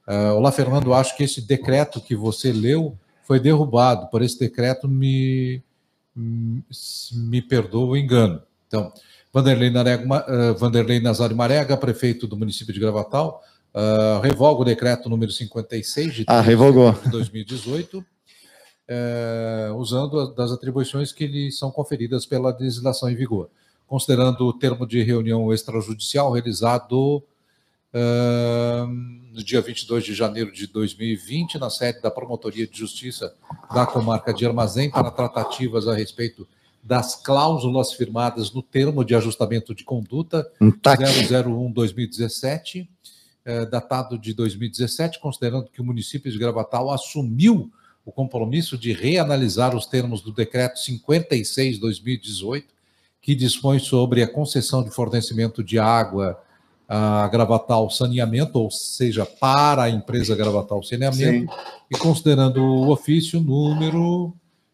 Uh, 0.09 0.33
olá, 0.35 0.51
Fernando, 0.51 0.91
acho 0.91 1.15
que 1.15 1.23
esse 1.23 1.39
decreto 1.39 2.01
que 2.01 2.15
você 2.15 2.51
leu 2.51 2.97
foi 3.21 3.39
derrubado. 3.39 4.07
Por 4.07 4.23
esse 4.23 4.39
decreto, 4.39 4.87
me, 4.87 5.61
me 6.15 7.43
perdoa 7.43 7.89
o 7.89 7.95
engano. 7.95 8.41
Então, 8.65 8.91
Vanderlei, 9.31 9.69
Narega, 9.69 10.03
uh, 10.03 10.57
Vanderlei 10.57 10.99
Nazário 10.99 11.35
Marega, 11.35 11.77
prefeito 11.77 12.25
do 12.25 12.35
município 12.35 12.73
de 12.73 12.79
Gravatal, 12.79 13.43
uh, 13.71 14.19
revoga 14.19 14.61
o 14.61 14.65
decreto 14.65 15.07
número 15.09 15.31
56 15.31 16.13
de, 16.15 16.23
ah, 16.25 16.41
revogou. 16.41 16.91
de 16.93 17.11
2018, 17.11 18.03
é, 18.87 19.69
usando 19.75 20.33
das 20.33 20.51
atribuições 20.51 21.11
que 21.11 21.27
lhe 21.27 21.51
são 21.51 21.69
conferidas 21.69 22.25
pela 22.25 22.49
legislação 22.57 23.07
em 23.07 23.15
vigor, 23.15 23.47
considerando 23.85 24.47
o 24.47 24.53
termo 24.53 24.87
de 24.87 25.03
reunião 25.03 25.53
extrajudicial 25.53 26.31
realizado 26.31 27.17
uh, 27.17 27.23
no 27.93 29.43
dia 29.43 29.61
22 29.61 30.03
de 30.03 30.13
janeiro 30.13 30.51
de 30.51 30.67
2020, 30.67 31.57
na 31.57 31.69
sede 31.69 32.01
da 32.01 32.11
Promotoria 32.11 32.67
de 32.67 32.77
Justiça 32.77 33.33
da 33.73 33.85
Comarca 33.85 34.33
de 34.33 34.45
Armazém, 34.45 34.89
para 34.89 35.11
tratativas 35.11 35.87
a 35.87 35.95
respeito 35.95 36.45
das 36.83 37.15
cláusulas 37.15 37.93
firmadas 37.93 38.53
no 38.53 38.61
termo 38.61 39.03
de 39.03 39.15
ajustamento 39.15 39.73
de 39.75 39.83
conduta 39.83 40.49
um 40.61 40.71
001-2017, 40.71 42.87
eh, 43.45 43.65
datado 43.65 44.17
de 44.17 44.33
2017, 44.33 45.19
considerando 45.19 45.69
que 45.69 45.81
o 45.81 45.83
município 45.83 46.31
de 46.31 46.37
Gravatal 46.37 46.89
assumiu 46.91 47.69
o 48.05 48.11
compromisso 48.11 48.77
de 48.77 48.93
reanalisar 48.93 49.75
os 49.75 49.85
termos 49.85 50.21
do 50.21 50.31
decreto 50.31 50.79
56-2018, 50.79 52.63
que 53.21 53.35
dispõe 53.35 53.79
sobre 53.79 54.23
a 54.23 54.27
concessão 54.27 54.81
de 54.83 54.89
fornecimento 54.89 55.63
de 55.63 55.77
água 55.77 56.41
a 56.89 57.27
Gravatal 57.27 57.87
Saneamento, 57.91 58.57
ou 58.57 58.71
seja, 58.71 59.23
para 59.23 59.83
a 59.83 59.89
empresa 59.89 60.35
Gravatal 60.35 60.81
Saneamento, 60.81 61.51
Sim. 61.51 61.59
e 61.91 61.95
considerando 61.97 62.63
o 62.63 62.89
ofício, 62.89 63.39
número, 63.39 64.33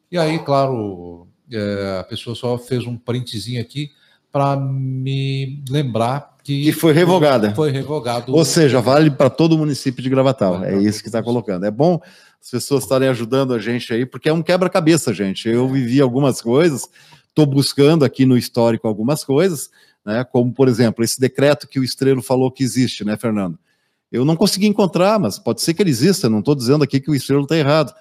e 0.10 0.18
aí, 0.18 0.40
claro, 0.40 1.28
é, 1.52 1.98
a 2.00 2.04
pessoa 2.06 2.34
só 2.34 2.58
fez 2.58 2.86
um 2.86 2.96
printzinho 2.96 3.62
aqui 3.62 3.92
para 4.32 4.56
me 4.56 5.62
lembrar 5.70 6.36
que. 6.42 6.64
Que 6.64 6.72
foi 6.72 6.94
revogada. 6.94 7.54
Foi 7.54 7.70
revogado. 7.70 8.34
Ou 8.34 8.46
seja, 8.46 8.80
vale 8.80 9.12
para 9.12 9.30
todo 9.30 9.54
o 9.54 9.58
município 9.58 10.02
de 10.02 10.10
Gravatal. 10.10 10.64
É, 10.64 10.76
é 10.76 10.78
isso 10.78 11.02
que 11.02 11.10
está 11.10 11.22
colocando. 11.22 11.66
É 11.66 11.72
bom 11.72 12.00
as 12.42 12.52
pessoas 12.52 12.84
estarem 12.84 13.10
ajudando 13.10 13.54
a 13.54 13.60
gente 13.60 13.92
aí, 13.92 14.06
porque 14.06 14.30
é 14.30 14.34
um 14.34 14.44
quebra-cabeça, 14.44 15.14
gente. 15.14 15.50
Eu 15.50 15.68
vivi 15.68 16.00
algumas 16.00 16.42
coisas, 16.42 16.88
estou 17.28 17.46
buscando 17.46 18.06
aqui 18.06 18.26
no 18.26 18.38
histórico 18.38 18.88
algumas 18.88 19.24
coisas, 19.24 19.72
né? 20.06 20.24
Como, 20.24 20.54
por 20.54 20.68
exemplo, 20.68 21.04
esse 21.04 21.20
decreto 21.20 21.68
que 21.68 21.80
o 21.80 21.84
Estrelo 21.84 22.22
falou 22.22 22.52
que 22.52 22.64
existe, 22.64 23.04
né, 23.04 23.18
Fernando? 23.18 23.58
Eu 24.12 24.24
não 24.24 24.36
consegui 24.36 24.68
encontrar, 24.68 25.20
mas 25.20 25.40
pode 25.40 25.62
ser 25.62 25.74
que 25.74 25.82
ele 25.82 25.90
exista. 25.90 26.30
Não 26.30 26.40
estou 26.40 26.56
dizendo 26.56 26.84
aqui 26.84 27.00
que 27.00 27.10
o 27.10 27.16
Estrelo 27.16 27.44
está 27.44 27.58
errado. 27.58 27.94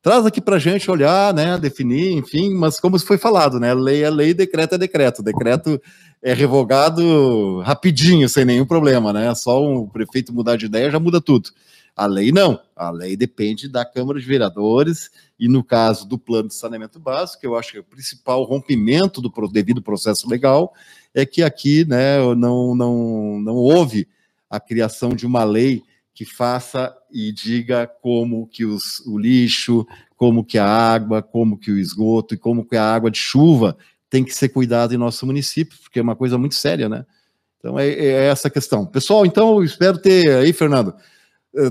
Traz 0.00 0.24
aqui 0.24 0.40
para 0.40 0.56
a 0.56 0.60
gente 0.60 0.88
olhar, 0.90 1.34
né, 1.34 1.58
definir, 1.58 2.12
enfim, 2.12 2.54
mas 2.54 2.78
como 2.78 2.96
foi 3.00 3.18
falado, 3.18 3.58
né, 3.58 3.74
lei 3.74 4.04
é 4.04 4.08
lei, 4.08 4.32
decreto 4.32 4.76
é 4.76 4.78
decreto. 4.78 5.22
Decreto 5.22 5.80
é 6.22 6.32
revogado 6.32 7.60
rapidinho, 7.60 8.28
sem 8.28 8.44
nenhum 8.44 8.64
problema, 8.64 9.12
né? 9.12 9.34
Só 9.34 9.62
o 9.62 9.88
prefeito 9.88 10.32
mudar 10.32 10.56
de 10.56 10.66
ideia 10.66 10.90
já 10.90 11.00
muda 11.00 11.20
tudo. 11.20 11.50
A 11.98 12.06
lei 12.06 12.30
não. 12.30 12.60
A 12.76 12.92
lei 12.92 13.16
depende 13.16 13.68
da 13.68 13.84
Câmara 13.84 14.20
de 14.20 14.24
Vereadores 14.24 15.10
e, 15.36 15.48
no 15.48 15.64
caso 15.64 16.06
do 16.06 16.16
plano 16.16 16.46
de 16.46 16.54
saneamento 16.54 17.00
básico, 17.00 17.44
eu 17.44 17.56
acho 17.56 17.72
que 17.72 17.80
o 17.80 17.84
principal 17.84 18.44
rompimento 18.44 19.20
do 19.20 19.32
devido 19.48 19.82
processo 19.82 20.30
legal 20.30 20.72
é 21.12 21.26
que 21.26 21.42
aqui 21.42 21.84
né, 21.84 22.18
não, 22.36 22.72
não, 22.76 23.40
não 23.40 23.56
houve 23.56 24.06
a 24.48 24.60
criação 24.60 25.10
de 25.10 25.26
uma 25.26 25.42
lei 25.42 25.82
que 26.14 26.24
faça 26.24 26.96
e 27.10 27.32
diga 27.32 27.84
como 28.00 28.46
que 28.46 28.64
os, 28.64 29.00
o 29.04 29.18
lixo, 29.18 29.84
como 30.16 30.44
que 30.44 30.56
a 30.56 30.66
água, 30.66 31.20
como 31.20 31.58
que 31.58 31.72
o 31.72 31.78
esgoto 31.80 32.34
e 32.34 32.38
como 32.38 32.64
que 32.64 32.76
a 32.76 32.94
água 32.94 33.10
de 33.10 33.18
chuva 33.18 33.76
tem 34.08 34.22
que 34.22 34.32
ser 34.32 34.50
cuidado 34.50 34.94
em 34.94 34.98
nosso 34.98 35.26
município, 35.26 35.76
porque 35.82 35.98
é 35.98 36.02
uma 36.02 36.14
coisa 36.14 36.38
muito 36.38 36.54
séria, 36.54 36.88
né? 36.88 37.04
Então 37.58 37.76
é, 37.76 37.88
é 37.88 38.28
essa 38.28 38.48
questão. 38.48 38.86
Pessoal, 38.86 39.26
então 39.26 39.56
eu 39.56 39.64
espero 39.64 39.98
ter 39.98 40.30
aí, 40.36 40.52
Fernando, 40.52 40.94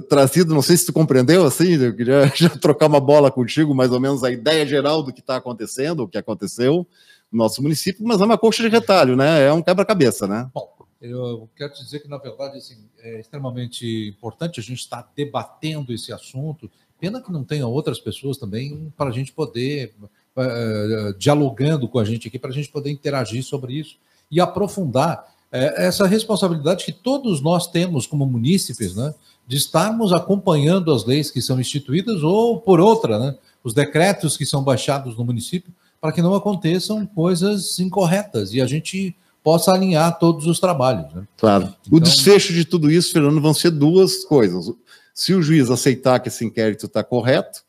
trazido, 0.10 0.54
não 0.54 0.62
sei 0.62 0.76
se 0.76 0.86
tu 0.86 0.94
compreendeu, 0.94 1.46
assim, 1.46 1.74
eu 1.76 1.96
queria 1.96 2.32
já 2.36 2.50
trocar 2.50 2.88
uma 2.88 3.00
bola 3.00 3.32
contigo, 3.32 3.74
mais 3.76 3.92
ou 3.92 4.00
menos 4.00 4.24
a 4.24 4.32
ideia 4.32 4.66
geral 4.66 5.04
do 5.04 5.14
que 5.14 5.20
está 5.20 5.38
acontecendo, 5.38 6.04
o 6.04 6.08
que 6.08 6.18
aconteceu 6.18 6.86
no 7.32 7.38
nosso 7.38 7.62
município, 7.62 8.06
mas 8.06 8.22
é 8.22 8.26
uma 8.26 8.38
coxa 8.38 8.64
de 8.64 8.70
retalho, 8.70 9.16
né? 9.16 9.46
É 9.46 9.54
um 9.54 9.62
quebra-cabeça, 9.62 10.28
né? 10.28 10.50
Bom, 10.54 10.78
eu 11.02 11.50
quero 11.56 11.74
dizer 11.74 12.00
que, 12.00 12.08
na 12.08 12.18
verdade, 12.18 12.58
assim, 12.58 12.78
é 13.00 13.20
extremamente 13.20 14.08
importante 14.10 14.60
a 14.60 14.64
gente 14.64 14.80
estar 14.80 15.08
debatendo 15.16 15.94
esse 15.94 16.12
assunto. 16.12 16.70
Pena 17.00 17.22
que 17.22 17.32
não 17.32 17.44
tenha 17.44 17.68
outras 17.68 18.00
pessoas 18.00 18.38
também 18.38 18.92
para 18.98 19.10
a 19.10 19.14
gente 19.14 19.32
poder, 19.32 19.94
uh, 20.02 21.14
dialogando 21.18 21.88
com 21.88 22.00
a 22.00 22.06
gente 22.06 22.28
aqui, 22.28 22.40
para 22.40 22.50
a 22.50 22.54
gente 22.54 22.70
poder 22.70 22.90
interagir 22.90 23.44
sobre 23.44 23.74
isso 23.74 23.98
e 24.32 24.42
aprofundar 24.42 25.20
uh, 25.52 25.56
essa 25.76 26.08
responsabilidade 26.08 26.86
que 26.86 26.92
todos 26.92 27.42
nós 27.42 27.68
temos 27.68 28.08
como 28.08 28.26
munícipes, 28.26 28.96
né, 28.96 29.14
de 29.48 29.56
estarmos 29.56 30.12
acompanhando 30.12 30.92
as 30.94 31.06
leis 31.06 31.32
que 31.32 31.42
são 31.42 31.60
instituídas 31.60 32.22
ou, 32.22 32.60
por 32.60 32.80
outra, 32.80 33.18
né, 33.18 33.36
os 33.64 33.74
decretos 33.74 34.36
que 34.36 34.46
são 34.46 34.62
baixados 34.62 35.18
no 35.18 35.24
município, 35.24 35.74
para 36.02 36.12
que 36.12 36.22
não 36.22 36.36
aconteçam 36.36 37.06
coisas 37.06 37.80
incorretas 37.80 38.54
e 38.54 38.62
a 38.62 38.68
gente 38.68 39.16
possa 39.44 39.72
alinhar 39.72 40.20
todos 40.20 40.46
os 40.46 40.60
trabalhos. 40.60 41.12
Né? 41.14 41.24
Claro. 41.38 41.74
Então... 41.86 41.98
O 41.98 42.00
desfecho 42.00 42.54
de 42.54 42.66
tudo 42.66 42.92
isso, 42.92 43.14
Fernando, 43.14 43.42
vão 43.42 43.54
ser 43.54 43.72
duas 43.72 44.26
coisas. 44.26 44.70
Se 45.14 45.34
o 45.34 45.42
juiz 45.42 45.72
aceitar 45.72 46.20
que 46.20 46.28
esse 46.28 46.46
inquérito 46.46 46.86
está 46.86 47.04
correto, 47.04 47.62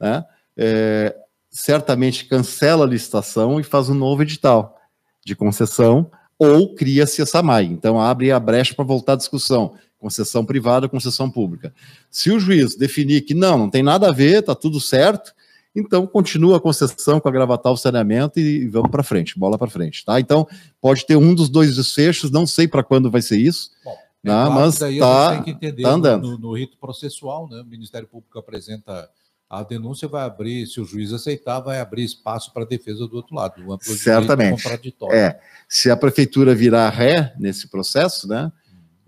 né, 0.00 0.24
é, 0.56 1.14
certamente 1.50 2.24
cancela 2.24 2.84
a 2.84 2.88
licitação 2.88 3.60
e 3.60 3.62
faz 3.62 3.88
um 3.88 3.94
novo 3.94 4.22
edital 4.22 4.76
de 5.24 5.36
concessão 5.36 6.10
ou 6.38 6.74
cria-se 6.74 7.20
essa 7.20 7.42
MAI. 7.42 7.64
Então 7.64 8.00
abre 8.00 8.32
a 8.32 8.40
brecha 8.40 8.74
para 8.74 8.84
voltar 8.84 9.14
à 9.14 9.16
discussão. 9.16 9.74
Concessão 9.98 10.44
privada, 10.44 10.88
concessão 10.88 11.30
pública. 11.30 11.74
Se 12.10 12.30
o 12.30 12.38
juiz 12.38 12.76
definir 12.76 13.22
que 13.22 13.34
não, 13.34 13.58
não 13.58 13.70
tem 13.70 13.82
nada 13.82 14.08
a 14.08 14.12
ver, 14.12 14.40
está 14.40 14.54
tudo 14.54 14.80
certo, 14.80 15.32
então, 15.74 16.06
continua 16.06 16.56
a 16.56 16.60
concessão 16.60 17.20
com 17.20 17.28
a 17.28 17.32
Gravatal 17.32 17.76
Saneamento 17.76 18.40
e 18.40 18.66
vamos 18.66 18.90
para 18.90 19.02
frente, 19.02 19.38
bola 19.38 19.56
para 19.56 19.70
frente, 19.70 20.04
tá? 20.04 20.18
Então, 20.18 20.46
pode 20.80 21.06
ter 21.06 21.16
um 21.16 21.34
dos 21.34 21.48
dois 21.48 21.76
desfechos, 21.76 22.30
não 22.30 22.46
sei 22.46 22.66
para 22.66 22.82
quando 22.82 23.10
vai 23.10 23.22
ser 23.22 23.38
isso, 23.38 23.70
Bom, 23.84 23.96
é 24.24 24.28
né? 24.28 24.48
mas 24.48 24.80
está 24.80 25.42
tá 25.42 25.88
andando. 25.88 26.32
No, 26.32 26.38
no, 26.38 26.56
rito 26.56 26.76
processual, 26.78 27.48
né? 27.48 27.60
o 27.60 27.64
Ministério 27.64 28.08
Público 28.08 28.38
apresenta 28.38 29.08
a 29.48 29.62
denúncia, 29.62 30.08
vai 30.08 30.24
abrir, 30.24 30.66
se 30.66 30.80
o 30.80 30.84
juiz 30.84 31.12
aceitar, 31.12 31.60
vai 31.60 31.80
abrir 31.80 32.04
espaço 32.04 32.52
para 32.52 32.64
a 32.64 32.66
defesa 32.66 33.06
do 33.06 33.16
outro 33.16 33.34
lado, 33.34 33.62
Certamente. 33.80 34.62
É, 35.10 35.38
se 35.68 35.90
a 35.90 35.96
prefeitura 35.96 36.54
virar 36.54 36.90
ré 36.90 37.32
nesse 37.38 37.68
processo, 37.68 38.26
né? 38.28 38.50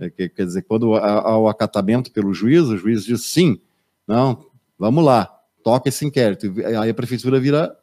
É, 0.00 0.28
quer 0.28 0.46
dizer, 0.46 0.62
quando 0.62 0.94
há 0.94 1.38
o 1.38 1.48
acatamento 1.48 2.10
pelo 2.10 2.32
juiz, 2.32 2.62
o 2.62 2.76
juiz 2.76 3.04
diz 3.04 3.24
sim, 3.26 3.60
não, 4.08 4.46
vamos 4.78 5.04
lá, 5.04 5.30
toca 5.62 5.88
esse 5.88 6.06
inquérito. 6.06 6.52
Aí 6.80 6.88
a 6.88 6.94
prefeitura 6.94 7.38
vira 7.38 7.76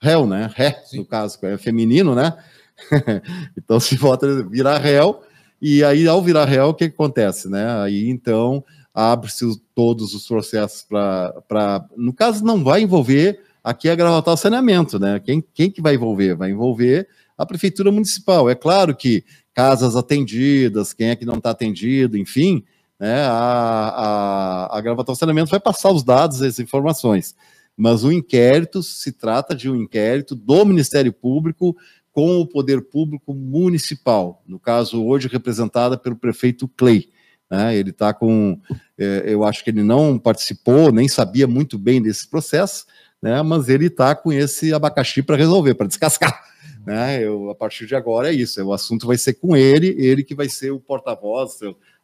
réu, 0.00 0.26
né? 0.26 0.50
Ré, 0.54 0.82
no 0.94 1.04
caso, 1.04 1.38
é 1.42 1.58
feminino, 1.58 2.14
né? 2.14 2.36
então 3.56 3.78
se 3.78 3.94
vota 3.96 4.42
virar 4.44 4.78
réu, 4.78 5.22
e 5.60 5.84
aí 5.84 6.08
ao 6.08 6.22
virar 6.22 6.46
réu, 6.46 6.68
o 6.68 6.74
que, 6.74 6.88
que 6.88 6.94
acontece, 6.94 7.48
né? 7.48 7.82
Aí 7.82 8.08
então 8.08 8.64
abre-se 8.94 9.44
todos 9.74 10.14
os 10.14 10.26
processos 10.26 10.82
para. 10.82 11.86
No 11.96 12.12
caso, 12.12 12.44
não 12.44 12.64
vai 12.64 12.82
envolver 12.82 13.40
aqui 13.62 13.88
a 13.88 13.94
gravatar 13.94 14.34
o 14.34 14.36
saneamento, 14.36 14.98
né? 14.98 15.20
Quem, 15.20 15.44
quem 15.54 15.70
que 15.70 15.82
vai 15.82 15.94
envolver? 15.94 16.34
Vai 16.34 16.50
envolver 16.50 17.06
a 17.36 17.46
prefeitura 17.46 17.92
municipal. 17.92 18.50
É 18.50 18.54
claro 18.54 18.94
que 18.96 19.24
casas 19.54 19.96
atendidas, 19.96 20.92
quem 20.92 21.10
é 21.10 21.16
que 21.16 21.24
não 21.24 21.34
está 21.34 21.50
atendido, 21.50 22.16
enfim, 22.16 22.64
né, 22.98 23.22
a, 23.22 24.68
a, 24.70 24.78
a 24.78 24.80
gravação 24.80 25.14
saneamento 25.14 25.50
vai 25.50 25.60
passar 25.60 25.90
os 25.90 26.02
dados, 26.02 26.42
as 26.42 26.58
informações. 26.58 27.34
Mas 27.76 28.04
o 28.04 28.12
inquérito 28.12 28.82
se 28.82 29.12
trata 29.12 29.54
de 29.54 29.70
um 29.70 29.74
inquérito 29.74 30.34
do 30.34 30.64
Ministério 30.66 31.12
Público 31.12 31.74
com 32.12 32.40
o 32.40 32.46
poder 32.46 32.82
público 32.82 33.32
municipal, 33.32 34.42
no 34.46 34.58
caso 34.58 35.02
hoje 35.04 35.28
representada 35.28 35.96
pelo 35.96 36.16
prefeito 36.16 36.68
Clay. 36.68 37.08
Né, 37.50 37.76
ele 37.76 37.90
está 37.90 38.14
com, 38.14 38.60
é, 38.96 39.24
eu 39.26 39.44
acho 39.44 39.64
que 39.64 39.70
ele 39.70 39.82
não 39.82 40.18
participou, 40.18 40.92
nem 40.92 41.08
sabia 41.08 41.48
muito 41.48 41.76
bem 41.76 42.00
desse 42.00 42.28
processo, 42.28 42.84
né, 43.20 43.42
mas 43.42 43.68
ele 43.68 43.86
está 43.86 44.14
com 44.14 44.32
esse 44.32 44.72
abacaxi 44.72 45.22
para 45.22 45.36
resolver, 45.36 45.74
para 45.74 45.88
descascar. 45.88 46.44
Né, 46.86 47.22
eu, 47.22 47.50
a 47.50 47.54
partir 47.54 47.86
de 47.86 47.94
agora 47.94 48.30
é 48.30 48.34
isso, 48.34 48.62
o 48.64 48.72
assunto 48.72 49.06
vai 49.06 49.18
ser 49.18 49.34
com 49.34 49.54
ele, 49.56 49.94
ele 49.98 50.24
que 50.24 50.34
vai 50.34 50.48
ser 50.48 50.70
o 50.70 50.80
porta-voz, 50.80 51.58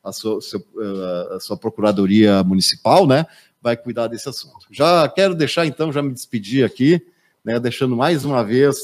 a 0.05 0.13
sua, 0.13 0.41
seu, 0.41 0.61
eh, 0.61 1.37
a 1.37 1.41
sua 1.41 1.57
procuradoria 1.57 2.45
municipal, 2.45 3.07
né, 3.07 3.27
vai 3.61 3.77
cuidar 3.77 4.07
desse 4.07 4.29
assunto. 4.29 4.67
Já 4.71 5.09
quero 5.09 5.35
deixar, 5.35 5.67
então, 5.67 5.91
já 5.91 6.03
me 6.03 6.13
despedir 6.13 6.65
aqui, 6.65 7.01
né, 7.45 7.59
deixando 7.59 7.97
mais 7.97 8.25
uma 8.25 8.45
vez 8.45 8.77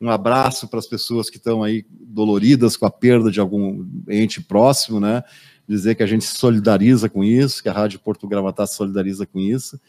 um 0.00 0.10
abraço 0.10 0.68
para 0.68 0.78
as 0.78 0.86
pessoas 0.86 1.28
que 1.28 1.38
estão 1.38 1.62
aí 1.62 1.84
doloridas 1.90 2.76
com 2.76 2.86
a 2.86 2.90
perda 2.90 3.30
de 3.30 3.40
algum 3.40 3.84
ente 4.08 4.40
próximo, 4.40 5.00
né, 5.00 5.24
dizer 5.66 5.94
que 5.94 6.02
a 6.02 6.06
gente 6.06 6.24
se 6.24 6.36
solidariza 6.36 7.08
com 7.08 7.24
isso, 7.24 7.62
que 7.62 7.68
a 7.68 7.72
Rádio 7.72 7.98
Porto 8.00 8.28
Gravatá 8.28 8.66
se 8.66 8.76
solidariza 8.76 9.26
com 9.26 9.38
isso, 9.40 9.80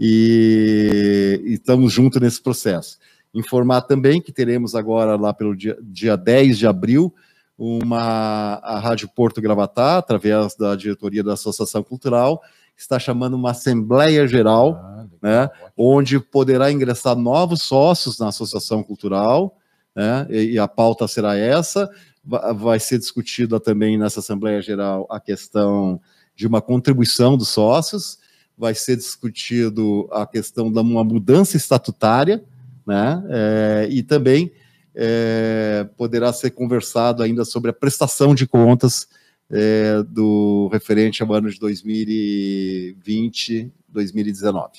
e, 0.00 1.40
e 1.44 1.52
estamos 1.54 1.92
juntos 1.92 2.20
nesse 2.20 2.40
processo. 2.40 2.98
Informar 3.34 3.82
também 3.82 4.20
que 4.20 4.32
teremos 4.32 4.74
agora, 4.74 5.16
lá 5.16 5.32
pelo 5.32 5.54
dia, 5.56 5.76
dia 5.82 6.16
10 6.16 6.58
de 6.58 6.66
abril, 6.66 7.14
uma 7.58 8.60
a 8.62 8.78
Rádio 8.78 9.08
Porto 9.08 9.40
Gravatá, 9.40 9.98
através 9.98 10.54
da 10.54 10.76
diretoria 10.76 11.24
da 11.24 11.34
Associação 11.34 11.82
Cultural, 11.82 12.40
está 12.76 12.98
chamando 12.98 13.34
uma 13.34 13.50
Assembleia 13.50 14.26
Geral, 14.26 14.80
ah, 14.80 15.06
né, 15.20 15.50
onde 15.76 16.20
poderá 16.20 16.70
ingressar 16.70 17.16
novos 17.16 17.62
sócios 17.62 18.18
na 18.18 18.28
Associação 18.28 18.84
Cultural, 18.84 19.58
né, 19.94 20.26
e, 20.30 20.52
e 20.52 20.58
a 20.58 20.68
pauta 20.68 21.08
será 21.08 21.36
essa. 21.36 21.90
Vai 22.24 22.78
ser 22.78 22.98
discutida 22.98 23.58
também 23.58 23.98
nessa 23.98 24.20
Assembleia 24.20 24.62
Geral 24.62 25.06
a 25.10 25.18
questão 25.18 26.00
de 26.36 26.46
uma 26.46 26.62
contribuição 26.62 27.36
dos 27.36 27.48
sócios, 27.48 28.18
vai 28.56 28.74
ser 28.74 28.96
discutido 28.96 30.08
a 30.12 30.24
questão 30.24 30.70
de 30.70 30.78
uma 30.78 31.02
mudança 31.02 31.56
estatutária, 31.56 32.44
né, 32.88 33.22
é, 33.28 33.86
e 33.90 34.02
também 34.02 34.50
é, 34.94 35.86
poderá 35.94 36.32
ser 36.32 36.52
conversado 36.52 37.22
ainda 37.22 37.44
sobre 37.44 37.70
a 37.70 37.74
prestação 37.74 38.34
de 38.34 38.46
contas 38.46 39.06
é, 39.50 40.02
do 40.04 40.70
referente 40.72 41.22
ao 41.22 41.30
ano 41.34 41.50
de 41.50 41.58
2020, 41.58 43.70
2019. 43.88 44.70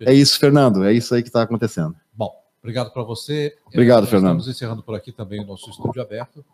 É 0.00 0.14
isso, 0.14 0.38
Fernando, 0.38 0.84
é 0.84 0.92
isso 0.92 1.12
aí 1.12 1.22
que 1.22 1.28
está 1.28 1.42
acontecendo. 1.42 1.96
Bom, 2.14 2.32
obrigado 2.60 2.92
para 2.92 3.02
você. 3.02 3.56
Obrigado, 3.66 4.02
Nós 4.02 4.10
Fernando. 4.10 4.38
Estamos 4.38 4.56
encerrando 4.56 4.84
por 4.84 4.94
aqui 4.94 5.10
também 5.10 5.40
o 5.40 5.46
nosso 5.46 5.68
estúdio 5.68 6.00
aberto. 6.00 6.44